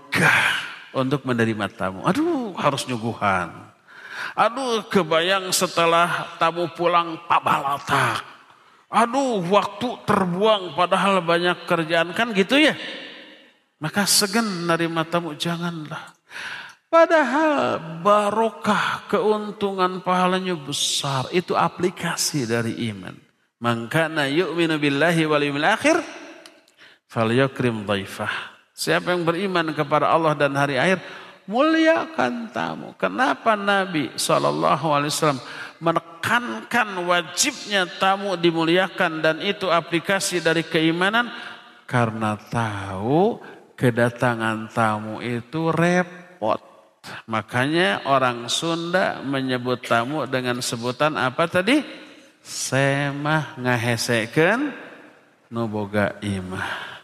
Wegah 0.07 0.47
untuk 0.95 1.27
menerima 1.27 1.67
tamu. 1.75 2.07
Aduh 2.07 2.55
harus 2.55 2.87
nyuguhan. 2.87 3.51
Aduh 4.39 4.87
kebayang 4.87 5.51
setelah 5.51 6.31
tamu 6.39 6.71
pulang 6.73 7.19
Pak 7.27 7.41
Balata. 7.43 8.23
Aduh 8.87 9.43
waktu 9.51 9.99
terbuang 10.07 10.79
padahal 10.79 11.19
banyak 11.21 11.67
kerjaan 11.67 12.15
kan 12.15 12.31
gitu 12.31 12.57
ya. 12.57 12.79
Maka 13.83 14.07
segen 14.07 14.71
nerima 14.71 15.03
tamu 15.05 15.35
janganlah. 15.35 16.17
Padahal 16.87 17.77
barokah 18.01 19.11
keuntungan 19.11 20.01
pahalanya 20.01 20.55
besar. 20.57 21.29
Itu 21.35 21.59
aplikasi 21.59 22.47
dari 22.47 22.89
iman. 22.95 23.13
Mangkana 23.59 24.31
yu'minu 24.31 24.79
billahi 24.81 25.29
wal 25.29 25.45
yawmil 25.45 25.67
akhir. 25.67 25.99
Falyukrim 27.11 27.85
dhaifah. 27.85 28.56
Siapa 28.77 29.17
yang 29.17 29.25
beriman 29.25 29.73
kepada 29.73 30.13
Allah 30.13 30.37
dan 30.37 30.53
hari 30.53 30.77
akhir 30.77 31.01
muliakan 31.49 32.53
tamu. 32.53 32.93
Kenapa 33.01 33.57
Nabi 33.57 34.13
SAW 34.21 35.41
menekankan 35.81 36.89
wajibnya 37.09 37.89
tamu 37.97 38.37
dimuliakan 38.37 39.25
dan 39.25 39.37
itu 39.41 39.73
aplikasi 39.73 40.45
dari 40.45 40.61
keimanan? 40.61 41.33
Karena 41.89 42.37
tahu 42.37 43.41
kedatangan 43.81 44.69
tamu 44.69 45.25
itu 45.25 45.73
repot. 45.73 46.61
Makanya 47.33 48.05
orang 48.05 48.45
Sunda 48.53 49.25
menyebut 49.25 49.89
tamu 49.89 50.29
dengan 50.29 50.61
sebutan 50.61 51.17
apa 51.17 51.49
tadi? 51.49 51.81
Semah 52.45 53.57
ngaheseken 53.57 54.69
nuboga 55.49 56.19
imah 56.21 56.96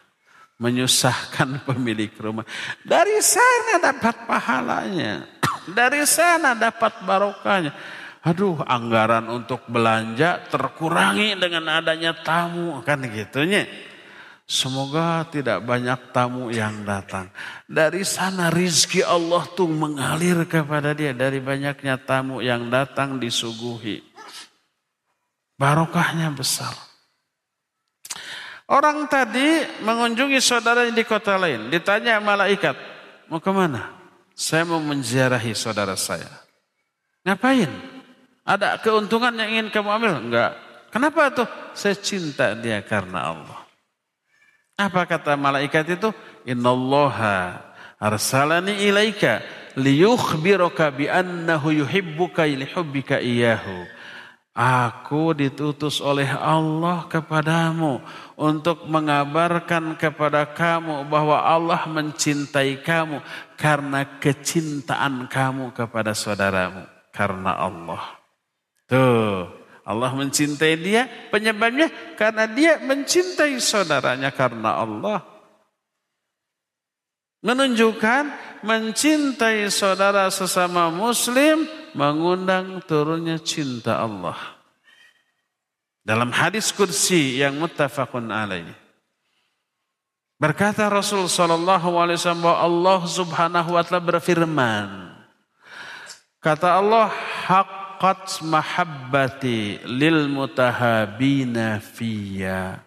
menyusahkan 0.63 1.59
pemilik 1.67 2.15
rumah. 2.23 2.47
Dari 2.87 3.19
sana 3.19 3.83
dapat 3.83 4.17
pahalanya. 4.31 5.27
Dari 5.79 6.07
sana 6.07 6.55
dapat 6.55 7.03
barokahnya. 7.03 7.75
Aduh, 8.23 8.63
anggaran 8.63 9.27
untuk 9.27 9.67
belanja 9.67 10.47
terkurangi 10.47 11.35
dengan 11.35 11.83
adanya 11.83 12.15
tamu 12.15 12.79
kan 12.87 13.03
gitunya. 13.03 13.67
Semoga 14.47 15.27
tidak 15.27 15.67
banyak 15.67 16.15
tamu 16.15 16.55
yang 16.55 16.87
datang. 16.87 17.35
Dari 17.67 18.07
sana 18.07 18.47
rizki 18.47 19.03
Allah 19.03 19.43
tuh 19.59 19.67
mengalir 19.67 20.47
kepada 20.47 20.95
dia. 20.95 21.11
Dari 21.11 21.43
banyaknya 21.43 21.99
tamu 21.99 22.39
yang 22.39 22.71
datang 22.71 23.19
disuguhi. 23.19 24.03
Barokahnya 25.59 26.31
besar. 26.31 26.92
Orang 28.71 29.11
tadi 29.11 29.67
mengunjungi 29.83 30.39
saudaranya 30.39 30.95
di 30.95 31.05
kota 31.05 31.35
lain. 31.37 31.69
Ditanya 31.69 32.23
malaikat, 32.23 32.79
mau 33.27 33.43
ke 33.43 33.51
mana? 33.51 33.91
Saya 34.33 34.65
mau 34.65 34.81
menziarahi 34.81 35.53
saudara 35.53 35.99
saya. 35.99 36.31
Ngapain? 37.27 37.69
Ada 38.43 38.81
keuntungan 38.83 39.31
yang 39.39 39.51
ingin 39.55 39.69
kamu 39.71 39.89
ambil? 39.93 40.13
Enggak. 40.19 40.53
Kenapa 40.91 41.31
tuh? 41.31 41.49
Saya 41.73 41.95
cinta 41.95 42.53
dia 42.59 42.83
karena 42.83 43.33
Allah. 43.33 43.61
Apa 44.77 45.07
kata 45.07 45.39
malaikat 45.39 45.95
itu? 45.95 46.11
Innallaha 46.43 47.63
arsalani 48.03 48.83
ilaika 48.83 49.47
liyukhbiraka 49.79 50.91
bi 50.91 51.07
annahu 51.07 51.71
yuhibbuka 51.71 52.45
lihubbika 52.45 53.23
iyyahu. 53.23 53.87
Aku 54.53 55.33
ditutus 55.33 56.03
oleh 56.05 56.29
Allah 56.29 57.09
kepadamu 57.09 58.05
untuk 58.37 58.89
mengabarkan 58.89 59.95
kepada 60.01 60.49
kamu 60.49 61.05
bahwa 61.07 61.41
Allah 61.41 61.85
mencintai 61.89 62.81
kamu 62.81 63.21
karena 63.57 64.05
kecintaan 64.19 65.29
kamu 65.29 65.71
kepada 65.77 66.17
saudaramu 66.17 66.85
karena 67.13 67.53
Allah. 67.57 68.03
Tuh, 68.89 69.49
Allah 69.83 70.11
mencintai 70.15 70.75
dia 70.79 71.11
penyebabnya 71.31 71.91
karena 72.15 72.47
dia 72.47 72.79
mencintai 72.79 73.59
saudaranya 73.59 74.31
karena 74.31 74.79
Allah. 74.79 75.19
Menunjukkan 77.43 78.31
mencintai 78.63 79.67
saudara 79.67 80.31
sesama 80.31 80.95
muslim 80.95 81.67
mengundang 81.99 82.79
turunnya 82.87 83.43
cinta 83.43 83.99
Allah. 83.99 84.39
Dalam 86.03 86.35
hadis 86.35 86.75
kursi 86.75 87.39
yang 87.39 87.63
muttafaqun 87.63 88.27
alaih. 88.35 88.67
Berkata 90.43 90.91
Rasul 90.91 91.31
sallallahu 91.31 91.95
alaihi 92.03 92.19
wasallam 92.19 92.43
bahwa 92.43 92.59
Allah 92.67 93.01
Subhanahu 93.07 93.71
wa 93.79 93.83
taala 93.87 94.03
berfirman. 94.03 94.89
Kata 96.43 96.83
Allah, 96.83 97.07
haqqat 97.47 98.43
mahabbati 98.43 99.87
lil 99.87 100.27
mutahabina 100.27 101.79
fiyya. 101.79 102.83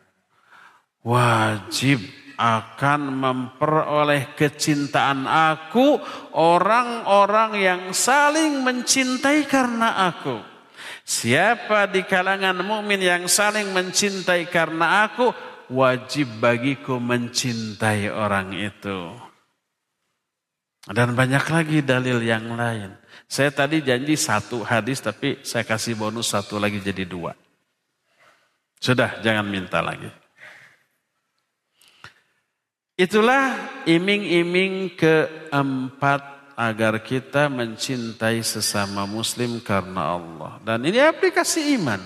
Wajib 0.99 2.03
akan 2.36 3.01
memperoleh 3.16 4.36
kecintaan 4.36 5.24
aku 5.24 6.03
orang-orang 6.36 7.51
yang 7.55 7.82
saling 7.95 8.59
mencintai 8.68 9.47
karena 9.47 10.11
aku. 10.11 10.54
Siapa 11.05 11.85
di 11.85 12.01
kalangan 12.01 12.65
mukmin 12.65 12.97
yang 12.97 13.29
saling 13.29 13.69
mencintai 13.69 14.49
karena 14.49 15.05
aku, 15.05 15.29
wajib 15.69 16.41
bagiku 16.41 16.97
mencintai 16.97 18.09
orang 18.09 18.57
itu. 18.57 19.13
Dan 20.89 21.13
banyak 21.13 21.45
lagi 21.45 21.79
dalil 21.85 22.21
yang 22.25 22.57
lain. 22.57 22.97
Saya 23.29 23.53
tadi 23.53 23.85
janji 23.85 24.17
satu 24.17 24.65
hadis 24.65 25.01
tapi 25.01 25.41
saya 25.45 25.61
kasih 25.61 25.93
bonus 25.93 26.33
satu 26.33 26.57
lagi 26.57 26.81
jadi 26.81 27.05
dua. 27.05 27.37
Sudah 28.81 29.21
jangan 29.21 29.45
minta 29.45 29.81
lagi. 29.81 30.09
Itulah 32.97 33.57
iming-iming 33.89 34.93
keempat 34.93 36.34
agar 36.55 37.03
kita 37.03 37.51
mencintai 37.51 38.39
sesama 38.41 39.03
muslim 39.03 39.59
karena 39.59 40.15
Allah. 40.15 40.57
Dan 40.63 40.87
ini 40.87 41.03
aplikasi 41.03 41.75
iman. 41.75 41.99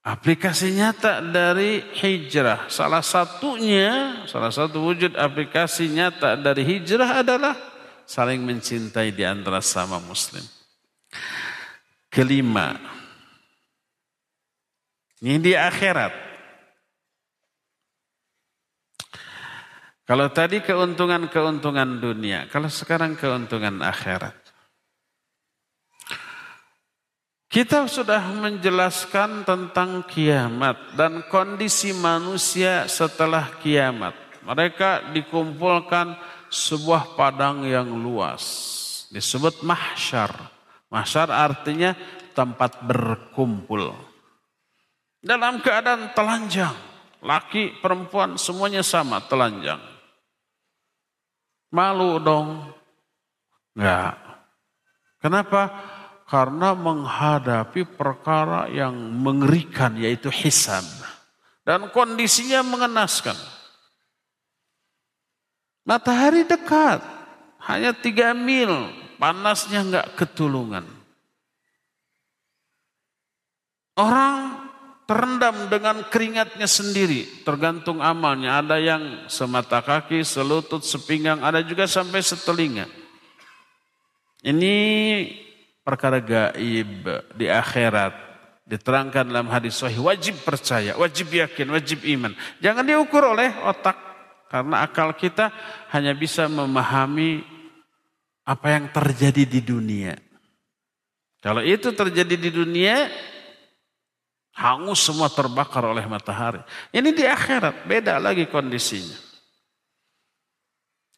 Aplikasi 0.00 0.76
nyata 0.76 1.20
dari 1.20 1.84
hijrah. 1.96 2.68
Salah 2.72 3.04
satunya, 3.04 4.24
salah 4.24 4.52
satu 4.52 4.80
wujud 4.80 5.12
aplikasi 5.16 5.92
nyata 5.92 6.40
dari 6.40 6.64
hijrah 6.64 7.20
adalah 7.20 7.56
saling 8.08 8.40
mencintai 8.40 9.12
di 9.12 9.24
antara 9.24 9.60
sama 9.60 10.00
muslim. 10.00 10.44
Kelima, 12.08 12.74
ini 15.20 15.36
di 15.36 15.52
akhirat. 15.52 16.29
Kalau 20.10 20.26
tadi 20.26 20.58
keuntungan-keuntungan 20.58 22.02
dunia, 22.02 22.50
kalau 22.50 22.66
sekarang 22.66 23.14
keuntungan 23.14 23.78
akhirat. 23.78 24.34
Kita 27.46 27.86
sudah 27.86 28.18
menjelaskan 28.34 29.46
tentang 29.46 30.02
kiamat 30.10 30.98
dan 30.98 31.22
kondisi 31.30 31.94
manusia 31.94 32.90
setelah 32.90 33.54
kiamat. 33.62 34.18
Mereka 34.42 35.14
dikumpulkan 35.14 36.18
sebuah 36.50 37.14
padang 37.14 37.62
yang 37.62 37.86
luas. 37.86 38.42
Disebut 39.14 39.62
mahsyar. 39.62 40.34
Mahsyar 40.90 41.30
artinya 41.30 41.94
tempat 42.34 42.82
berkumpul. 42.82 43.94
Dalam 45.22 45.62
keadaan 45.62 46.10
telanjang. 46.18 46.74
Laki, 47.22 47.78
perempuan 47.78 48.34
semuanya 48.34 48.82
sama 48.82 49.22
telanjang. 49.22 49.89
Malu 51.70 52.18
dong. 52.18 52.66
Enggak. 53.78 54.18
Kenapa? 55.22 55.62
Karena 56.26 56.74
menghadapi 56.74 57.86
perkara 57.94 58.70
yang 58.70 58.94
mengerikan 58.94 59.94
yaitu 59.98 60.30
hisab. 60.30 60.82
Dan 61.66 61.90
kondisinya 61.94 62.66
mengenaskan. 62.66 63.34
Matahari 65.86 66.46
dekat, 66.46 67.02
hanya 67.66 67.90
tiga 67.90 68.30
mil, 68.30 68.90
panasnya 69.18 69.82
nggak 69.82 70.08
ketulungan. 70.14 70.86
Orang 73.98 74.59
terendam 75.10 75.66
dengan 75.66 76.06
keringatnya 76.06 76.70
sendiri, 76.70 77.42
tergantung 77.42 77.98
amalnya. 77.98 78.62
Ada 78.62 78.78
yang 78.78 79.02
semata 79.26 79.82
kaki, 79.82 80.22
selutut, 80.22 80.86
sepinggang, 80.86 81.42
ada 81.42 81.66
juga 81.66 81.90
sampai 81.90 82.22
setelinga. 82.22 82.86
Ini 84.46 84.74
perkara 85.82 86.22
gaib 86.22 87.10
di 87.34 87.50
akhirat. 87.50 88.30
Diterangkan 88.70 89.26
dalam 89.26 89.50
hadis 89.50 89.82
sahih, 89.82 89.98
wajib 89.98 90.46
percaya, 90.46 90.94
wajib 90.94 91.34
yakin, 91.34 91.74
wajib 91.74 92.06
iman. 92.06 92.30
Jangan 92.62 92.86
diukur 92.86 93.34
oleh 93.34 93.50
otak 93.66 93.98
karena 94.46 94.86
akal 94.86 95.10
kita 95.18 95.50
hanya 95.90 96.14
bisa 96.14 96.46
memahami 96.46 97.42
apa 98.46 98.66
yang 98.70 98.86
terjadi 98.94 99.42
di 99.42 99.58
dunia. 99.58 100.14
Kalau 101.42 101.66
itu 101.66 101.90
terjadi 101.90 102.38
di 102.38 102.50
dunia, 102.54 103.10
hangus 104.60 105.00
semua 105.00 105.32
terbakar 105.32 105.88
oleh 105.88 106.04
matahari. 106.04 106.60
Ini 106.92 107.08
di 107.16 107.24
akhirat, 107.24 107.88
beda 107.88 108.20
lagi 108.20 108.44
kondisinya. 108.44 109.16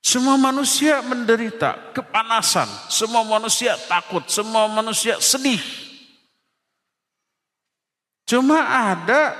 Semua 0.02 0.38
manusia 0.38 1.02
menderita 1.02 1.94
kepanasan, 1.94 2.70
semua 2.86 3.26
manusia 3.26 3.74
takut, 3.90 4.22
semua 4.30 4.70
manusia 4.70 5.18
sedih. 5.18 5.62
Cuma 8.26 8.62
ada 8.94 9.34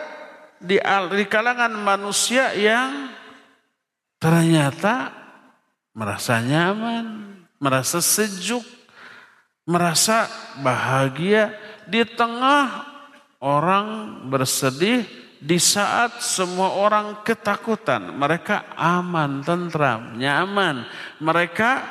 di, 0.59 0.79
kalangan 1.27 1.71
manusia 1.71 2.55
yang 2.55 3.11
Ternyata 4.23 5.11
merasa 5.91 6.39
nyaman, 6.39 7.35
merasa 7.59 7.99
sejuk, 7.99 8.63
merasa 9.67 10.31
bahagia 10.63 11.59
di 11.91 12.07
tengah 12.07 12.87
orang 13.43 14.22
bersedih 14.30 15.03
di 15.43 15.59
saat 15.59 16.22
semua 16.22 16.78
orang 16.78 17.26
ketakutan. 17.26 18.14
Mereka 18.14 18.78
aman, 18.78 19.43
tentram, 19.43 20.14
nyaman. 20.14 20.86
Mereka 21.18 21.82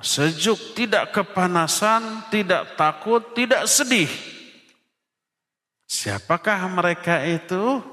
sejuk, 0.00 0.72
tidak 0.72 1.12
kepanasan, 1.12 2.32
tidak 2.32 2.80
takut, 2.80 3.36
tidak 3.36 3.68
sedih. 3.68 4.08
Siapakah 5.84 6.64
mereka 6.72 7.20
itu? 7.28 7.84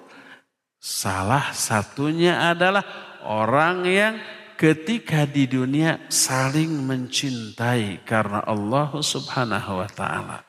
Salah 0.80 1.52
satunya 1.52 2.54
adalah 2.54 2.86
orang 3.26 3.84
yang 3.90 4.16
ketika 4.56 5.28
di 5.28 5.50
dunia 5.50 6.08
saling 6.08 6.72
mencintai 6.86 8.06
karena 8.08 8.46
Allah 8.46 8.94
Subhanahu 8.94 9.82
wa 9.82 9.90
taala. 9.90 10.45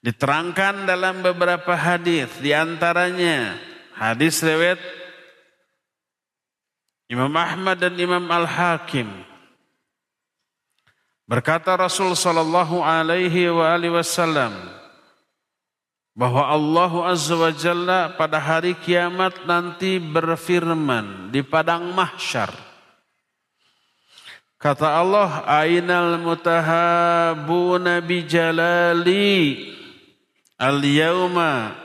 Diterangkan 0.00 0.86
dalam 0.86 1.20
beberapa 1.24 1.74
hadis 1.74 2.30
di 2.38 2.54
antaranya 2.54 3.58
hadis 3.96 4.38
riwayat 4.44 4.78
Imam 7.06 7.30
Ahmad 7.34 7.78
dan 7.78 7.94
Imam 7.94 8.22
Al-Hakim 8.26 9.06
berkata 11.26 11.74
Rasul 11.78 12.14
sallallahu 12.14 12.82
alaihi 12.82 13.50
wasallam 13.90 14.54
bahwa 16.16 16.48
Allah 16.48 16.92
Azza 17.12 17.36
wa 17.36 17.52
Jalla 17.52 18.00
pada 18.16 18.40
hari 18.40 18.72
kiamat 18.80 19.44
nanti 19.44 20.00
berfirman 20.00 21.28
di 21.28 21.44
padang 21.44 21.92
mahsyar. 21.92 22.48
Kata 24.56 24.96
Allah, 24.96 25.44
Ainal 25.44 26.16
mutahabuna 26.16 28.00
bi 28.00 28.24
jalali 28.24 29.75
al-yawma 30.60 31.76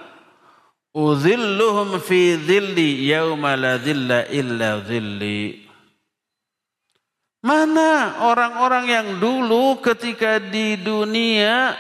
udhilluhum 0.96 2.00
fi 2.04 2.36
dhilli 2.36 3.08
yawma 3.08 3.56
la 3.56 3.76
dhilla 3.80 4.28
illa 4.32 4.82
dhilli. 4.84 5.70
Mana 7.42 8.22
orang-orang 8.22 8.86
yang 8.86 9.08
dulu 9.18 9.82
ketika 9.82 10.38
di 10.38 10.78
dunia 10.78 11.74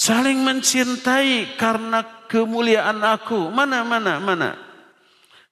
Saling 0.00 0.40
mencintai 0.40 1.60
karena 1.60 2.00
kemuliaan 2.24 3.04
aku. 3.04 3.52
Mana, 3.52 3.84
mana, 3.84 4.16
mana. 4.16 4.56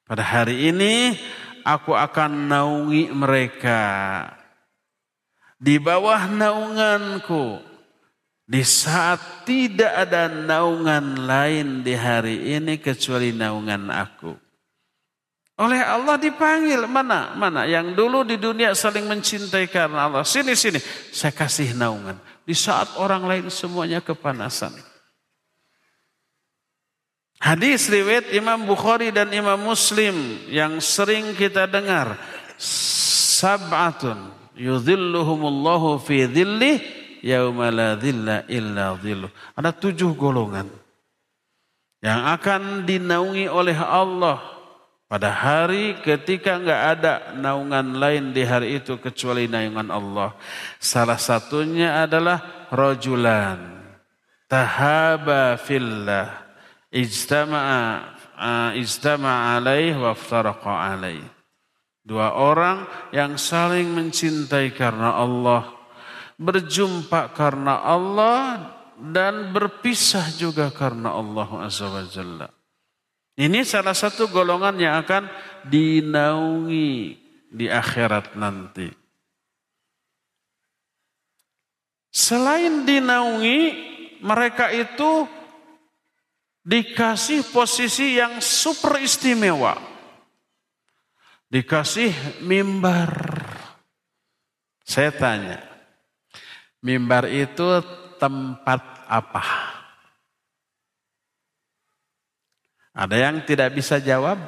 Pada 0.09 0.25
hari 0.25 0.73
ini 0.73 1.13
aku 1.69 1.93
akan 1.93 2.49
naungi 2.49 3.13
mereka. 3.13 3.85
Di 5.61 5.77
bawah 5.77 6.25
naunganku. 6.33 7.61
Di 8.49 8.65
saat 8.65 9.45
tidak 9.45 10.09
ada 10.09 10.33
naungan 10.33 11.29
lain 11.29 11.85
di 11.85 11.93
hari 11.93 12.57
ini 12.57 12.81
kecuali 12.81 13.29
naungan 13.29 13.93
aku. 13.93 14.33
Oleh 15.61 15.85
Allah 15.85 16.17
dipanggil 16.17 16.89
mana 16.89 17.37
mana 17.37 17.69
yang 17.69 17.93
dulu 17.93 18.25
di 18.25 18.41
dunia 18.41 18.73
saling 18.73 19.05
mencintai 19.05 19.69
karena 19.69 20.09
Allah 20.09 20.25
sini 20.25 20.57
sini 20.57 20.81
saya 21.13 21.35
kasih 21.35 21.77
naungan 21.77 22.17
di 22.49 22.57
saat 22.57 22.97
orang 22.97 23.29
lain 23.29 23.47
semuanya 23.53 24.01
kepanasan. 24.01 24.73
Hadis 27.37 27.85
riwayat 27.93 28.33
Imam 28.33 28.65
Bukhari 28.65 29.13
dan 29.13 29.29
Imam 29.29 29.61
Muslim 29.61 30.41
yang 30.49 30.81
sering 30.81 31.37
kita 31.37 31.69
dengar. 31.69 32.17
Sab'atun 33.39 34.33
yudhilluhumullahu 34.57 36.01
fi 36.01 36.25
dhillih 36.25 36.98
yauma 37.23 37.73
la 37.73 37.95
dhilla 37.95 38.45
illa 38.51 38.95
dhilluh. 38.99 39.31
Ada 39.55 39.71
tujuh 39.75 40.15
golongan 40.15 40.69
yang 41.99 42.27
akan 42.31 42.87
dinaungi 42.87 43.51
oleh 43.51 43.75
Allah 43.75 44.39
pada 45.09 45.33
hari 45.33 45.97
ketika 46.05 46.61
nggak 46.61 46.83
ada 46.99 47.33
naungan 47.35 47.97
lain 47.97 48.37
di 48.37 48.45
hari 48.45 48.77
itu 48.79 49.01
kecuali 49.01 49.49
naungan 49.49 49.89
Allah. 49.89 50.37
Salah 50.77 51.17
satunya 51.17 52.05
adalah 52.05 52.69
rojulan 52.69 53.79
tahaba 54.49 55.57
fillah 55.61 56.33
ijtama'a 56.93 58.17
alaih 59.59 59.95
wa. 59.97 60.15
Dua 62.09 62.33
orang 62.33 62.89
yang 63.13 63.37
saling 63.37 63.93
mencintai 63.93 64.73
karena 64.73 65.13
Allah, 65.21 65.69
berjumpa 66.39 67.35
karena 67.35 67.83
Allah 67.83 68.73
dan 68.99 69.51
berpisah 69.51 70.31
juga 70.39 70.71
karena 70.71 71.15
Allah 71.15 71.67
Azza 71.67 71.91
wa. 71.91 72.49
Ini 73.39 73.63
salah 73.63 73.95
satu 73.95 74.27
golongan 74.31 74.75
yang 74.83 74.99
akan 74.99 75.31
dinaungi 75.67 77.15
di 77.51 77.67
akhirat 77.71 78.35
nanti. 78.35 78.91
Selain 82.11 82.83
dinaungi, 82.83 83.61
mereka 84.27 84.75
itu 84.75 85.31
dikasih 86.67 87.47
posisi 87.55 88.19
yang 88.19 88.43
super 88.43 88.99
istimewa. 88.99 89.79
Dikasih 91.47 92.43
mimbar. 92.43 93.15
Saya 94.83 95.15
tanya, 95.15 95.63
mimbar 96.83 97.27
itu 97.31 97.83
tempat 98.19 98.83
apa? 99.07 99.45
Ada 102.99 103.17
yang 103.31 103.47
tidak 103.47 103.79
bisa 103.79 104.03
jawab? 104.03 104.39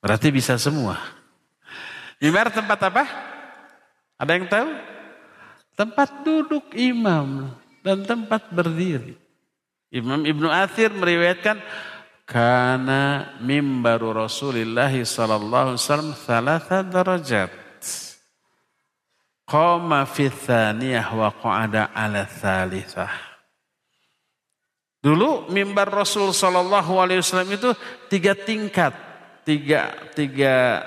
Berarti 0.00 0.28
bisa 0.32 0.56
semua. 0.56 0.96
Mimbar 2.20 2.48
tempat 2.48 2.80
apa? 2.88 3.04
Ada 4.16 4.32
yang 4.32 4.46
tahu? 4.48 4.70
Tempat 5.76 6.08
duduk 6.24 6.72
imam 6.72 7.52
dan 7.84 8.04
tempat 8.08 8.48
berdiri. 8.48 9.20
Imam 9.92 10.24
Ibnu 10.24 10.48
Athir 10.48 10.90
meriwayatkan 10.90 11.60
karena 12.24 13.32
mimbaru 13.44 14.16
Rasulullah 14.16 14.90
sallallahu 14.90 15.76
alaihi 15.76 15.80
wasallam 15.80 16.12
thalatha 16.16 16.80
darajat. 16.80 17.63
Qama 19.44 20.08
fi 20.08 20.32
thaniyah 20.32 21.12
wa 21.12 21.28
qa'ada 21.28 21.92
ala 21.92 22.24
thalithah. 22.24 23.12
Dulu 25.04 25.52
mimbar 25.52 25.92
Rasul 25.92 26.32
Sallallahu 26.32 26.96
Alaihi 26.96 27.20
Wasallam 27.20 27.52
itu 27.52 27.76
tiga 28.08 28.32
tingkat, 28.32 28.96
tiga 29.44 29.92
tiga 30.16 30.80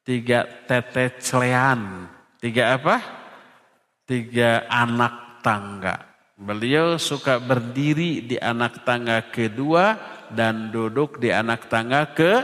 tiga 0.00 0.48
tete 0.64 1.20
celean, 1.20 2.08
tiga 2.40 2.80
apa? 2.80 2.96
Tiga 4.08 4.64
anak 4.72 5.44
tangga. 5.44 6.16
Beliau 6.40 6.96
suka 6.96 7.36
berdiri 7.36 8.24
di 8.24 8.40
anak 8.40 8.88
tangga 8.88 9.28
kedua 9.28 10.00
dan 10.32 10.72
duduk 10.72 11.20
di 11.20 11.28
anak 11.28 11.68
tangga 11.68 12.16
ke 12.16 12.40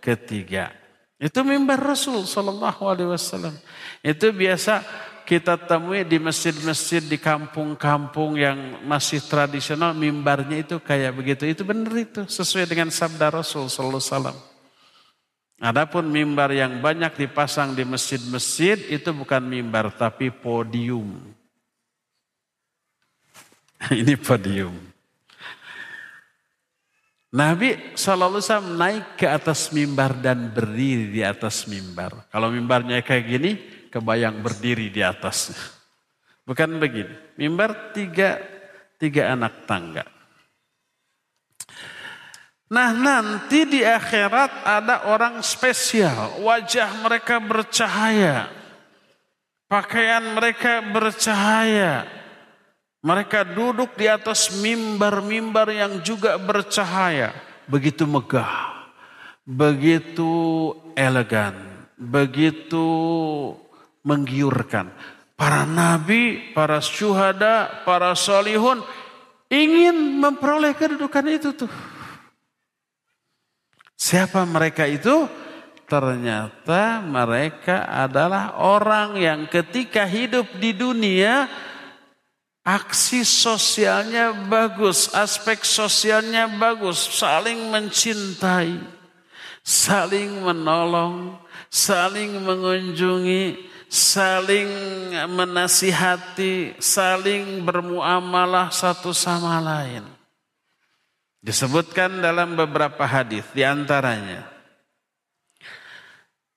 ketiga. 0.00 0.83
Itu 1.24 1.40
mimbar 1.40 1.80
Rasul 1.80 2.28
Sallallahu 2.28 2.84
Alaihi 2.84 3.08
Wasallam. 3.08 3.56
Itu 4.04 4.28
biasa 4.28 4.84
kita 5.24 5.56
temui 5.56 6.04
di 6.04 6.20
masjid-masjid 6.20 7.00
di 7.00 7.16
kampung-kampung 7.16 8.36
yang 8.36 8.84
masih 8.84 9.24
tradisional 9.24 9.96
mimbarnya 9.96 10.60
itu 10.60 10.76
kayak 10.76 11.16
begitu. 11.16 11.48
Itu 11.48 11.64
benar 11.64 11.96
itu 11.96 12.28
sesuai 12.28 12.68
dengan 12.68 12.92
sabda 12.92 13.32
Rasul 13.32 13.72
sallallahu 13.72 14.04
alaihi 14.04 14.12
wasallam. 14.12 14.36
Adapun 15.64 16.12
mimbar 16.12 16.52
yang 16.52 16.84
banyak 16.84 17.16
dipasang 17.16 17.72
di 17.72 17.88
masjid-masjid 17.88 18.76
itu 18.92 19.08
bukan 19.16 19.40
mimbar 19.40 19.88
tapi 19.96 20.28
podium. 20.28 21.08
Ini 23.88 24.20
podium. 24.20 24.93
Nabi 27.34 27.98
SAW 27.98 28.78
naik 28.78 29.18
ke 29.18 29.26
atas 29.26 29.74
mimbar 29.74 30.14
dan 30.22 30.54
berdiri 30.54 31.10
di 31.10 31.18
atas 31.26 31.66
mimbar. 31.66 32.30
Kalau 32.30 32.46
mimbarnya 32.46 33.02
kayak 33.02 33.26
gini, 33.26 33.58
kebayang 33.90 34.38
berdiri 34.38 34.86
di 34.86 35.02
atas. 35.02 35.50
Bukan 36.46 36.78
begini. 36.78 37.34
Mimbar 37.34 37.90
tiga, 37.90 38.38
tiga 39.02 39.34
anak 39.34 39.66
tangga. 39.66 40.06
Nah 42.70 42.94
nanti 42.94 43.66
di 43.66 43.82
akhirat 43.82 44.62
ada 44.62 45.10
orang 45.10 45.42
spesial. 45.42 46.38
Wajah 46.38 47.02
mereka 47.02 47.42
bercahaya. 47.42 48.46
Pakaian 49.66 50.22
mereka 50.38 50.86
bercahaya. 50.86 52.06
Mereka 53.04 53.52
duduk 53.52 54.00
di 54.00 54.08
atas 54.08 54.48
mimbar-mimbar 54.64 55.68
yang 55.68 56.00
juga 56.00 56.40
bercahaya. 56.40 57.36
Begitu 57.68 58.08
megah. 58.08 58.88
Begitu 59.44 60.32
elegan. 60.96 61.52
Begitu 62.00 62.88
menggiurkan. 64.00 64.88
Para 65.36 65.68
nabi, 65.68 66.56
para 66.56 66.80
syuhada, 66.80 67.84
para 67.84 68.16
solihun 68.16 68.80
ingin 69.52 70.16
memperoleh 70.24 70.72
kedudukan 70.72 71.28
itu 71.28 71.52
tuh. 71.52 71.72
Siapa 74.00 74.48
mereka 74.48 74.88
itu? 74.88 75.28
Ternyata 75.84 77.04
mereka 77.04 77.84
adalah 77.84 78.56
orang 78.56 79.20
yang 79.20 79.40
ketika 79.52 80.08
hidup 80.08 80.48
di 80.56 80.72
dunia 80.72 81.44
aksi 82.64 83.22
sosialnya 83.22 84.32
bagus, 84.48 85.12
aspek 85.12 85.60
sosialnya 85.62 86.48
bagus, 86.48 86.96
saling 86.96 87.68
mencintai, 87.68 88.80
saling 89.60 90.40
menolong, 90.40 91.36
saling 91.68 92.40
mengunjungi, 92.40 93.68
saling 93.92 94.70
menasihati, 95.28 96.80
saling 96.80 97.60
bermuamalah 97.62 98.72
satu 98.72 99.12
sama 99.12 99.60
lain. 99.60 100.08
Disebutkan 101.44 102.24
dalam 102.24 102.56
beberapa 102.56 103.04
hadis 103.04 103.44
di 103.52 103.60
antaranya. 103.60 104.53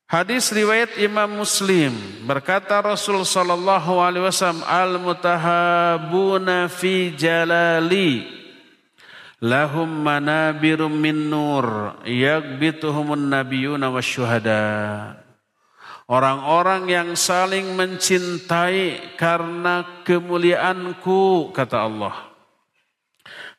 Hadis 0.08 0.56
riwayat 0.56 0.96
Imam 1.04 1.44
Muslim 1.44 1.92
berkata 2.24 2.80
Rasul 2.80 3.28
sallallahu 3.28 4.00
alaihi 4.00 4.24
wasallam 4.24 4.64
al 4.64 4.96
mutahabuna 5.04 6.72
fi 6.72 7.12
jalali 7.12 8.24
lahum 9.44 9.92
manabirum 9.92 10.96
min 10.96 11.28
nur 11.28 12.00
yagbituhumun 12.08 13.28
nabiyuna 13.28 13.92
wasyuhada 13.92 15.28
Orang-orang 16.08 16.88
yang 16.88 17.10
saling 17.20 17.76
mencintai 17.76 19.20
karena 19.20 20.08
kemuliaanku, 20.08 21.52
kata 21.52 21.84
Allah. 21.84 22.16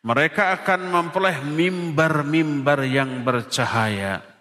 Mereka 0.01 0.57
akan 0.57 0.89
memperoleh 0.89 1.45
mimbar-mimbar 1.45 2.89
yang 2.89 3.21
bercahaya. 3.21 4.38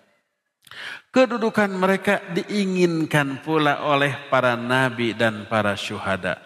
Kedudukan 1.17 1.73
mereka 1.73 2.21
diinginkan 2.29 3.41
pula 3.41 3.89
oleh 3.89 4.29
para 4.29 4.53
nabi 4.53 5.17
dan 5.17 5.49
para 5.49 5.73
syuhada. 5.73 6.37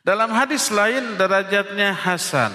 Dalam 0.00 0.32
hadis 0.32 0.72
lain 0.72 1.20
derajatnya 1.20 1.92
Hasan. 1.92 2.48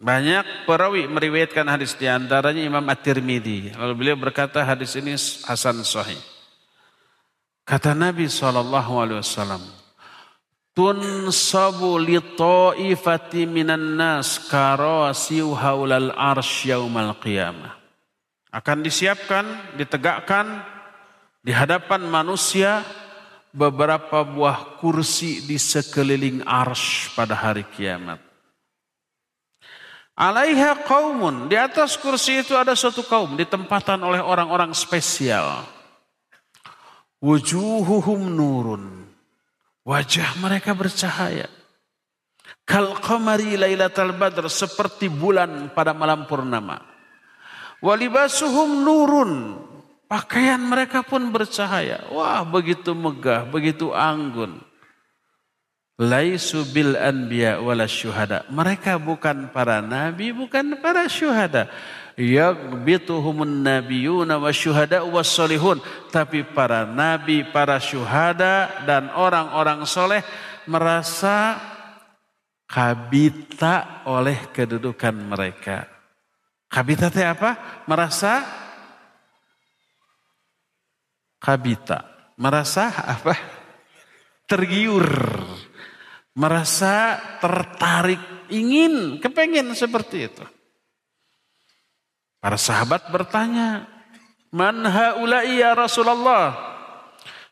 Banyak 0.00 0.64
perawi 0.64 1.04
meriwayatkan 1.04 1.68
hadis 1.68 1.92
di 2.00 2.08
antaranya 2.08 2.64
Imam 2.64 2.84
At-Tirmidzi. 2.88 3.76
Lalu 3.76 3.92
beliau 3.92 4.16
berkata 4.16 4.64
hadis 4.64 4.96
ini 4.96 5.12
hasan 5.44 5.84
sahih. 5.84 6.20
Kata 7.64 7.92
Nabi 7.92 8.32
SAW, 8.32 9.20
Tunsabu 10.72 12.00
li 12.00 12.16
ta'ifati 12.20 13.44
minan 13.44 14.00
nas 14.00 14.40
karasiu 14.48 15.52
haulal 15.52 16.12
arsh 16.16 16.72
yaumal 16.72 17.16
qiyamah. 17.20 17.75
Akan 18.56 18.80
disiapkan, 18.80 19.76
ditegakkan 19.76 20.64
di 21.44 21.52
hadapan 21.52 22.08
manusia 22.08 22.80
beberapa 23.52 24.24
buah 24.24 24.80
kursi 24.80 25.44
di 25.44 25.60
sekeliling 25.60 26.40
arsh 26.40 27.12
pada 27.12 27.36
hari 27.36 27.68
kiamat. 27.68 28.16
Alaiha 30.16 30.88
kaumun. 30.88 31.52
Di 31.52 31.60
atas 31.60 32.00
kursi 32.00 32.40
itu 32.40 32.56
ada 32.56 32.72
suatu 32.72 33.04
kaum 33.04 33.36
ditempatan 33.36 34.00
oleh 34.00 34.24
orang-orang 34.24 34.72
spesial. 34.72 35.68
Wujuhuhum 37.20 38.24
nurun. 38.32 39.04
Wajah 39.84 40.40
mereka 40.40 40.72
bercahaya. 40.72 41.52
Kal 42.64 42.96
qamari 43.04 43.60
lailatal 43.60 44.16
badr 44.16 44.48
seperti 44.48 45.12
bulan 45.12 45.76
pada 45.76 45.92
malam 45.92 46.24
purnama. 46.24 46.95
Walibasuhum 47.84 48.84
nurun. 48.84 49.32
Pakaian 50.06 50.62
mereka 50.62 51.02
pun 51.02 51.34
bercahaya. 51.34 52.06
Wah, 52.14 52.46
begitu 52.46 52.94
megah, 52.94 53.42
begitu 53.42 53.90
anggun. 53.90 54.62
Laisu 55.96 56.62
bil 56.70 56.94
anbiya 56.94 57.58
wala 57.58 57.88
syuhada. 57.88 58.44
Mereka 58.52 59.00
bukan 59.00 59.48
para 59.50 59.82
nabi, 59.82 60.30
bukan 60.30 60.78
para 60.78 61.08
syuhada. 61.08 61.72
Yagbituhumun 62.20 63.64
nabiyuna 63.64 64.36
wa 64.36 64.52
syuhada 64.52 65.02
wa 65.02 65.24
salihun. 65.24 65.82
Tapi 66.12 66.44
para 66.46 66.84
nabi, 66.84 67.42
para 67.48 67.80
syuhada 67.82 68.84
dan 68.84 69.08
orang-orang 69.10 69.88
soleh 69.88 70.20
merasa 70.68 71.58
kabita 72.68 74.06
oleh 74.06 74.52
kedudukan 74.52 75.16
mereka. 75.16 75.95
Kabita 76.66 77.08
itu 77.08 77.22
apa? 77.22 77.82
Merasa 77.86 78.42
kabita. 81.38 82.02
Merasa 82.36 82.90
apa? 82.90 83.34
Tergiur 84.46 85.06
merasa 86.36 87.16
tertarik, 87.40 88.20
ingin, 88.52 89.16
kepengen 89.18 89.72
seperti 89.72 90.28
itu. 90.28 90.44
Para 92.38 92.60
sahabat 92.60 93.08
bertanya, 93.08 93.88
Man 94.52 94.84
haulai 94.84 95.58
ya 95.58 95.72
Rasulullah? 95.72 96.54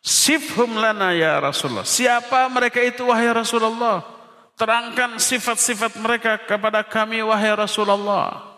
Sifhum 0.04 0.76
lana 0.76 1.16
ya 1.16 1.40
Rasulullah. 1.40 1.88
Siapa 1.88 2.44
mereka 2.52 2.84
itu 2.84 3.08
wahai 3.08 3.32
Rasulullah? 3.32 4.04
Terangkan 4.54 5.16
sifat-sifat 5.16 5.96
mereka 5.98 6.38
kepada 6.44 6.84
kami 6.84 7.24
wahai 7.24 7.56
Rasulullah. 7.56 8.53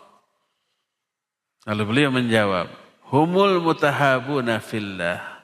Lalu 1.67 1.83
beliau 1.83 2.15
menjawab, 2.15 2.71
Humul 3.11 3.59
mutahabuna 3.63 4.59
fillah 4.63 5.37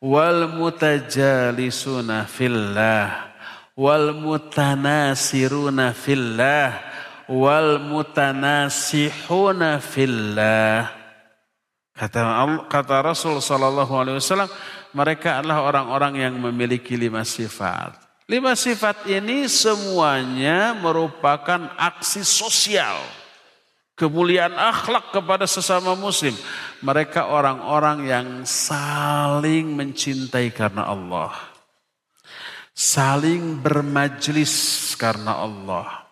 wal 0.00 0.48
mutajalisuna 0.52 2.24
fillah 2.28 3.32
wal 3.76 4.12
mutanasiruna 4.16 5.92
fillah 5.96 6.80
wal 7.28 7.78
mutanasihuna 7.80 9.80
fillah. 9.84 10.88
Kata 11.92 12.20
kata 12.68 13.02
Rasul 13.04 13.40
sallallahu 13.40 13.96
alaihi 13.96 14.18
wasallam 14.20 14.48
mereka 14.96 15.44
adalah 15.44 15.60
orang-orang 15.68 16.16
yang 16.24 16.34
memiliki 16.40 16.96
lima 16.96 17.24
sifat. 17.24 17.92
Lima 18.28 18.56
sifat 18.56 19.06
ini 19.08 19.48
semuanya 19.48 20.74
merupakan 20.76 21.70
aksi 21.76 22.24
sosial 22.24 23.19
kemuliaan 24.00 24.56
akhlak 24.56 25.12
kepada 25.12 25.44
sesama 25.44 25.92
muslim. 25.92 26.32
Mereka 26.80 27.28
orang-orang 27.28 28.08
yang 28.08 28.28
saling 28.48 29.76
mencintai 29.76 30.48
karena 30.56 30.88
Allah. 30.88 31.36
Saling 32.72 33.60
bermajlis 33.60 34.96
karena 34.96 35.36
Allah, 35.44 36.08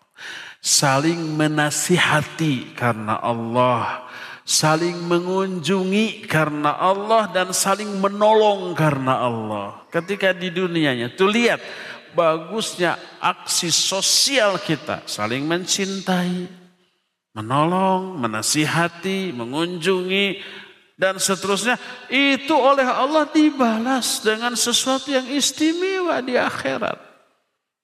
saling 0.60 1.16
menasihati 1.32 2.76
karena 2.76 3.16
Allah, 3.24 4.04
saling 4.44 5.00
mengunjungi 5.08 6.28
karena 6.28 6.76
Allah 6.76 7.32
dan 7.32 7.56
saling 7.56 7.88
menolong 7.96 8.76
karena 8.76 9.16
Allah. 9.16 9.88
Ketika 9.88 10.36
di 10.36 10.52
dunianya, 10.52 11.16
tuh 11.16 11.32
lihat 11.32 11.64
bagusnya 12.12 13.00
aksi 13.16 13.72
sosial 13.72 14.60
kita, 14.60 15.08
saling 15.08 15.48
mencintai, 15.48 16.57
menolong, 17.38 18.18
menasihati, 18.18 19.30
mengunjungi, 19.30 20.42
dan 20.98 21.22
seterusnya 21.22 21.78
itu 22.10 22.50
oleh 22.50 22.82
Allah 22.82 23.30
dibalas 23.30 24.18
dengan 24.18 24.58
sesuatu 24.58 25.14
yang 25.14 25.30
istimewa 25.30 26.18
di 26.18 26.34
akhirat. 26.34 26.98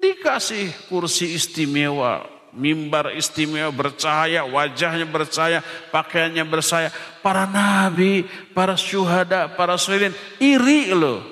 Dikasih 0.03 0.91
kursi 0.91 1.39
istimewa, 1.39 2.27
mimbar 2.51 3.15
istimewa 3.15 3.71
bercahaya, 3.71 4.43
wajahnya 4.43 5.07
bercahaya, 5.07 5.63
pakaiannya 5.95 6.43
bercahaya. 6.43 6.91
Para 7.23 7.47
nabi, 7.47 8.27
para 8.51 8.75
syuhada, 8.75 9.47
para 9.55 9.79
sholin 9.79 10.13
iri 10.43 10.91
loh. 10.91 11.23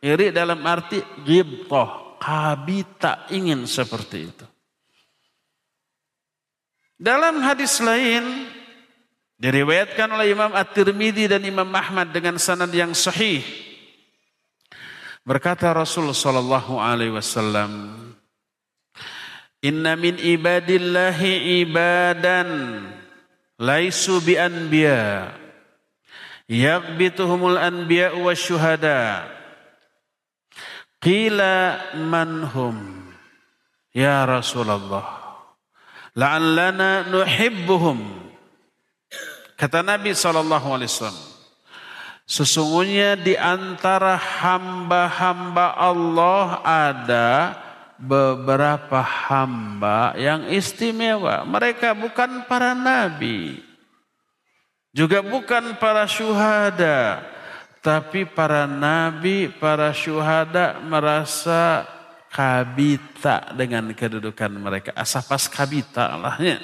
Iri 0.00 0.32
dalam 0.32 0.64
arti 0.64 0.98
ghibtah, 1.28 2.16
kabita 2.16 3.28
ingin 3.28 3.68
seperti 3.68 4.18
itu. 4.32 4.51
Dalam 7.02 7.42
hadis 7.42 7.82
lain 7.82 8.46
Diriwayatkan 9.42 10.06
oleh 10.06 10.38
Imam 10.38 10.54
At-Tirmidzi 10.54 11.26
dan 11.26 11.42
Imam 11.42 11.66
Ahmad 11.74 12.14
dengan 12.14 12.38
sanad 12.38 12.70
yang 12.70 12.94
sahih. 12.94 13.42
Berkata 15.26 15.74
Rasul 15.74 16.14
sallallahu 16.14 16.78
alaihi 16.78 17.10
wasallam, 17.10 17.90
"Inna 19.58 19.98
min 19.98 20.14
ibadillahi 20.14 21.66
ibadan 21.66 22.48
laisu 23.58 24.22
bi 24.22 24.38
anbiya. 24.38 25.34
Yaghbituhumul 26.46 27.58
anbiya 27.58 28.14
wa 28.14 28.30
syuhada." 28.38 29.26
Qila 31.02 31.82
man 31.98 32.46
hum? 32.46 32.78
Ya 33.90 34.22
Rasulullah. 34.22 35.21
La'allana 36.12 37.08
nuhibbuhum 37.08 38.22
Kata 39.62 39.78
Nabi 39.78 40.10
SAW, 40.10 41.14
sesungguhnya 42.26 43.14
di 43.14 43.38
antara 43.38 44.18
hamba-hamba 44.18 45.78
Allah 45.78 46.46
ada 46.66 47.54
beberapa 47.94 48.98
hamba 48.98 50.18
yang 50.18 50.50
istimewa. 50.50 51.46
Mereka 51.46 51.94
bukan 51.94 52.42
para 52.50 52.74
nabi, 52.74 53.62
juga 54.90 55.22
bukan 55.22 55.78
para 55.78 56.10
syuhada, 56.10 57.22
tapi 57.78 58.26
para 58.26 58.66
nabi, 58.66 59.46
para 59.46 59.94
syuhada 59.94 60.82
merasa 60.82 61.86
kabita 62.32 63.52
dengan 63.52 63.92
kedudukan 63.92 64.48
mereka. 64.48 64.90
Asapas 64.96 65.52
kabita 65.52 66.16
lahnya. 66.16 66.56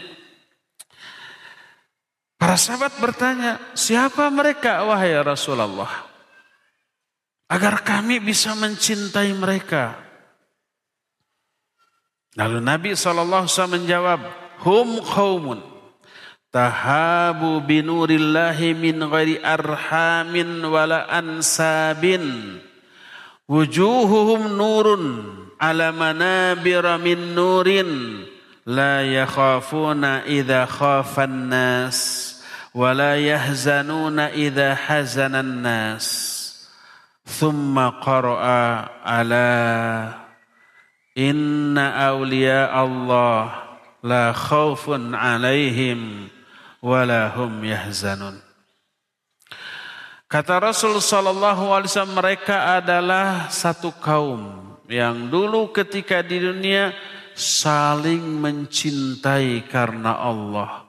Para 2.40 2.57
sahabat 2.57 2.97
bertanya, 2.97 3.61
siapa 3.77 4.32
mereka 4.32 4.86
wahai 4.89 5.12
Rasulullah? 5.20 6.09
Agar 7.53 7.85
kami 7.85 8.23
bisa 8.23 8.57
mencintai 8.57 9.35
mereka. 9.36 9.99
Lalu 12.39 12.59
Nabi 12.65 12.89
SAW 12.95 13.45
menjawab, 13.69 14.20
Hum 14.62 15.03
qawmun 15.03 15.61
tahabu 16.55 17.61
binurillahi 17.62 18.74
min 18.74 19.03
ghairi 19.03 19.43
arhamin 19.43 20.62
wala 20.65 21.11
ansabin. 21.11 22.57
Wujuhuhum 23.49 24.55
nurun 24.55 25.05
ala 25.59 25.90
manabira 25.90 26.97
min 27.02 27.35
nurin 27.35 28.22
la 28.66 29.02
yakhafuna 29.02 30.22
idza 30.26 30.70
khafan 30.70 31.51
nas 31.51 31.98
wa 32.74 32.94
la 32.94 33.18
yahzanuna 33.18 34.30
idza 34.35 34.78
hazanan 34.78 35.62
nas. 35.62 36.06
Thumma 37.28 38.01
qara'a 38.01 38.89
ala 39.05 39.52
inna 41.12 42.09
awliya 42.09 42.72
Allah 42.72 43.76
la 44.01 44.32
khaufun 44.32 45.12
alaihim 45.12 46.30
wa 46.80 47.05
la 47.05 47.35
yahzanun. 47.35 48.40
Kata 50.28 50.60
Rasul 50.60 51.01
sallallahu 51.01 51.72
alaihi 51.72 51.89
wasallam 51.89 52.20
mereka 52.20 52.76
adalah 52.76 53.48
satu 53.48 53.89
kaum 53.97 54.68
yang 54.89 55.28
dulu 55.28 55.70
ketika 55.70 56.24
di 56.24 56.40
dunia 56.40 56.97
saling 57.36 58.40
mencintai 58.40 59.69
karena 59.69 60.16
Allah. 60.16 60.89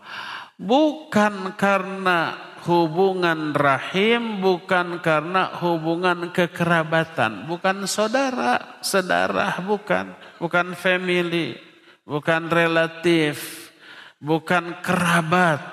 Bukan 0.60 1.56
karena 1.56 2.36
hubungan 2.68 3.56
rahim, 3.56 4.44
bukan 4.44 5.00
karena 5.00 5.56
hubungan 5.64 6.32
kekerabatan, 6.36 7.48
bukan 7.48 7.88
saudara, 7.88 8.80
sedarah, 8.84 9.64
bukan, 9.64 10.12
bukan 10.36 10.76
family, 10.76 11.56
bukan 12.04 12.52
relatif, 12.52 13.72
bukan 14.20 14.84
kerabat, 14.84 15.64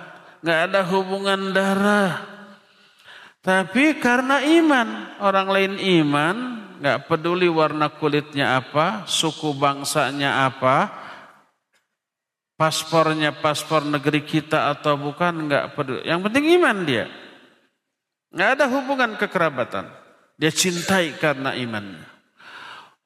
nggak 0.47 0.61
ada 0.71 0.81
hubungan 0.87 1.51
darah. 1.51 2.36
Tapi 3.47 4.03
karena 4.03 4.43
iman, 4.43 5.23
orang 5.23 5.47
lain 5.47 5.73
iman, 6.03 6.37
nggak 6.83 7.07
peduli 7.07 7.47
warna 7.47 7.87
kulitnya 7.95 8.59
apa, 8.59 9.07
suku 9.07 9.55
bangsanya 9.55 10.51
apa, 10.51 10.91
paspornya 12.59 13.31
paspor 13.39 13.87
negeri 13.87 14.27
kita 14.27 14.75
atau 14.75 14.99
bukan, 14.99 15.47
nggak 15.47 15.79
peduli. 15.79 16.03
Yang 16.03 16.21
penting 16.27 16.45
iman 16.59 16.77
dia. 16.83 17.07
Nggak 18.35 18.51
ada 18.59 18.65
hubungan 18.67 19.15
kekerabatan. 19.15 19.95
Dia 20.35 20.51
cintai 20.51 21.15
karena 21.15 21.55
imannya. 21.55 22.03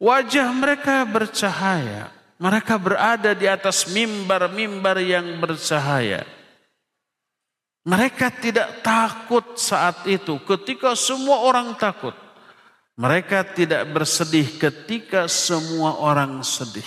Wajah 0.01 0.49
mereka 0.57 1.05
bercahaya. 1.05 2.09
Mereka 2.41 2.81
berada 2.81 3.37
di 3.37 3.45
atas 3.45 3.93
mimbar-mimbar 3.93 5.05
yang 5.05 5.37
bercahaya. 5.37 6.25
Mereka 7.81 8.29
tidak 8.41 8.85
takut 8.85 9.57
saat 9.57 10.05
itu 10.05 10.37
ketika 10.45 10.93
semua 10.93 11.45
orang 11.49 11.73
takut. 11.81 12.13
Mereka 13.01 13.57
tidak 13.57 13.89
bersedih 13.89 14.45
ketika 14.61 15.25
semua 15.25 15.97
orang 15.97 16.45
sedih. 16.45 16.85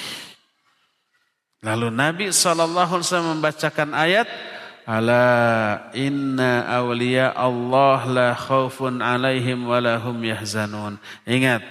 Lalu 1.65 1.89
Nabi 1.89 2.25
SAW 2.29 3.33
membacakan 3.33 3.97
ayat, 3.97 4.29
Ala 4.83 5.89
inna 5.95 6.67
awliya 6.67 7.31
Allah 7.31 8.03
la 8.05 8.29
khawfun 8.35 8.99
alaihim 8.99 9.71
walahum 9.71 10.19
yahzanun. 10.21 10.99
Ingat, 11.23 11.63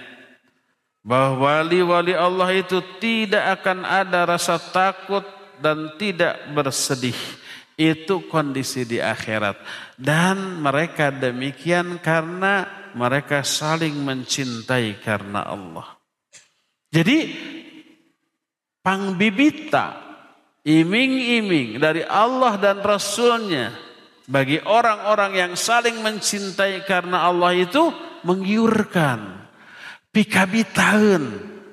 bahwa 1.05 1.45
wali-wali 1.45 2.17
Allah 2.17 2.49
itu 2.57 2.81
tidak 2.97 3.61
akan 3.61 3.85
ada 3.85 4.25
rasa 4.25 4.57
takut 4.57 5.21
dan 5.61 5.93
tidak 6.01 6.41
bersedih. 6.57 7.15
Itu 7.73 8.29
kondisi 8.29 8.85
di 8.85 9.01
akhirat. 9.01 9.57
Dan 9.97 10.61
mereka 10.61 11.09
demikian 11.09 11.97
karena 11.97 12.69
mereka 12.93 13.41
saling 13.41 13.97
mencintai 13.97 15.01
karena 15.01 15.41
Allah. 15.49 15.97
Jadi 16.93 17.17
pangbibita, 18.85 19.97
iming-iming 20.61 21.81
dari 21.81 22.05
Allah 22.05 22.53
dan 22.61 22.85
Rasulnya 22.85 23.73
bagi 24.29 24.61
orang-orang 24.61 25.31
yang 25.33 25.53
saling 25.57 25.99
mencintai 25.99 26.85
karena 26.85 27.25
Allah 27.27 27.57
itu 27.57 27.89
menggiurkan. 28.23 29.41
Pikabitaun, 30.13 31.23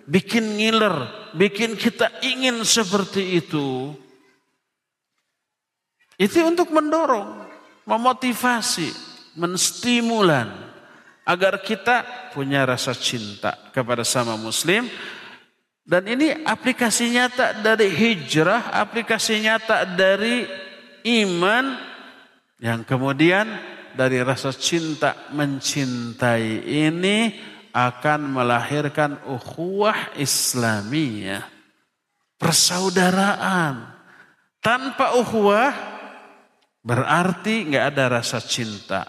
bikin 0.09 0.56
ngiler, 0.56 1.28
bikin 1.36 1.77
kita 1.77 2.09
ingin 2.24 2.64
seperti 2.64 3.36
itu. 3.36 3.93
Itu 6.20 6.44
untuk 6.44 6.68
mendorong, 6.68 7.48
memotivasi, 7.88 8.92
menstimulan 9.40 10.52
agar 11.24 11.64
kita 11.64 12.28
punya 12.36 12.68
rasa 12.68 12.92
cinta 12.92 13.56
kepada 13.72 14.05
sama 14.05 14.36
muslim 14.36 14.84
dan 15.80 16.05
ini 16.05 16.44
aplikasi 16.44 17.09
nyata 17.16 17.56
dari 17.64 17.88
hijrah, 17.88 18.68
aplikasi 18.68 19.40
nyata 19.40 19.88
dari 19.88 20.44
iman 21.24 21.72
yang 22.60 22.84
kemudian 22.84 23.48
dari 23.97 24.20
rasa 24.20 24.52
cinta 24.52 25.32
mencintai 25.32 26.68
ini 26.68 27.32
akan 27.72 28.28
melahirkan 28.28 29.24
ukhuwah 29.24 30.14
Islamiyah. 30.20 31.48
Persaudaraan. 32.36 33.97
Tanpa 34.60 35.16
ukhuwah 35.16 35.99
Berarti 36.81 37.69
nggak 37.69 37.85
ada 37.93 38.20
rasa 38.20 38.40
cinta. 38.40 39.05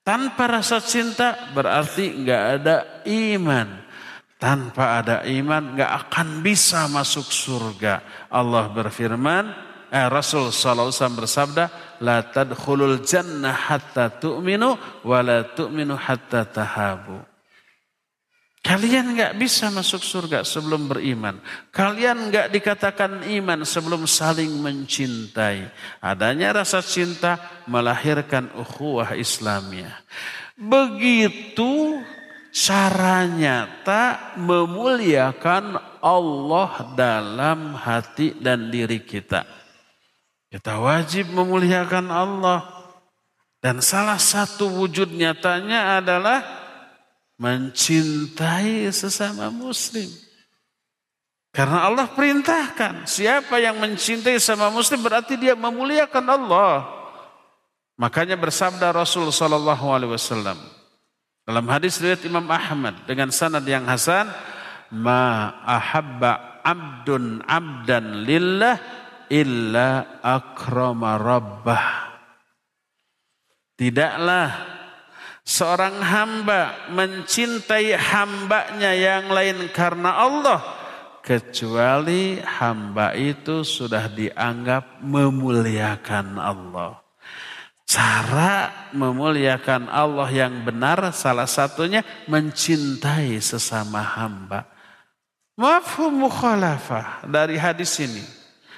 Tanpa 0.00 0.46
rasa 0.46 0.80
cinta 0.80 1.50
berarti 1.52 2.14
nggak 2.24 2.42
ada 2.60 2.76
iman. 3.10 3.68
Tanpa 4.36 5.00
ada 5.02 5.16
iman 5.26 5.76
nggak 5.76 5.92
akan 6.06 6.40
bisa 6.40 6.88
masuk 6.88 7.28
surga. 7.28 8.28
Allah 8.32 8.68
berfirman, 8.70 9.50
eh, 9.92 10.08
Rasul 10.08 10.52
SAW 10.52 10.92
bersabda, 10.92 11.98
La 12.00 12.20
tadkhulul 12.20 13.00
jannah 13.04 13.56
hatta 13.56 14.12
tu'minu 14.12 15.02
wa 15.04 15.18
la 15.24 15.42
tu'minu 15.42 15.96
hatta 15.96 16.44
tahabu. 16.44 17.35
Kalian 18.66 19.14
nggak 19.14 19.38
bisa 19.38 19.70
masuk 19.70 20.02
surga 20.02 20.42
sebelum 20.42 20.90
beriman. 20.90 21.38
Kalian 21.70 22.34
nggak 22.34 22.50
dikatakan 22.50 23.22
iman 23.38 23.62
sebelum 23.62 24.10
saling 24.10 24.50
mencintai. 24.58 25.70
Adanya 26.02 26.50
rasa 26.50 26.82
cinta 26.82 27.38
melahirkan 27.70 28.50
ukhuwah 28.58 29.14
Islamiyah. 29.14 29.94
Begitu 30.58 32.02
cara 32.50 33.22
nyata 33.30 34.34
memuliakan 34.34 35.78
Allah 36.02 36.70
dalam 36.98 37.78
hati 37.78 38.34
dan 38.34 38.66
diri 38.74 38.98
kita. 39.06 39.46
Kita 40.50 40.82
wajib 40.82 41.30
memuliakan 41.30 42.10
Allah. 42.10 42.66
Dan 43.62 43.78
salah 43.78 44.18
satu 44.18 44.66
wujud 44.74 45.14
nyatanya 45.14 46.02
adalah 46.02 46.65
mencintai 47.36 48.88
sesama 48.92 49.52
muslim. 49.52 50.08
Karena 51.52 51.88
Allah 51.88 52.04
perintahkan, 52.12 53.08
siapa 53.08 53.56
yang 53.56 53.80
mencintai 53.80 54.36
sama 54.36 54.68
muslim 54.68 55.00
berarti 55.00 55.40
dia 55.40 55.56
memuliakan 55.56 56.24
Allah. 56.28 56.84
Makanya 57.96 58.36
bersabda 58.36 58.92
Rasul 58.92 59.32
sallallahu 59.32 59.88
alaihi 59.88 60.12
wasallam 60.12 60.60
dalam 61.48 61.64
hadis 61.72 61.96
riwayat 61.96 62.28
Imam 62.28 62.44
Ahmad 62.52 63.08
dengan 63.08 63.32
sanad 63.32 63.64
yang 63.64 63.88
hasan, 63.88 64.28
"Ma 64.92 65.48
ahabba 65.64 66.60
abdun 66.60 67.40
abdan 67.48 68.26
lillah 68.28 68.76
illa 69.32 70.20
akrama 70.20 71.16
rabbah." 71.16 72.20
Tidaklah 73.80 74.75
Seorang 75.46 76.02
hamba 76.02 76.90
mencintai 76.90 77.94
hambanya 77.94 78.90
yang 78.90 79.30
lain 79.30 79.70
karena 79.70 80.26
Allah. 80.26 80.58
Kecuali 81.22 82.42
hamba 82.42 83.14
itu 83.14 83.62
sudah 83.62 84.10
dianggap 84.10 85.06
memuliakan 85.06 86.42
Allah. 86.42 86.98
Cara 87.86 88.90
memuliakan 88.90 89.86
Allah 89.86 90.26
yang 90.34 90.66
benar 90.66 91.14
salah 91.14 91.46
satunya 91.46 92.02
mencintai 92.26 93.38
sesama 93.38 94.02
hamba. 94.02 94.66
Mafhum 95.54 96.26
mukhalafah 96.26 97.22
dari 97.22 97.54
hadis 97.54 97.94
ini. 98.02 98.35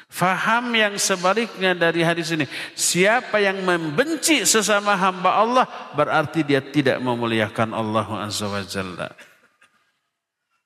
Faham 0.09 0.73
yang 0.73 0.97
sebaliknya 0.97 1.77
dari 1.77 2.01
hadis 2.01 2.33
ini. 2.33 2.49
Siapa 2.73 3.45
yang 3.45 3.61
membenci 3.61 4.49
sesama 4.49 4.97
hamba 4.97 5.37
Allah 5.37 5.67
berarti 5.93 6.43
dia 6.49 6.65
tidak 6.65 6.97
memuliakan 7.05 7.77
Allah 7.77 8.09
Azza 8.25 8.49
wa 8.49 8.65
Jalla. 8.65 9.13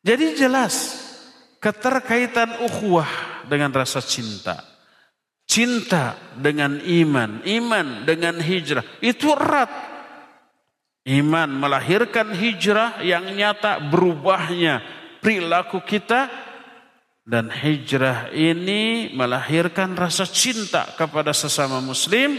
Jadi 0.02 0.39
jelas 0.39 0.74
keterkaitan 1.59 2.62
ukhuwah 2.70 3.10
dengan 3.51 3.74
rasa 3.74 3.98
cinta. 3.98 4.62
Cinta 5.43 6.14
dengan 6.39 6.78
iman, 6.78 7.43
iman 7.43 7.86
dengan 8.06 8.39
hijrah. 8.39 8.86
Itu 9.02 9.35
erat. 9.35 9.70
Iman 11.02 11.51
melahirkan 11.59 12.31
hijrah 12.31 13.02
yang 13.02 13.27
nyata 13.35 13.82
berubahnya 13.90 15.02
perilaku 15.19 15.82
kita 15.82 16.31
dan 17.32 17.48
hijrah 17.48 18.28
ini 18.36 19.09
melahirkan 19.16 19.96
rasa 19.96 20.28
cinta 20.28 20.84
kepada 21.00 21.32
sesama 21.32 21.80
muslim 21.80 22.36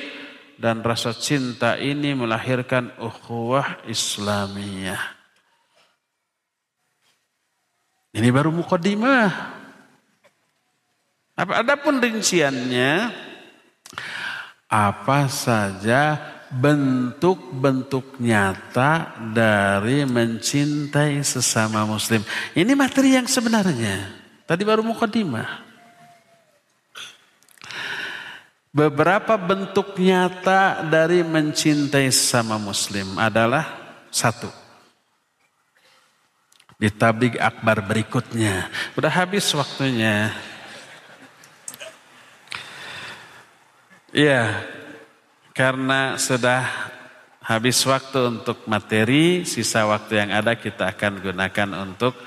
dan 0.61 0.85
rasa 0.85 1.17
cinta 1.17 1.81
ini 1.81 2.13
melahirkan 2.13 2.93
ukhuwah 3.01 3.81
Islamiyah. 3.89 5.01
Ini 8.13 8.29
baru 8.29 8.53
mukaddimah. 8.53 9.33
Apa 11.33 11.65
ada 11.65 11.73
pun 11.73 11.97
rinciannya 11.97 13.09
apa 14.69 15.25
saja 15.25 16.21
bentuk-bentuk 16.53 18.21
nyata 18.21 19.17
dari 19.33 20.05
mencintai 20.05 21.17
sesama 21.25 21.81
muslim. 21.89 22.21
Ini 22.53 22.77
materi 22.77 23.17
yang 23.17 23.25
sebenarnya. 23.25 24.22
Tadi 24.43 24.61
baru 24.67 24.83
mukadimah. 24.83 25.63
Beberapa 28.73 29.37
bentuk 29.37 29.95
nyata 30.01 30.81
dari 30.81 31.21
mencintai 31.21 32.09
sama 32.09 32.57
muslim 32.57 33.21
adalah 33.21 33.69
satu. 34.09 34.49
Di 36.75 36.89
tablik 36.89 37.37
akbar 37.37 37.85
berikutnya. 37.85 38.67
Udah 38.97 39.13
habis 39.13 39.45
waktunya. 39.55 40.33
Iya, 44.09 44.61
karena 45.53 46.17
sudah 46.17 46.65
habis 47.45 47.77
waktu 47.85 48.41
untuk 48.41 48.65
materi, 48.65 49.45
sisa 49.45 49.85
waktu 49.85 50.17
yang 50.17 50.29
ada 50.33 50.57
kita 50.57 50.89
akan 50.91 51.21
gunakan 51.21 51.69
untuk 51.87 52.17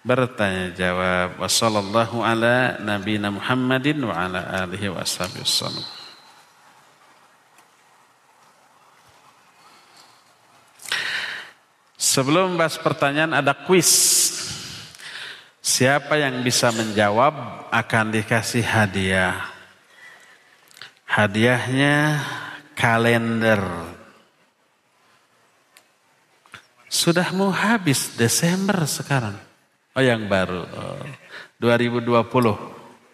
bertanya 0.00 0.72
jawab. 0.72 1.40
Wassallallahu 1.40 2.24
ala 2.24 2.80
nabiyina 2.80 3.28
Muhammadin 3.28 4.00
wa 4.04 4.14
ala 4.16 4.40
alihi 4.64 4.88
wasallam. 4.92 5.84
Sebelum 12.00 12.56
bahas 12.56 12.80
pertanyaan 12.80 13.36
ada 13.36 13.52
kuis. 13.52 13.92
Siapa 15.60 16.16
yang 16.16 16.40
bisa 16.40 16.72
menjawab 16.72 17.68
akan 17.68 18.06
dikasih 18.16 18.64
hadiah. 18.64 19.36
Hadiahnya 21.04 22.24
kalender. 22.72 23.60
Sudah 26.88 27.30
mau 27.36 27.52
habis 27.52 28.16
Desember 28.16 28.82
sekarang. 28.88 29.49
Oh 30.00 30.08
yang 30.08 30.32
baru. 30.32 30.64
Oh, 30.64 30.96
2020. 31.60 32.08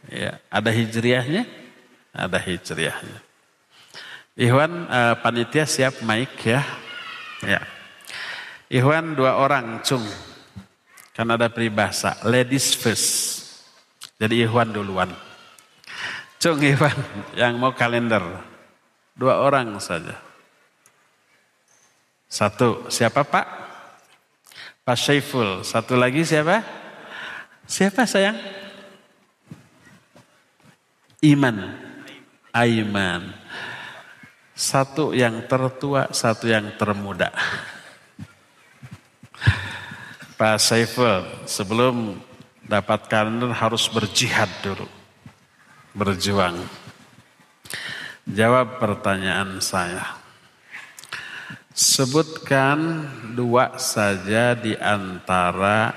Ya, 0.06 0.38
ada 0.46 0.70
hijriahnya? 0.70 1.42
Ada 2.14 2.38
hijriahnya. 2.38 3.18
Ikhwan 4.38 4.86
uh, 4.86 5.18
panitia 5.18 5.66
siap 5.66 5.98
mic 6.06 6.30
ya. 6.46 6.62
Ya. 7.42 7.58
Ikhwan 8.70 9.18
dua 9.18 9.34
orang, 9.34 9.82
cung. 9.82 10.06
Kan 11.10 11.26
ada 11.26 11.50
peribahasa, 11.50 12.22
ladies 12.22 12.78
first. 12.78 13.42
Jadi 14.22 14.46
Ikhwan 14.46 14.70
duluan. 14.70 15.10
Cung 16.38 16.62
Ikhwan 16.62 16.94
yang 17.42 17.58
mau 17.58 17.74
kalender. 17.74 18.22
Dua 19.18 19.42
orang 19.42 19.74
saja. 19.82 20.22
Satu, 22.30 22.86
siapa 22.94 23.26
Pak? 23.26 23.65
Pak 24.86 24.94
Syaiful. 24.94 25.66
Satu 25.66 25.98
lagi 25.98 26.22
siapa? 26.22 26.62
Siapa 27.66 28.06
sayang? 28.06 28.38
Iman. 31.26 31.74
Aiman. 32.54 33.34
Satu 34.54 35.10
yang 35.10 35.42
tertua, 35.50 36.14
satu 36.14 36.46
yang 36.46 36.70
termuda. 36.78 37.34
Pak 40.38 40.56
Saiful 40.62 41.26
sebelum 41.50 42.22
dapat 42.62 43.10
harus 43.58 43.90
berjihad 43.90 44.48
dulu. 44.62 44.86
Berjuang. 45.98 46.62
Jawab 48.22 48.78
pertanyaan 48.78 49.58
saya. 49.58 50.25
Sebutkan 51.76 53.04
dua 53.36 53.76
saja 53.76 54.56
di 54.56 54.72
antara 54.80 55.92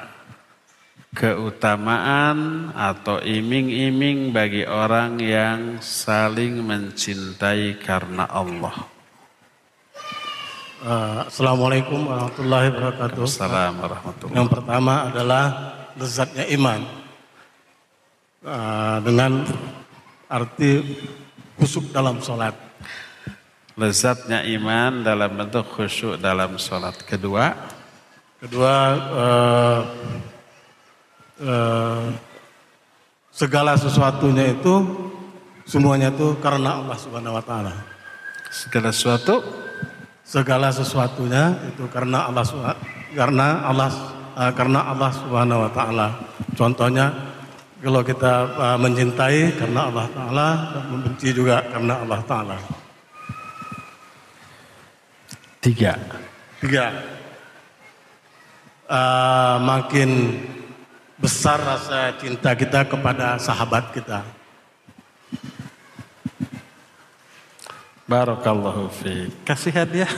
keutamaan 1.16 2.68
atau 2.76 3.24
iming-iming 3.24 4.36
bagi 4.36 4.68
orang 4.68 5.24
yang 5.24 5.80
saling 5.80 6.60
mencintai 6.68 7.80
karena 7.80 8.28
Allah. 8.28 8.76
Uh, 10.84 11.24
Assalamualaikum 11.32 12.12
warahmatullahi 12.12 12.76
wabarakatuh. 12.76 13.24
Assalamualaikum 13.24 13.80
warahmatullahi 13.80 14.36
Yang 14.36 14.50
pertama 14.52 14.94
adalah 15.08 15.46
lezatnya 15.96 16.44
iman. 16.60 16.82
Uh, 18.44 19.00
dengan 19.08 19.48
arti 20.28 20.84
khusyuk 21.56 21.96
dalam 21.96 22.20
sholat. 22.20 22.69
Lezatnya 23.80 24.44
iman 24.60 25.08
dalam 25.08 25.40
bentuk 25.40 25.64
khusyuk 25.72 26.20
dalam 26.20 26.60
sholat. 26.60 27.00
Kedua, 27.08 27.56
kedua 28.44 28.76
uh, 29.16 29.82
uh, 31.40 32.04
segala 33.32 33.80
sesuatunya 33.80 34.52
itu 34.52 34.84
semuanya 35.64 36.12
itu 36.12 36.36
karena 36.44 36.84
Allah 36.84 36.98
Subhanahu 37.00 37.40
Wa 37.40 37.44
Taala. 37.48 37.76
Segala 38.52 38.92
sesuatu 38.92 39.40
segala 40.30 40.70
sesuatunya 40.70 41.58
itu 41.74 41.90
karena 41.90 42.30
Allah 42.30 42.46
karena 43.18 43.66
Allah 43.66 43.90
uh, 44.38 44.54
karena 44.54 44.80
Allah 44.94 45.10
Subhanahu 45.10 45.66
wa 45.66 45.72
taala. 45.74 46.08
Contohnya 46.54 47.10
kalau 47.82 48.06
kita 48.06 48.34
uh, 48.54 48.78
mencintai 48.78 49.58
karena 49.58 49.90
Allah 49.90 50.06
taala 50.14 50.48
membenci 50.94 51.34
juga 51.34 51.66
karena 51.66 52.06
Allah 52.06 52.22
taala. 52.30 52.58
Tiga. 55.60 56.00
Tiga. 56.64 56.86
Uh, 58.88 59.60
makin 59.68 60.40
besar 61.20 61.60
rasa 61.60 62.16
cinta 62.16 62.56
kita 62.56 62.88
kepada 62.88 63.36
sahabat 63.36 63.92
kita. 63.92 64.24
Barakallahu 68.08 68.88
fi. 68.88 69.28
Kasih 69.44 69.76
hadiah. 69.76 70.10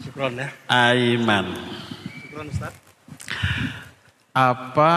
Syukron 0.00 0.34
ya. 0.40 0.48
Aiman. 0.66 1.52
Syukron 2.24 2.48
Ustaz. 2.48 2.72
Apa 4.32 4.94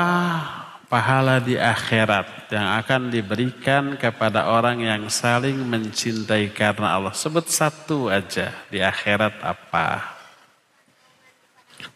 pahala 0.91 1.39
di 1.39 1.55
akhirat 1.55 2.51
yang 2.51 2.67
akan 2.83 3.07
diberikan 3.07 3.95
kepada 3.95 4.51
orang 4.51 4.83
yang 4.83 5.07
saling 5.07 5.55
mencintai 5.55 6.51
karena 6.51 6.99
Allah? 6.99 7.15
Sebut 7.15 7.47
satu 7.47 8.11
aja 8.11 8.51
di 8.67 8.83
akhirat 8.83 9.39
apa? 9.39 10.19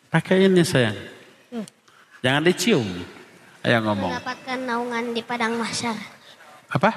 Pakai 0.08 0.48
ini 0.48 0.64
sayang. 0.64 0.96
Hmm. 1.52 1.68
Jangan 2.24 2.42
dicium. 2.48 2.88
Ayo 3.68 3.84
ngomong. 3.84 4.16
Mendapatkan 4.16 4.60
naungan 4.64 5.06
di 5.12 5.22
padang 5.28 5.54
mahsyar. 5.60 5.98
Apa? 6.72 6.92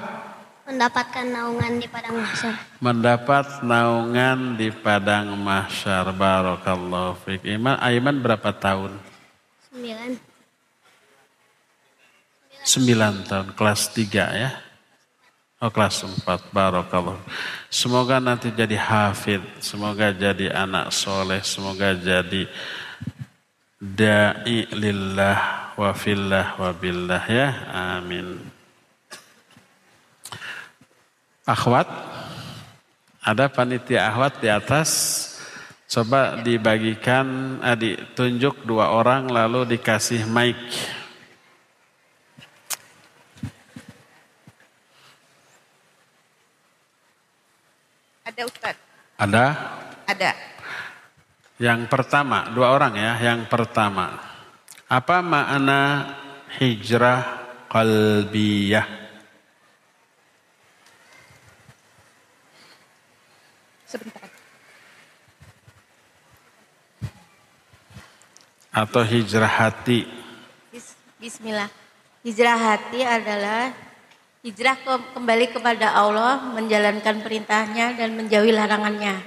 Mendapatkan 0.71 1.25
naungan 1.27 1.71
di 1.83 1.87
padang 1.91 2.15
mahsyar. 2.15 2.55
Mendapat 2.79 3.45
naungan 3.59 4.39
di 4.55 4.71
padang 4.71 5.35
mahsyar. 5.35 6.15
Barakallahu 6.15 7.19
fiik. 7.27 7.43
Iman, 7.43 7.75
Aiman 7.83 8.23
berapa 8.23 8.55
tahun? 8.55 8.95
Sembilan. 9.67 10.28
Sembilan 12.69 13.25
tahun, 13.25 13.57
kelas 13.57 13.89
tiga 13.97 14.29
ya. 14.29 14.53
Oh 15.57 15.73
kelas 15.73 16.05
empat, 16.05 16.53
Barakallah. 16.53 17.17
Semoga 17.65 18.21
nanti 18.21 18.53
jadi 18.53 18.77
hafid, 18.77 19.41
semoga 19.57 20.13
jadi 20.13 20.53
anak 20.53 20.93
soleh, 20.93 21.41
semoga 21.41 21.97
jadi 21.97 22.45
da'i 23.81 24.69
lillah 24.69 25.73
wa 25.81 25.91
fillah 25.97 26.61
wa 26.61 26.69
billah 26.69 27.23
ya. 27.25 27.49
Amin. 27.73 28.37
Akhwat, 31.49 31.89
ada 33.25 33.49
panitia 33.49 34.13
akhwat 34.13 34.45
di 34.45 34.47
atas. 34.53 34.89
Coba 35.89 36.37
dibagikan, 36.37 37.57
eh, 37.65 37.73
ditunjuk 37.73 38.61
dua 38.61 38.93
orang 38.93 39.25
lalu 39.25 39.73
dikasih 39.73 40.21
mic. 40.29 40.61
Ada 48.39 48.47
Ustaz. 48.47 48.75
Ada? 49.19 49.45
Ada. 50.07 50.31
Yang 51.59 51.91
pertama, 51.91 52.47
dua 52.55 52.71
orang 52.71 52.95
ya. 52.95 53.19
Yang 53.19 53.51
pertama, 53.51 54.15
apa 54.87 55.19
makna 55.19 56.07
hijrah 56.55 57.19
qalbiyah? 57.67 58.87
Sebentar. 63.83 64.23
Atau 68.71 69.03
hijrah 69.03 69.51
hati. 69.51 70.07
Bismillah. 71.19 71.67
Hijrah 72.23 72.55
hati 72.55 73.03
adalah 73.03 73.75
hijrah 74.39 74.79
ke, 74.79 74.93
kembali 75.19 75.45
kepada 75.51 75.99
Allah, 75.99 76.39
menjalankan 76.55 77.19
perintahnya 77.19 77.99
dan 77.99 78.15
menjauhi 78.15 78.55
larangannya. 78.55 79.19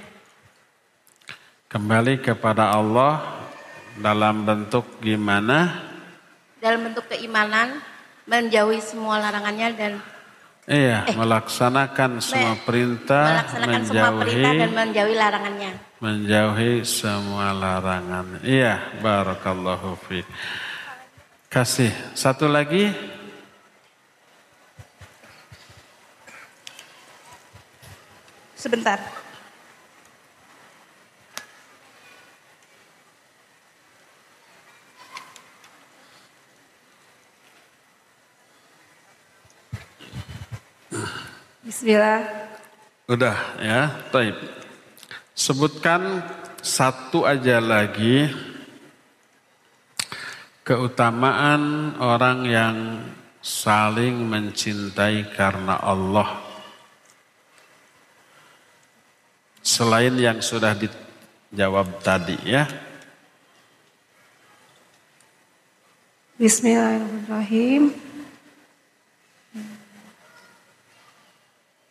Kembali 1.69 2.21
kepada 2.21 2.73
Allah 2.73 3.21
dalam 3.97 4.45
bentuk 4.45 5.01
gimana? 5.01 5.85
Dalam 6.57 6.89
bentuk 6.89 7.05
keimanan, 7.09 7.81
menjauhi 8.25 8.81
semua 8.81 9.21
larangannya 9.21 9.69
dan 9.77 9.93
Iya, 10.63 11.11
eh, 11.11 11.15
melaksanakan 11.19 12.23
semua 12.23 12.55
perintah, 12.63 13.43
melaksanakan 13.43 13.67
menjauhi, 13.83 13.91
semua 13.91 14.21
perintah 14.23 14.51
dan 14.55 14.71
menjauhi 14.71 15.15
larangannya. 15.19 15.71
Menjauhi 15.99 16.73
semua 16.87 17.47
larangan. 17.51 18.25
Iya, 18.47 18.79
barakallahu 19.03 19.99
fi. 20.07 20.23
Kasih 21.51 21.91
satu 22.15 22.47
lagi. 22.47 22.95
Sebentar. 28.63 28.95
Bismillah. 41.59 42.23
Udah 43.11 43.35
ya, 43.59 43.91
taib. 44.15 44.39
Sebutkan 45.35 46.23
satu 46.63 47.27
aja 47.27 47.59
lagi 47.59 48.31
keutamaan 50.63 51.99
orang 51.99 52.47
yang 52.47 52.77
saling 53.43 54.23
mencintai 54.23 55.35
karena 55.35 55.83
Allah 55.83 56.42
Selain 59.63 60.11
yang 60.19 60.43
sudah 60.43 60.75
dijawab 60.75 62.03
tadi 62.03 62.35
ya. 62.43 62.67
Bismillahirrahmanirrahim. 66.35 67.95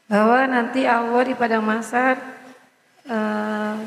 Bahwa 0.04 0.40
nanti 0.44 0.84
Allah 0.84 1.22
di 1.24 1.32
padang 1.32 1.64
masar 1.64 2.20
uh, 3.08 3.80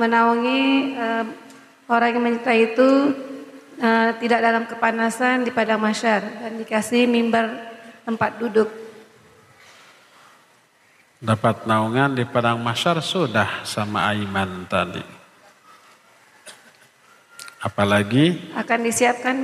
menaungi 0.00 0.96
uh, 0.96 1.28
orang 1.92 2.08
yang 2.16 2.24
mencintai 2.24 2.72
itu 2.72 3.12
uh, 3.78 4.10
tidak 4.18 4.40
dalam 4.42 4.64
kepanasan 4.66 5.46
di 5.46 5.50
padang 5.54 5.80
masyar 5.80 6.22
dan 6.22 6.58
dikasih 6.58 7.06
mimbar 7.06 7.50
tempat 8.06 8.36
duduk. 8.38 8.68
Dapat 11.18 11.66
naungan 11.66 12.14
di 12.14 12.22
padang 12.22 12.62
masyar 12.62 13.02
sudah 13.02 13.66
sama 13.66 14.06
Aiman 14.14 14.70
tadi. 14.70 15.02
Apalagi 17.58 18.54
akan 18.54 18.80
disiapkan 18.86 19.36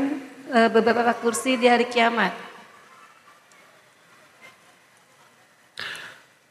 uh, 0.55 0.70
beberapa 0.70 1.11
kursi 1.19 1.59
di 1.59 1.66
hari 1.66 1.90
kiamat. 1.90 2.31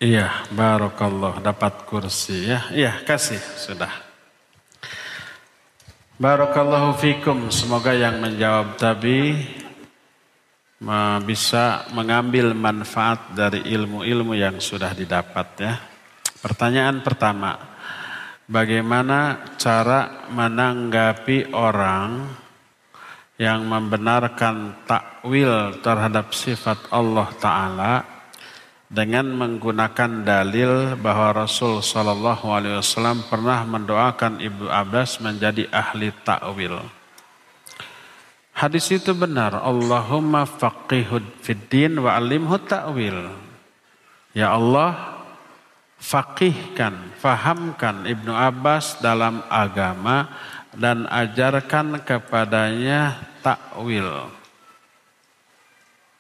Iya, 0.04 0.44
barokallah 0.52 1.40
dapat 1.40 1.88
kursi 1.88 2.52
ya. 2.52 2.68
Iya, 2.76 2.92
kasih 3.08 3.40
sudah. 3.56 4.03
Barakallahu 6.24 6.96
fikum. 7.04 7.52
Semoga 7.52 7.92
yang 7.92 8.24
menjawab 8.24 8.80
tadi 8.80 9.36
bisa 11.28 11.84
mengambil 11.92 12.56
manfaat 12.56 13.36
dari 13.36 13.60
ilmu-ilmu 13.68 14.32
yang 14.32 14.56
sudah 14.56 14.96
didapat 14.96 15.48
ya. 15.60 15.76
Pertanyaan 16.40 17.04
pertama, 17.04 17.60
bagaimana 18.48 19.52
cara 19.60 20.32
menanggapi 20.32 21.52
orang 21.52 22.32
yang 23.36 23.68
membenarkan 23.68 24.88
takwil 24.88 25.76
terhadap 25.84 26.32
sifat 26.32 26.88
Allah 26.88 27.28
Ta'ala 27.36 27.94
dengan 28.94 29.26
menggunakan 29.26 30.22
dalil 30.22 30.94
bahwa 31.02 31.50
Rasul 31.50 31.82
Shallallahu 31.82 32.46
Alaihi 32.46 32.78
Wasallam 32.78 33.26
pernah 33.26 33.66
mendoakan 33.66 34.38
Ibnu 34.38 34.70
Abbas 34.70 35.18
menjadi 35.18 35.66
ahli 35.74 36.14
takwil. 36.22 36.78
Hadis 38.54 38.94
itu 38.94 39.18
benar. 39.18 39.58
Allahumma 39.66 40.46
faqihud 40.46 41.26
fiddin 41.42 42.06
wa 42.06 42.14
alimhu 42.14 42.54
ta'wil. 42.62 43.34
Ya 44.38 44.54
Allah, 44.54 45.26
faqihkan, 45.98 47.18
fahamkan 47.18 48.06
Ibnu 48.06 48.30
Abbas 48.30 49.02
dalam 49.02 49.42
agama 49.50 50.30
dan 50.78 51.10
ajarkan 51.10 51.98
kepadanya 52.06 53.18
takwil. 53.42 54.30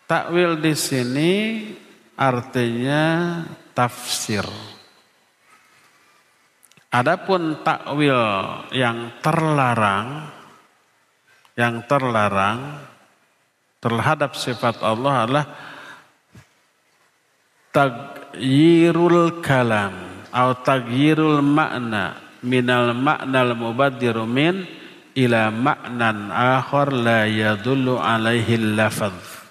Takwil 0.09 0.57
di 0.57 0.73
sini 0.73 1.31
artinya 2.17 3.03
tafsir. 3.73 4.45
Adapun 6.93 7.65
takwil 7.65 8.21
yang 8.69 9.17
terlarang, 9.17 10.29
yang 11.57 11.81
terlarang 11.89 12.85
terhadap 13.81 14.37
sifat 14.37 14.77
Allah 14.85 15.25
adalah 15.25 15.45
tagyirul 17.73 19.41
kalam 19.41 19.91
atau 20.29 20.53
tagyirul 20.61 21.41
makna 21.41 22.21
minal 22.45 22.93
maknal 22.93 23.57
mubadiru 23.57 24.29
min 24.29 24.61
ila 25.17 25.49
maknan 25.49 26.29
akhar 26.29 26.93
la 26.93 27.25
yadullu 27.25 27.97
alaihi 27.97 28.77
lafadz 28.77 29.42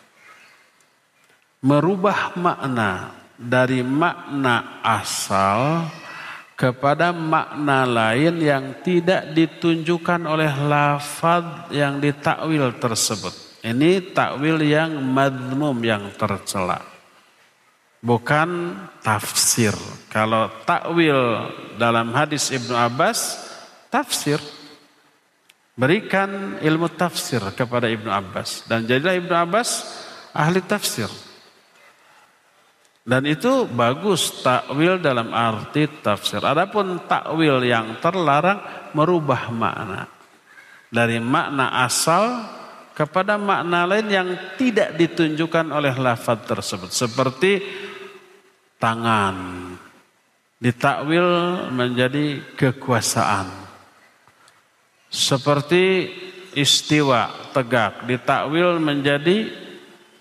merubah 1.63 2.35
makna 2.35 3.15
dari 3.39 3.87
makna 3.87 4.83
asal 4.83 5.87
kepada 6.59 7.15
makna 7.15 7.87
lain 7.87 8.39
yang 8.43 8.65
tidak 8.83 9.31
ditunjukkan 9.35 10.27
oleh 10.27 10.51
lafaz 10.67 11.71
yang 11.71 12.03
ditakwil 12.03 12.75
tersebut. 12.79 13.35
Ini 13.63 14.11
takwil 14.11 14.59
yang 14.63 14.91
madmum 14.99 15.79
yang 15.87 16.11
tercela. 16.19 16.83
Bukan 18.03 18.75
tafsir. 18.99 19.75
Kalau 20.11 20.51
takwil 20.67 21.47
dalam 21.79 22.11
hadis 22.11 22.51
Ibnu 22.51 22.75
Abbas, 22.75 23.39
tafsir. 23.87 24.43
Berikan 25.73 26.59
ilmu 26.59 26.91
tafsir 26.91 27.41
kepada 27.55 27.87
Ibnu 27.87 28.11
Abbas. 28.11 28.67
Dan 28.67 28.85
jadilah 28.85 29.15
Ibnu 29.15 29.35
Abbas 29.35 29.87
ahli 30.35 30.59
tafsir. 30.63 31.07
Dan 33.03 33.27
itu 33.27 33.67
bagus 33.67 34.47
takwil 34.47 35.03
dalam 35.03 35.35
arti 35.35 35.91
tafsir. 35.91 36.39
Adapun 36.39 37.03
takwil 37.11 37.59
yang 37.67 37.99
terlarang 37.99 38.63
merubah 38.95 39.51
makna. 39.51 40.07
Dari 40.87 41.19
makna 41.19 41.83
asal 41.83 42.47
kepada 42.95 43.35
makna 43.35 43.91
lain 43.91 44.07
yang 44.07 44.29
tidak 44.55 44.95
ditunjukkan 44.95 45.67
oleh 45.75 45.99
lafaz 45.99 46.47
tersebut. 46.47 46.91
Seperti 46.95 47.53
tangan. 48.79 49.67
Ditakwil 50.63 51.27
menjadi 51.75 52.55
kekuasaan. 52.55 53.51
Seperti 55.11 56.07
istiwa 56.55 57.51
tegak. 57.51 58.07
Ditakwil 58.07 58.79
menjadi 58.79 59.51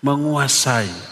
menguasai 0.02 1.11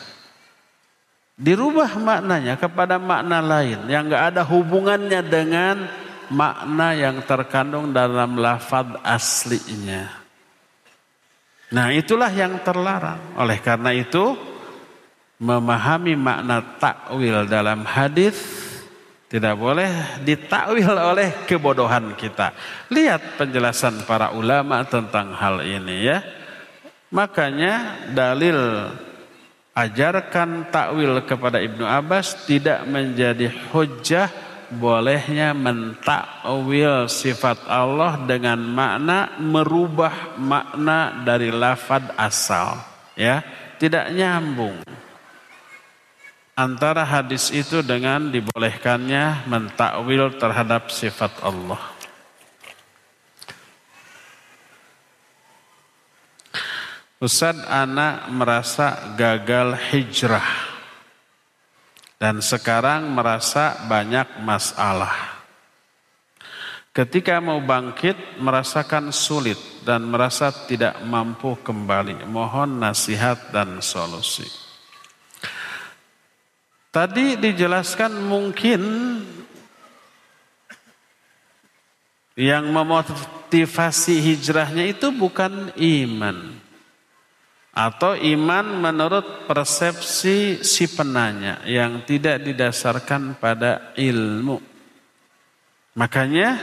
dirubah 1.41 1.97
maknanya 1.97 2.61
kepada 2.61 3.01
makna 3.01 3.41
lain 3.41 3.89
yang 3.89 4.05
enggak 4.07 4.37
ada 4.37 4.43
hubungannya 4.45 5.25
dengan 5.25 5.89
makna 6.29 6.93
yang 6.93 7.25
terkandung 7.25 7.97
dalam 7.97 8.37
lafaz 8.37 9.01
aslinya. 9.01 10.21
Nah, 11.71 11.95
itulah 11.95 12.29
yang 12.29 12.61
terlarang. 12.61 13.39
Oleh 13.39 13.63
karena 13.63 13.95
itu, 13.95 14.35
memahami 15.41 16.19
makna 16.19 16.61
takwil 16.77 17.49
dalam 17.49 17.87
hadis 17.89 18.37
tidak 19.31 19.55
boleh 19.55 19.89
ditakwil 20.27 20.91
oleh 20.91 21.47
kebodohan 21.47 22.19
kita. 22.19 22.53
Lihat 22.91 23.39
penjelasan 23.39 24.03
para 24.05 24.35
ulama 24.35 24.83
tentang 24.85 25.33
hal 25.33 25.63
ini 25.63 26.11
ya. 26.11 26.19
Makanya 27.15 28.07
dalil 28.11 28.91
ajarkan 29.81 30.69
takwil 30.69 31.25
kepada 31.25 31.57
Ibnu 31.61 31.85
Abbas 31.85 32.45
tidak 32.45 32.85
menjadi 32.85 33.49
hujah 33.73 34.29
bolehnya 34.71 35.57
mentakwil 35.57 37.09
sifat 37.11 37.65
Allah 37.67 38.21
dengan 38.29 38.61
makna 38.61 39.35
merubah 39.41 40.39
makna 40.39 41.25
dari 41.25 41.49
lafad 41.51 42.13
asal 42.15 42.79
ya. 43.17 43.43
Tidak 43.81 44.13
nyambung. 44.13 44.85
Antara 46.53 47.09
hadis 47.09 47.49
itu 47.49 47.81
dengan 47.81 48.29
dibolehkannya 48.29 49.49
mentakwil 49.49 50.37
terhadap 50.37 50.93
sifat 50.93 51.33
Allah 51.41 52.00
Ustaz 57.21 57.53
anak 57.69 58.33
merasa 58.33 59.13
gagal 59.13 59.77
hijrah 59.93 60.73
dan 62.17 62.41
sekarang 62.41 63.13
merasa 63.13 63.77
banyak 63.85 64.41
masalah. 64.41 65.45
Ketika 66.97 67.37
mau 67.45 67.61
bangkit 67.61 68.41
merasakan 68.41 69.13
sulit 69.13 69.61
dan 69.85 70.09
merasa 70.09 70.49
tidak 70.65 70.97
mampu 71.05 71.61
kembali. 71.61 72.25
Mohon 72.25 72.89
nasihat 72.89 73.53
dan 73.53 73.85
solusi. 73.85 74.49
Tadi 76.89 77.37
dijelaskan 77.37 78.17
mungkin 78.17 78.83
Yang 82.41 82.73
memotivasi 82.73 84.17
hijrahnya 84.17 84.89
itu 84.89 85.13
bukan 85.13 85.77
iman. 85.77 86.57
Atau 87.71 88.19
iman 88.19 88.67
menurut 88.83 89.47
persepsi 89.47 90.67
si 90.67 90.85
penanya 90.91 91.63
yang 91.63 92.03
tidak 92.03 92.43
didasarkan 92.43 93.39
pada 93.39 93.95
ilmu. 93.95 94.59
Makanya 95.95 96.59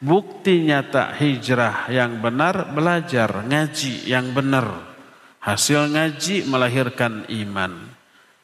bukti 0.00 0.64
nyata 0.64 1.12
hijrah 1.20 1.92
yang 1.92 2.24
benar 2.24 2.72
belajar 2.72 3.44
ngaji 3.44 4.08
yang 4.08 4.32
benar. 4.32 4.96
Hasil 5.44 5.92
ngaji 5.92 6.48
melahirkan 6.48 7.28
iman. 7.28 7.92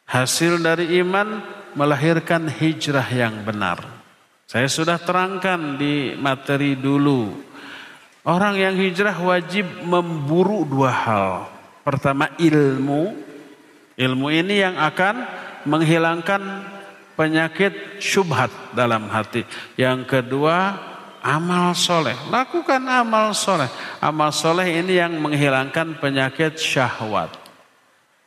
Hasil 0.05 0.61
dari 0.61 1.01
iman 1.01 1.41
melahirkan 1.73 2.53
hijrah 2.53 3.09
yang 3.09 3.49
benar. 3.49 3.81
Saya 4.49 4.69
sudah 4.69 5.01
terangkan 5.01 5.77
di 5.77 6.17
materi 6.17 6.77
dulu. 6.77 7.33
Orang 8.29 8.61
yang 8.61 8.77
hijrah 8.77 9.17
wajib 9.21 9.65
memburu 9.85 10.65
dua 10.69 10.93
hal. 10.93 11.58
Pertama 11.89 12.37
ilmu. 12.37 13.17
Ilmu 13.97 14.29
ini 14.29 14.61
yang 14.61 14.77
akan 14.77 15.25
menghilangkan 15.65 16.69
penyakit 17.17 17.97
syubhat 17.97 18.53
dalam 18.77 19.09
hati. 19.09 19.49
Yang 19.81 20.05
kedua 20.05 20.77
amal 21.25 21.73
soleh. 21.73 22.13
Lakukan 22.29 22.85
amal 22.85 23.33
soleh. 23.33 23.73
Amal 24.05 24.37
soleh 24.37 24.69
ini 24.85 25.01
yang 25.01 25.17
menghilangkan 25.17 25.97
penyakit 25.97 26.61
syahwat. 26.61 27.33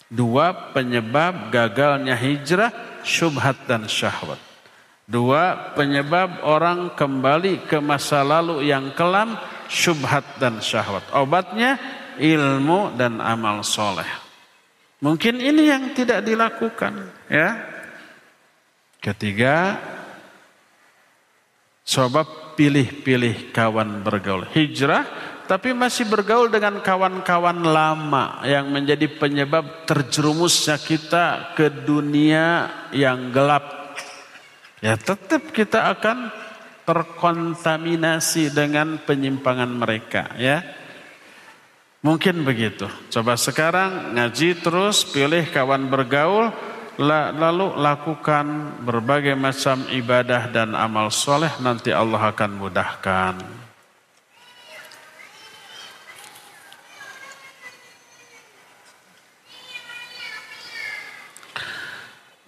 Dua 0.09 0.73
penyebab 0.73 1.53
gagalnya 1.53 2.17
hijrah, 2.17 2.73
syubhat 3.05 3.61
dan 3.69 3.85
syahwat. 3.85 4.41
Dua 5.05 5.71
penyebab 5.77 6.41
orang 6.49 6.97
kembali 6.97 7.69
ke 7.69 7.77
masa 7.77 8.25
lalu 8.25 8.65
yang 8.73 8.89
kelam, 8.97 9.38
syubhat 9.69 10.25
dan 10.41 10.57
syahwat. 10.59 11.05
Obatnya 11.13 12.01
ilmu 12.22 12.93
dan 12.93 13.18
amal 13.18 13.65
soleh. 13.65 14.07
Mungkin 15.02 15.41
ini 15.41 15.65
yang 15.65 15.98
tidak 15.98 16.22
dilakukan. 16.22 17.10
ya. 17.26 17.57
Ketiga, 19.02 19.81
coba 21.81 22.22
pilih-pilih 22.53 23.49
kawan 23.49 24.06
bergaul. 24.06 24.45
Hijrah 24.53 25.31
tapi 25.49 25.76
masih 25.76 26.07
bergaul 26.07 26.48
dengan 26.48 26.80
kawan-kawan 26.80 27.60
lama 27.60 28.39
yang 28.48 28.72
menjadi 28.72 29.10
penyebab 29.10 29.84
terjerumusnya 29.84 30.80
kita 30.80 31.57
ke 31.60 31.68
dunia 31.68 32.72
yang 32.95 33.35
gelap. 33.35 33.98
Ya 34.80 34.95
tetap 34.95 35.52
kita 35.52 35.91
akan 35.91 36.31
terkontaminasi 36.88 38.53
dengan 38.53 39.02
penyimpangan 39.03 39.68
mereka 39.68 40.31
ya. 40.39 40.64
Mungkin 42.02 42.41
begitu. 42.41 42.90
Coba 43.14 43.38
sekarang 43.38 44.18
ngaji 44.18 44.57
terus, 44.57 45.06
pilih 45.06 45.45
kawan 45.53 45.86
bergaul, 45.86 46.49
lalu 46.98 47.78
lakukan 47.78 48.82
berbagai 48.82 49.38
macam 49.38 49.86
ibadah 49.86 50.49
dan 50.49 50.73
amal 50.73 51.14
soleh 51.14 51.53
nanti 51.61 51.94
Allah 51.94 52.34
akan 52.34 52.52
mudahkan. 52.57 53.36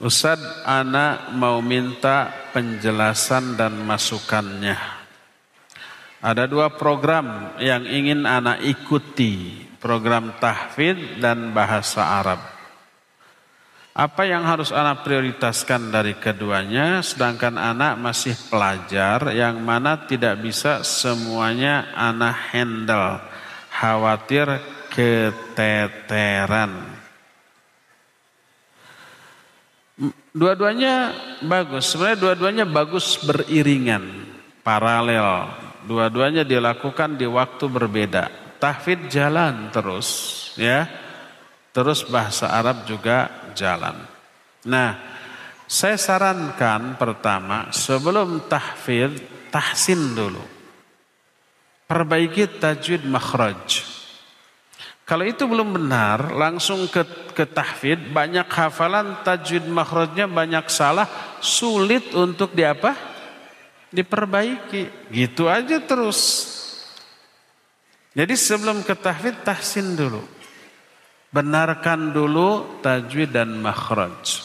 Ustad 0.01 0.41
anak 0.65 1.29
mau 1.37 1.61
minta 1.61 2.27
penjelasan 2.51 3.53
dan 3.53 3.77
masukannya. 3.85 5.02
Ada 6.23 6.47
dua 6.47 6.71
program 6.71 7.51
yang 7.59 7.83
ingin 7.83 8.23
anak 8.23 8.63
ikuti, 8.63 9.59
program 9.83 10.31
tahfidz 10.39 11.19
dan 11.19 11.51
bahasa 11.51 11.99
Arab. 11.99 12.39
Apa 13.91 14.23
yang 14.23 14.47
harus 14.47 14.71
anak 14.71 15.03
prioritaskan 15.03 15.91
dari 15.91 16.15
keduanya, 16.15 17.03
sedangkan 17.03 17.59
anak 17.59 17.99
masih 17.99 18.39
pelajar 18.47 19.35
yang 19.35 19.59
mana 19.59 19.99
tidak 20.07 20.39
bisa 20.39 20.79
semuanya 20.87 21.91
anak 21.91 22.55
handle, 22.55 23.19
khawatir 23.67 24.47
keteteran. 24.95 26.87
Dua-duanya 30.31 31.11
bagus, 31.43 31.91
sebenarnya 31.91 32.17
dua-duanya 32.17 32.65
bagus 32.65 33.19
beriringan, 33.21 34.01
paralel. 34.65 35.62
Dua-duanya 35.83 36.47
dilakukan 36.47 37.19
di 37.19 37.27
waktu 37.27 37.65
berbeda. 37.67 38.57
Tahfid 38.59 39.11
jalan 39.11 39.67
terus, 39.75 40.07
ya. 40.55 40.87
Terus 41.75 42.07
bahasa 42.07 42.53
Arab 42.53 42.87
juga 42.87 43.49
jalan. 43.51 43.97
Nah, 44.63 44.95
saya 45.67 45.99
sarankan 45.99 46.95
pertama 46.95 47.67
sebelum 47.75 48.47
tahfid 48.47 49.19
tahsin 49.51 50.15
dulu. 50.15 50.43
Perbaiki 51.89 52.47
tajwid 52.61 53.03
makhraj. 53.03 53.83
Kalau 55.03 55.27
itu 55.27 55.43
belum 55.43 55.75
benar, 55.75 56.31
langsung 56.31 56.87
ke, 56.87 57.03
ke 57.35 57.43
tahfid, 57.43 58.15
banyak 58.15 58.47
hafalan 58.47 59.19
tajwid 59.27 59.67
makhrajnya 59.67 60.31
banyak 60.31 60.63
salah, 60.71 61.09
sulit 61.43 62.15
untuk 62.15 62.55
diapa? 62.55 63.12
Diperbaiki. 63.93 65.13
Gitu 65.13 65.45
aja 65.45 65.77
terus. 65.77 66.49
Jadi 68.17 68.33
sebelum 68.33 68.81
ke 68.81 68.97
tahfidz 68.97 69.45
tahsin 69.45 69.93
dulu. 69.93 70.21
Benarkan 71.33 72.13
dulu 72.13 72.81
tajwid 72.81 73.33
dan 73.33 73.57
makhraj. 73.61 74.41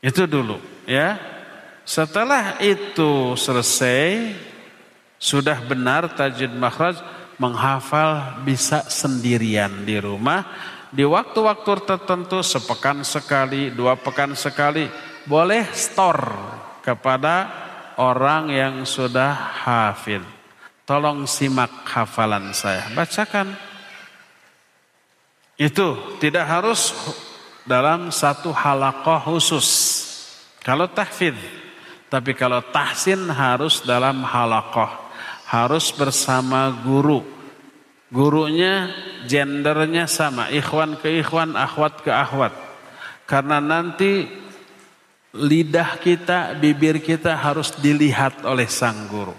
Itu 0.00 0.24
dulu 0.24 0.60
ya. 0.84 1.20
Setelah 1.88 2.60
itu 2.60 3.32
selesai 3.32 4.36
sudah 5.16 5.56
benar 5.64 6.12
tajwid 6.12 6.52
makhraj 6.52 7.00
menghafal 7.40 8.44
bisa 8.44 8.84
sendirian 8.92 9.88
di 9.88 9.96
rumah 9.96 10.44
di 10.88 11.04
waktu-waktu 11.04 11.84
tertentu 11.84 12.40
sepekan 12.40 13.04
sekali, 13.04 13.68
dua 13.68 13.96
pekan 14.00 14.32
sekali 14.32 14.88
boleh 15.28 15.68
store 15.76 16.32
kepada 16.80 17.67
orang 17.98 18.54
yang 18.54 18.86
sudah 18.86 19.34
hafid. 19.34 20.22
Tolong 20.88 21.28
simak 21.28 21.84
hafalan 21.84 22.54
saya. 22.56 22.88
Bacakan. 22.96 23.52
Itu 25.58 26.16
tidak 26.22 26.46
harus 26.48 26.94
dalam 27.66 28.08
satu 28.08 28.54
halakoh 28.54 29.20
khusus. 29.36 29.68
Kalau 30.64 30.88
tahfid. 30.88 31.36
Tapi 32.08 32.32
kalau 32.32 32.64
tahsin 32.72 33.28
harus 33.28 33.84
dalam 33.84 34.24
halakoh. 34.24 34.88
Harus 35.44 35.92
bersama 35.92 36.72
guru. 36.80 37.20
Gurunya 38.08 38.88
gendernya 39.28 40.08
sama. 40.08 40.48
Ikhwan 40.48 40.96
ke 40.96 41.20
ikhwan, 41.20 41.52
akhwat 41.52 42.00
ke 42.00 42.08
akhwat. 42.08 42.56
Karena 43.28 43.60
nanti 43.60 44.24
lidah 45.38 46.02
kita, 46.02 46.58
bibir 46.58 46.98
kita 46.98 47.38
harus 47.38 47.70
dilihat 47.78 48.42
oleh 48.42 48.66
sang 48.66 49.06
guru. 49.06 49.34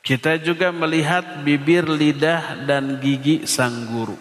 Kita 0.00 0.38
juga 0.40 0.72
melihat 0.72 1.42
bibir, 1.44 1.84
lidah, 1.84 2.64
dan 2.64 3.02
gigi 3.02 3.44
sang 3.44 3.90
guru. 3.90 4.16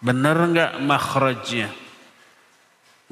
Benar 0.00 0.36
nggak 0.48 0.72
makhrajnya? 0.82 1.70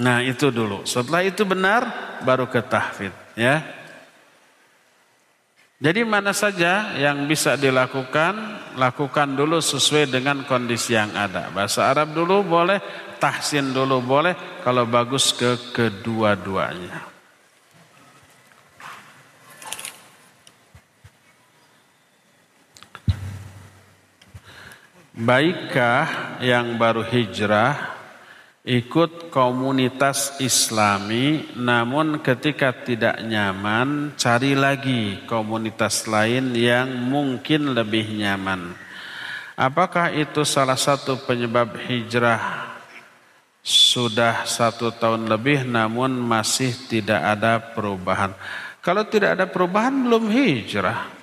Nah 0.00 0.24
itu 0.24 0.50
dulu. 0.50 0.82
Setelah 0.88 1.22
itu 1.22 1.44
benar, 1.46 1.86
baru 2.24 2.48
ke 2.48 2.60
tahfid. 2.64 3.12
Ya. 3.36 3.75
Jadi 5.76 6.08
mana 6.08 6.32
saja 6.32 6.96
yang 6.96 7.28
bisa 7.28 7.52
dilakukan, 7.52 8.32
lakukan 8.80 9.36
dulu 9.36 9.60
sesuai 9.60 10.08
dengan 10.08 10.40
kondisi 10.48 10.96
yang 10.96 11.12
ada. 11.12 11.52
Bahasa 11.52 11.92
Arab 11.92 12.16
dulu 12.16 12.40
boleh, 12.40 12.80
tahsin 13.20 13.76
dulu 13.76 14.00
boleh 14.00 14.32
kalau 14.64 14.88
bagus 14.88 15.36
ke 15.36 15.76
kedua-duanya. 15.76 17.12
Baikkah 25.16 26.40
yang 26.40 26.80
baru 26.80 27.04
hijrah 27.04 27.95
ikut 28.66 29.30
komunitas 29.30 30.42
islami 30.42 31.54
namun 31.54 32.18
ketika 32.18 32.74
tidak 32.74 33.22
nyaman 33.22 34.10
cari 34.18 34.58
lagi 34.58 35.22
komunitas 35.30 36.10
lain 36.10 36.50
yang 36.50 36.90
mungkin 37.06 37.78
lebih 37.78 38.10
nyaman. 38.10 38.74
Apakah 39.54 40.10
itu 40.12 40.42
salah 40.42 40.76
satu 40.76 41.14
penyebab 41.24 41.78
hijrah 41.86 42.74
sudah 43.62 44.42
satu 44.44 44.90
tahun 44.90 45.30
lebih 45.30 45.62
namun 45.62 46.18
masih 46.18 46.74
tidak 46.90 47.22
ada 47.22 47.62
perubahan. 47.62 48.34
Kalau 48.82 49.06
tidak 49.06 49.38
ada 49.38 49.46
perubahan 49.46 49.94
belum 49.94 50.26
hijrah. 50.28 51.14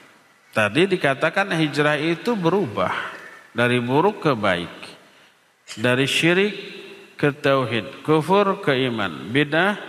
Tadi 0.55 0.85
dikatakan 0.95 1.51
hijrah 1.59 1.99
itu 1.99 2.39
berubah 2.39 2.93
dari 3.51 3.83
buruk 3.83 4.23
ke 4.23 4.31
baik. 4.31 4.75
Dari 5.79 6.05
syirik 6.05 6.82
ke 7.23 7.31
tauhid, 7.31 8.03
kufur 8.03 8.59
ke 8.59 8.75
iman, 8.91 9.31
bidah 9.31 9.79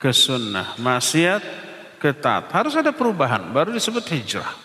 ke 0.00 0.08
sunnah, 0.08 0.72
maksiat 0.80 1.44
ke 2.00 2.16
taat. 2.16 2.48
Harus 2.48 2.72
ada 2.72 2.96
perubahan 2.96 3.52
baru 3.52 3.76
disebut 3.76 4.00
hijrah. 4.08 4.56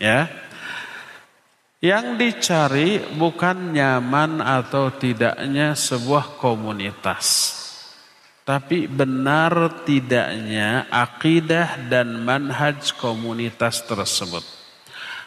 Ya. 0.00 0.32
Yang 1.84 2.06
dicari 2.16 3.04
bukan 3.20 3.76
nyaman 3.76 4.40
atau 4.40 4.88
tidaknya 4.96 5.76
sebuah 5.76 6.40
komunitas. 6.40 7.52
Tapi 8.48 8.88
benar 8.88 9.84
tidaknya 9.84 10.88
akidah 10.88 11.84
dan 11.84 12.24
manhaj 12.24 12.96
komunitas 12.96 13.84
tersebut. 13.84 14.44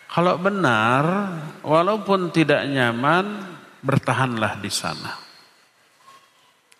Kalau 0.09 0.41
benar, 0.41 1.05
walaupun 1.61 2.33
tidak 2.33 2.65
nyaman, 2.65 3.45
bertahanlah 3.85 4.57
di 4.57 4.73
sana. 4.73 5.22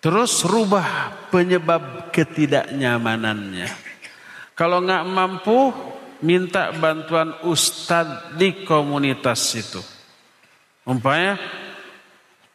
Terus 0.04 0.44
rubah 0.44 1.16
penyebab 1.32 2.12
ketidaknyamanannya. 2.12 3.72
Kalau 4.52 4.84
nggak 4.84 5.04
mampu, 5.08 5.72
minta 6.20 6.76
bantuan 6.76 7.40
ustadz 7.48 8.36
di 8.36 8.68
komunitas 8.68 9.40
itu. 9.56 9.80
Umpamanya 10.84 11.40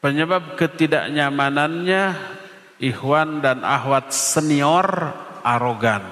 penyebab 0.04 0.60
ketidaknyamanannya 0.60 2.36
Ikhwan 2.84 3.40
dan 3.40 3.64
Ahwat 3.64 4.12
senior 4.12 5.16
arogan. 5.40 6.04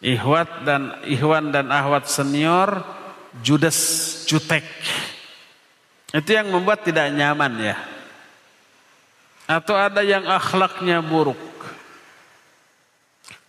Ikhwat 0.00 0.64
dan 0.64 1.04
Ikhwan 1.04 1.52
dan 1.52 1.68
Ahwat 1.68 2.08
senior 2.08 2.80
judes 3.44 3.76
jutek. 4.24 4.64
Itu 6.08 6.30
yang 6.32 6.48
membuat 6.48 6.88
tidak 6.88 7.12
nyaman 7.12 7.52
ya. 7.60 7.76
Atau 9.44 9.76
ada 9.76 10.00
yang 10.00 10.24
akhlaknya 10.24 11.04
buruk. 11.04 11.38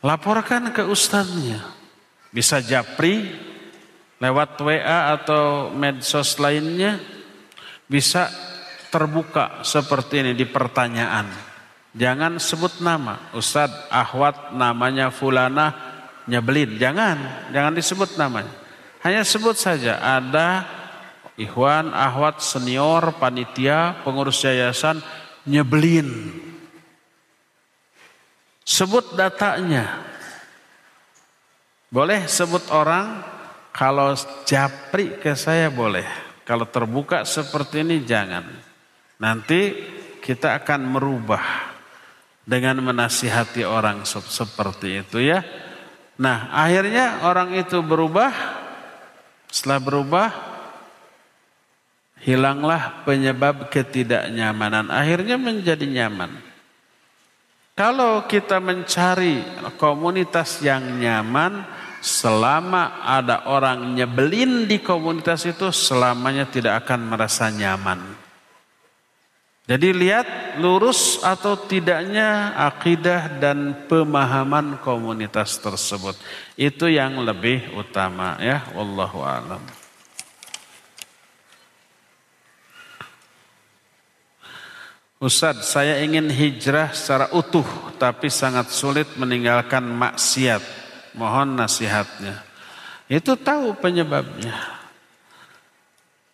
Laporkan 0.04 0.70
ke 0.76 0.84
ustadznya. 0.86 1.64
Bisa 2.30 2.60
japri 2.60 3.32
lewat 4.20 4.60
WA 4.60 5.16
atau 5.16 5.72
medsos 5.72 6.36
lainnya. 6.38 7.00
Bisa 7.88 8.28
terbuka 8.92 9.64
seperti 9.64 10.22
ini 10.22 10.32
di 10.36 10.44
pertanyaan. 10.44 11.32
Jangan 11.96 12.44
sebut 12.44 12.84
nama. 12.84 13.32
Ustadz 13.32 13.88
Ahwat 13.88 14.52
namanya 14.52 15.16
Fulana 15.16 15.72
nyebelin. 16.28 16.76
Jangan. 16.76 17.50
Jangan 17.56 17.72
disebut 17.72 18.20
namanya. 18.20 18.52
Hanya 19.00 19.24
sebut 19.24 19.56
saja 19.56 20.02
ada 20.02 20.66
Ikhwan 21.40 21.92
Ahwat 21.96 22.44
senior 22.44 23.16
panitia 23.16 24.02
pengurus 24.04 24.44
yayasan 24.44 25.00
nyebelin. 25.46 26.42
Sebut 28.66 29.14
datanya. 29.14 30.02
Boleh 31.94 32.26
sebut 32.26 32.66
orang, 32.74 33.22
kalau 33.70 34.18
japri 34.44 35.22
ke 35.22 35.38
saya 35.38 35.70
boleh. 35.70 36.06
Kalau 36.46 36.66
terbuka 36.70 37.26
seperti 37.26 37.86
ini 37.86 38.06
jangan. 38.06 38.46
Nanti 39.22 39.74
kita 40.20 40.60
akan 40.62 40.82
merubah 40.98 41.74
dengan 42.46 42.82
menasihati 42.82 43.66
orang 43.66 44.06
seperti 44.06 45.02
itu 45.02 45.18
ya. 45.22 45.42
Nah 46.22 46.54
akhirnya 46.54 47.26
orang 47.26 47.58
itu 47.58 47.82
berubah. 47.82 48.32
Setelah 49.50 49.80
berubah, 49.80 50.28
hilanglah 52.26 53.06
penyebab 53.06 53.70
ketidaknyamanan. 53.70 54.90
Akhirnya 54.90 55.38
menjadi 55.38 55.86
nyaman. 55.86 56.34
Kalau 57.78 58.26
kita 58.26 58.58
mencari 58.58 59.46
komunitas 59.78 60.64
yang 60.66 60.82
nyaman, 60.98 61.62
selama 62.02 63.04
ada 63.04 63.46
orang 63.46 63.94
nyebelin 63.94 64.66
di 64.66 64.82
komunitas 64.82 65.46
itu 65.46 65.70
selamanya 65.70 66.50
tidak 66.50 66.86
akan 66.86 67.14
merasa 67.14 67.52
nyaman. 67.54 68.26
Jadi 69.66 69.98
lihat 69.98 70.28
lurus 70.62 71.26
atau 71.26 71.58
tidaknya 71.58 72.54
akidah 72.54 73.42
dan 73.42 73.74
pemahaman 73.90 74.78
komunitas 74.86 75.58
tersebut. 75.58 76.14
Itu 76.54 76.86
yang 76.86 77.18
lebih 77.26 77.74
utama 77.74 78.38
ya. 78.38 78.62
Wallahu 78.78 79.26
alam. 79.26 79.85
Ustadz, 85.26 85.66
saya 85.66 86.06
ingin 86.06 86.30
hijrah 86.30 86.94
secara 86.94 87.34
utuh 87.34 87.66
tapi 87.98 88.30
sangat 88.30 88.70
sulit 88.70 89.10
meninggalkan 89.18 89.82
maksiat 89.82 90.86
Mohon 91.16 91.56
nasihatnya. 91.64 92.44
Itu 93.08 93.40
tahu 93.40 93.80
penyebabnya. 93.80 94.52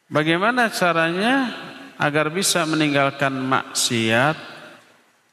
Bagaimana 0.09 0.73
caranya 0.73 1.53
agar 2.01 2.33
bisa 2.33 2.65
meninggalkan 2.65 3.31
maksiat? 3.31 4.35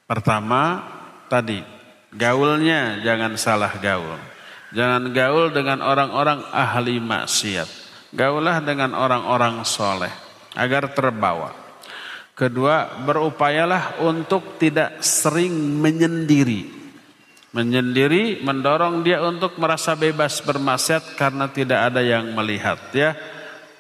Pertama, 0.04 0.84
tadi 1.32 1.64
gaulnya 2.12 3.00
jangan 3.00 3.40
salah 3.40 3.72
gaul. 3.80 4.20
Jangan 4.76 5.16
gaul 5.16 5.48
dengan 5.48 5.80
orang-orang 5.80 6.44
ahli 6.52 7.00
maksiat. 7.00 7.68
Gaulah 8.12 8.60
dengan 8.60 8.92
orang-orang 8.92 9.64
soleh 9.64 10.12
agar 10.52 10.92
terbawa. 10.92 11.67
Kedua, 12.38 13.02
berupayalah 13.02 13.98
untuk 14.06 14.62
tidak 14.62 15.02
sering 15.02 15.50
menyendiri. 15.82 16.70
Menyendiri 17.50 18.46
mendorong 18.46 19.02
dia 19.02 19.18
untuk 19.26 19.58
merasa 19.58 19.98
bebas 19.98 20.38
bermaksiat 20.46 21.18
karena 21.18 21.50
tidak 21.50 21.90
ada 21.90 21.98
yang 21.98 22.30
melihat 22.38 22.78
ya. 22.94 23.18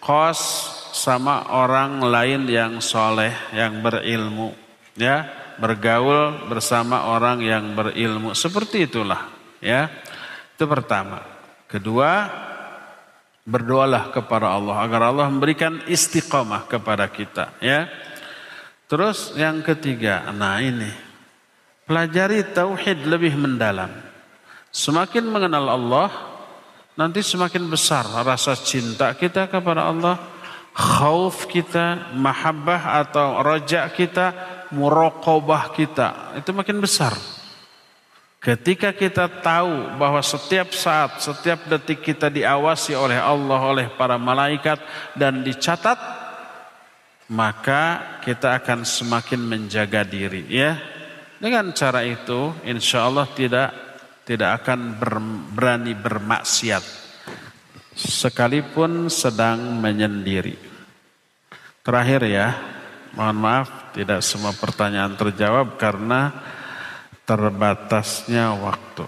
Kos 0.02 0.42
sama 0.90 1.54
orang 1.54 2.02
lain 2.02 2.50
yang 2.50 2.82
soleh 2.82 3.30
yang 3.54 3.78
berilmu 3.78 4.50
ya. 4.98 5.30
Bergaul 5.62 6.50
bersama 6.50 7.14
orang 7.14 7.38
yang 7.38 7.78
berilmu. 7.78 8.34
Seperti 8.34 8.90
itulah 8.90 9.30
ya. 9.62 9.86
Itu 10.58 10.66
pertama. 10.66 11.22
Kedua 11.70 12.26
berdoalah 13.46 14.10
kepada 14.10 14.50
Allah 14.50 14.82
agar 14.82 15.14
Allah 15.14 15.30
memberikan 15.30 15.78
istiqomah 15.86 16.66
kepada 16.66 17.06
kita 17.06 17.54
ya 17.62 18.07
terus 18.88 19.36
yang 19.36 19.60
ketiga 19.62 20.32
nah 20.32 20.58
ini 20.58 21.08
Pelajari 21.88 22.44
tauhid 22.52 23.08
lebih 23.08 23.32
mendalam. 23.32 23.88
Semakin 24.68 25.24
mengenal 25.24 25.72
Allah, 25.72 26.12
nanti 27.00 27.24
semakin 27.24 27.64
besar 27.64 28.04
rasa 28.04 28.52
cinta 28.60 29.08
kita 29.16 29.48
kepada 29.48 29.88
Allah, 29.88 30.20
khauf 30.76 31.48
kita, 31.48 32.12
mahabbah 32.12 33.00
atau 33.00 33.40
rojak 33.40 33.96
kita, 33.96 34.36
muraqabah 34.68 35.72
kita, 35.72 36.36
itu 36.36 36.52
makin 36.52 36.76
besar. 36.76 37.16
Ketika 38.36 38.92
kita 38.92 39.24
tahu 39.40 39.96
bahwa 39.96 40.20
setiap 40.20 40.76
saat, 40.76 41.24
setiap 41.24 41.72
detik 41.72 42.04
kita 42.04 42.28
diawasi 42.28 42.92
oleh 42.92 43.16
Allah, 43.16 43.60
oleh 43.64 43.86
para 43.96 44.20
malaikat 44.20 44.76
dan 45.16 45.40
dicatat, 45.40 45.96
maka 47.28 48.16
kita 48.24 48.56
akan 48.60 48.88
semakin 48.88 49.40
menjaga 49.40 50.04
diri 50.04 50.48
ya. 50.48 50.76
Dengan 51.38 51.70
cara 51.70 52.02
itu 52.02 52.50
insya 52.66 53.06
Allah 53.06 53.28
tidak 53.30 53.70
tidak 54.26 54.64
akan 54.64 54.98
ber, 54.98 55.22
berani 55.54 55.94
bermaksiat 55.94 56.82
sekalipun 57.94 59.06
sedang 59.06 59.78
menyendiri. 59.78 60.58
Terakhir 61.80 62.20
ya, 62.28 62.48
mohon 63.16 63.38
maaf 63.38 63.94
tidak 63.96 64.20
semua 64.20 64.52
pertanyaan 64.52 65.16
terjawab 65.16 65.80
karena 65.80 66.34
terbatasnya 67.24 68.52
waktu. 68.58 69.06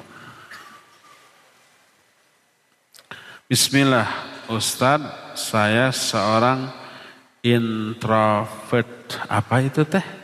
Bismillah, 3.51 4.07
Ustadz, 4.47 5.35
saya 5.35 5.91
seorang 5.91 6.80
introvert. 7.43 9.21
Apa 9.29 9.65
itu 9.65 9.83
teh? 9.85 10.21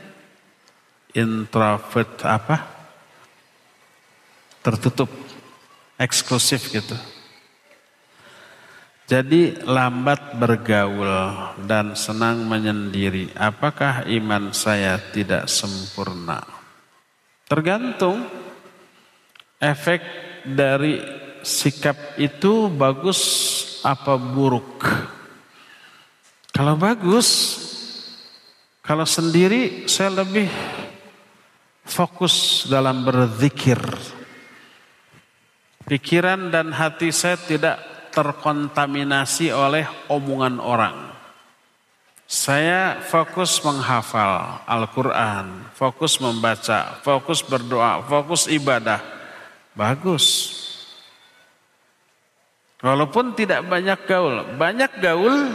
introvert 1.16 2.20
apa? 2.28 2.56
Tertutup, 4.60 5.08
eksklusif 5.96 6.68
gitu. 6.68 6.94
Jadi 9.06 9.62
lambat 9.62 10.34
bergaul 10.34 11.06
dan 11.64 11.94
senang 11.94 12.42
menyendiri. 12.42 13.30
Apakah 13.38 14.02
iman 14.10 14.50
saya 14.50 14.98
tidak 14.98 15.46
sempurna? 15.46 16.42
Tergantung 17.46 18.26
efek 19.62 20.02
dari 20.42 20.98
sikap 21.46 22.18
itu 22.18 22.66
bagus 22.66 23.22
apa 23.86 24.18
buruk? 24.18 24.82
Kalau 26.56 26.72
bagus, 26.72 27.28
kalau 28.80 29.04
sendiri 29.04 29.84
saya 29.84 30.24
lebih 30.24 30.48
fokus 31.84 32.64
dalam 32.64 33.04
berzikir. 33.04 33.76
Pikiran 35.84 36.48
dan 36.48 36.72
hati 36.72 37.12
saya 37.12 37.36
tidak 37.36 37.76
terkontaminasi 38.08 39.52
oleh 39.52 39.84
omongan 40.08 40.56
orang. 40.56 40.96
Saya 42.24 43.04
fokus 43.04 43.60
menghafal 43.60 44.64
Al-Quran, 44.64 45.60
fokus 45.76 46.16
membaca, 46.24 46.96
fokus 47.04 47.44
berdoa, 47.44 48.00
fokus 48.00 48.48
ibadah. 48.48 49.04
Bagus. 49.76 50.56
Walaupun 52.80 53.36
tidak 53.36 53.60
banyak 53.68 54.08
gaul, 54.08 54.56
banyak 54.56 54.88
gaul, 55.04 55.52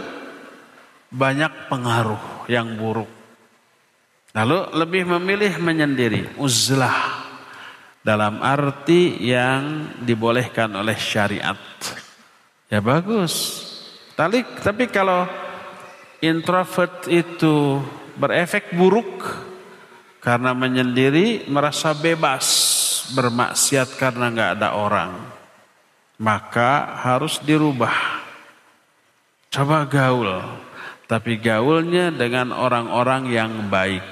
banyak 1.11 1.67
pengaruh 1.67 2.47
yang 2.47 2.79
buruk. 2.79 3.11
Lalu 4.31 4.59
lebih 4.79 5.03
memilih 5.19 5.59
menyendiri, 5.59 6.39
uzlah 6.39 7.27
dalam 7.99 8.39
arti 8.39 9.19
yang 9.19 9.91
dibolehkan 9.99 10.71
oleh 10.71 10.95
syariat. 10.95 11.59
Ya 12.71 12.79
bagus. 12.79 13.67
Tapi, 14.15 14.47
tapi 14.63 14.88
kalau 14.88 15.27
introvert 16.23 17.11
itu 17.11 17.83
berefek 18.15 18.71
buruk 18.71 19.27
karena 20.21 20.53
menyendiri 20.53 21.49
merasa 21.49 21.97
bebas 21.97 22.45
bermaksiat 23.17 23.97
karena 23.97 24.29
nggak 24.29 24.51
ada 24.61 24.69
orang 24.77 25.11
maka 26.21 27.01
harus 27.01 27.41
dirubah 27.41 28.21
coba 29.49 29.83
gaul 29.89 30.29
tapi 31.11 31.35
gaulnya 31.43 32.07
dengan 32.07 32.55
orang-orang 32.55 33.27
yang 33.27 33.51
baik 33.67 34.07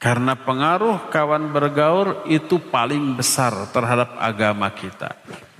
karena 0.00 0.32
pengaruh 0.32 1.12
kawan 1.12 1.52
bergaul 1.52 2.24
itu 2.24 2.56
paling 2.72 3.12
besar 3.20 3.52
terhadap 3.68 4.16
agama 4.16 4.72
kita 4.72 5.12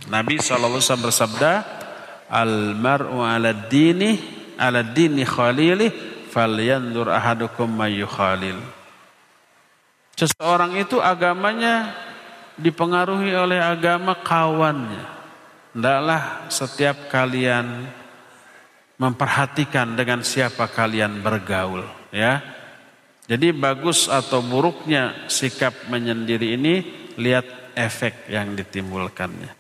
Nabi 0.09 0.41
SAW 0.41 0.81
bersabda 0.81 1.53
al 2.33 2.73
mar'u 2.73 3.21
ala 3.21 3.53
dini 3.53 4.17
ala 4.57 4.81
dini 4.81 5.23
khalili 5.23 5.93
falyandur 6.29 7.13
ahadukum 7.13 7.69
khalil. 8.09 8.59
Seseorang 10.19 10.75
itu 10.81 10.99
agamanya 10.99 11.95
dipengaruhi 12.59 13.33
oleh 13.37 13.61
agama 13.63 14.19
kawannya. 14.19 15.17
Hendaklah 15.77 16.51
setiap 16.51 17.07
kalian 17.13 17.87
memperhatikan 18.99 19.95
dengan 19.95 20.27
siapa 20.27 20.67
kalian 20.67 21.23
bergaul, 21.23 21.87
ya. 22.11 22.43
Jadi 23.29 23.53
bagus 23.53 24.09
atau 24.09 24.41
buruknya 24.41 25.29
sikap 25.29 25.87
menyendiri 25.93 26.57
ini 26.57 26.75
lihat 27.21 27.75
efek 27.77 28.27
yang 28.33 28.57
ditimbulkannya. 28.57 29.53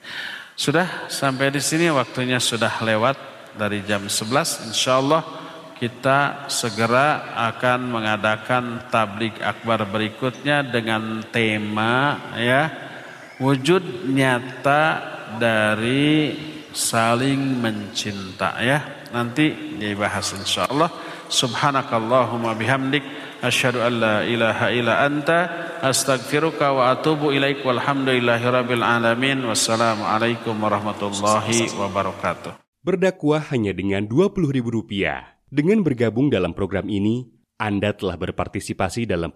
Sudah 0.58 1.06
sampai 1.06 1.54
di 1.54 1.62
sini 1.62 1.86
waktunya 1.92 2.42
sudah 2.42 2.82
lewat 2.82 3.14
dari 3.54 3.86
jam 3.86 4.10
11 4.10 4.72
insya 4.72 4.98
Allah 4.98 5.22
kita 5.78 6.50
segera 6.50 7.38
akan 7.50 7.80
mengadakan 7.86 8.90
tablik 8.90 9.38
akbar 9.38 9.86
berikutnya 9.86 10.66
dengan 10.66 11.22
tema 11.30 12.18
ya 12.34 12.66
wujud 13.38 14.10
nyata 14.10 14.82
dari 15.38 16.34
saling 16.74 17.62
mencinta 17.62 18.58
ya 18.58 18.97
nanti 19.10 19.76
dibahas 19.78 20.32
insya 20.36 20.70
Allah 20.70 20.92
subhanakallahumma 21.28 22.56
bihamdik 22.56 23.04
asyhadu 23.42 23.82
an 23.82 23.92
la 23.98 24.16
ilaha 24.24 24.66
illa 24.72 25.04
anta 25.04 25.38
astaghfiruka 25.82 26.74
wa 26.74 26.94
atubu 26.94 27.34
ilaik 27.34 27.62
walhamdulillahi 27.66 28.46
rabbil 28.46 28.84
alamin. 28.86 29.42
Wassalamu 29.46 30.06
alaikum 30.06 30.54
warahmatullahi 30.58 31.74
wabarakatuh. 31.74 32.54
Berdakwah 32.86 33.42
hanya 33.50 33.74
dengan 33.74 34.06
Rp20.000. 34.06 34.94
Dengan 35.50 35.80
bergabung 35.82 36.30
dalam 36.30 36.54
program 36.54 36.86
ini, 36.86 37.26
Anda 37.58 37.90
telah 37.90 38.14
berpartisipasi 38.14 39.10
dalam 39.10 39.26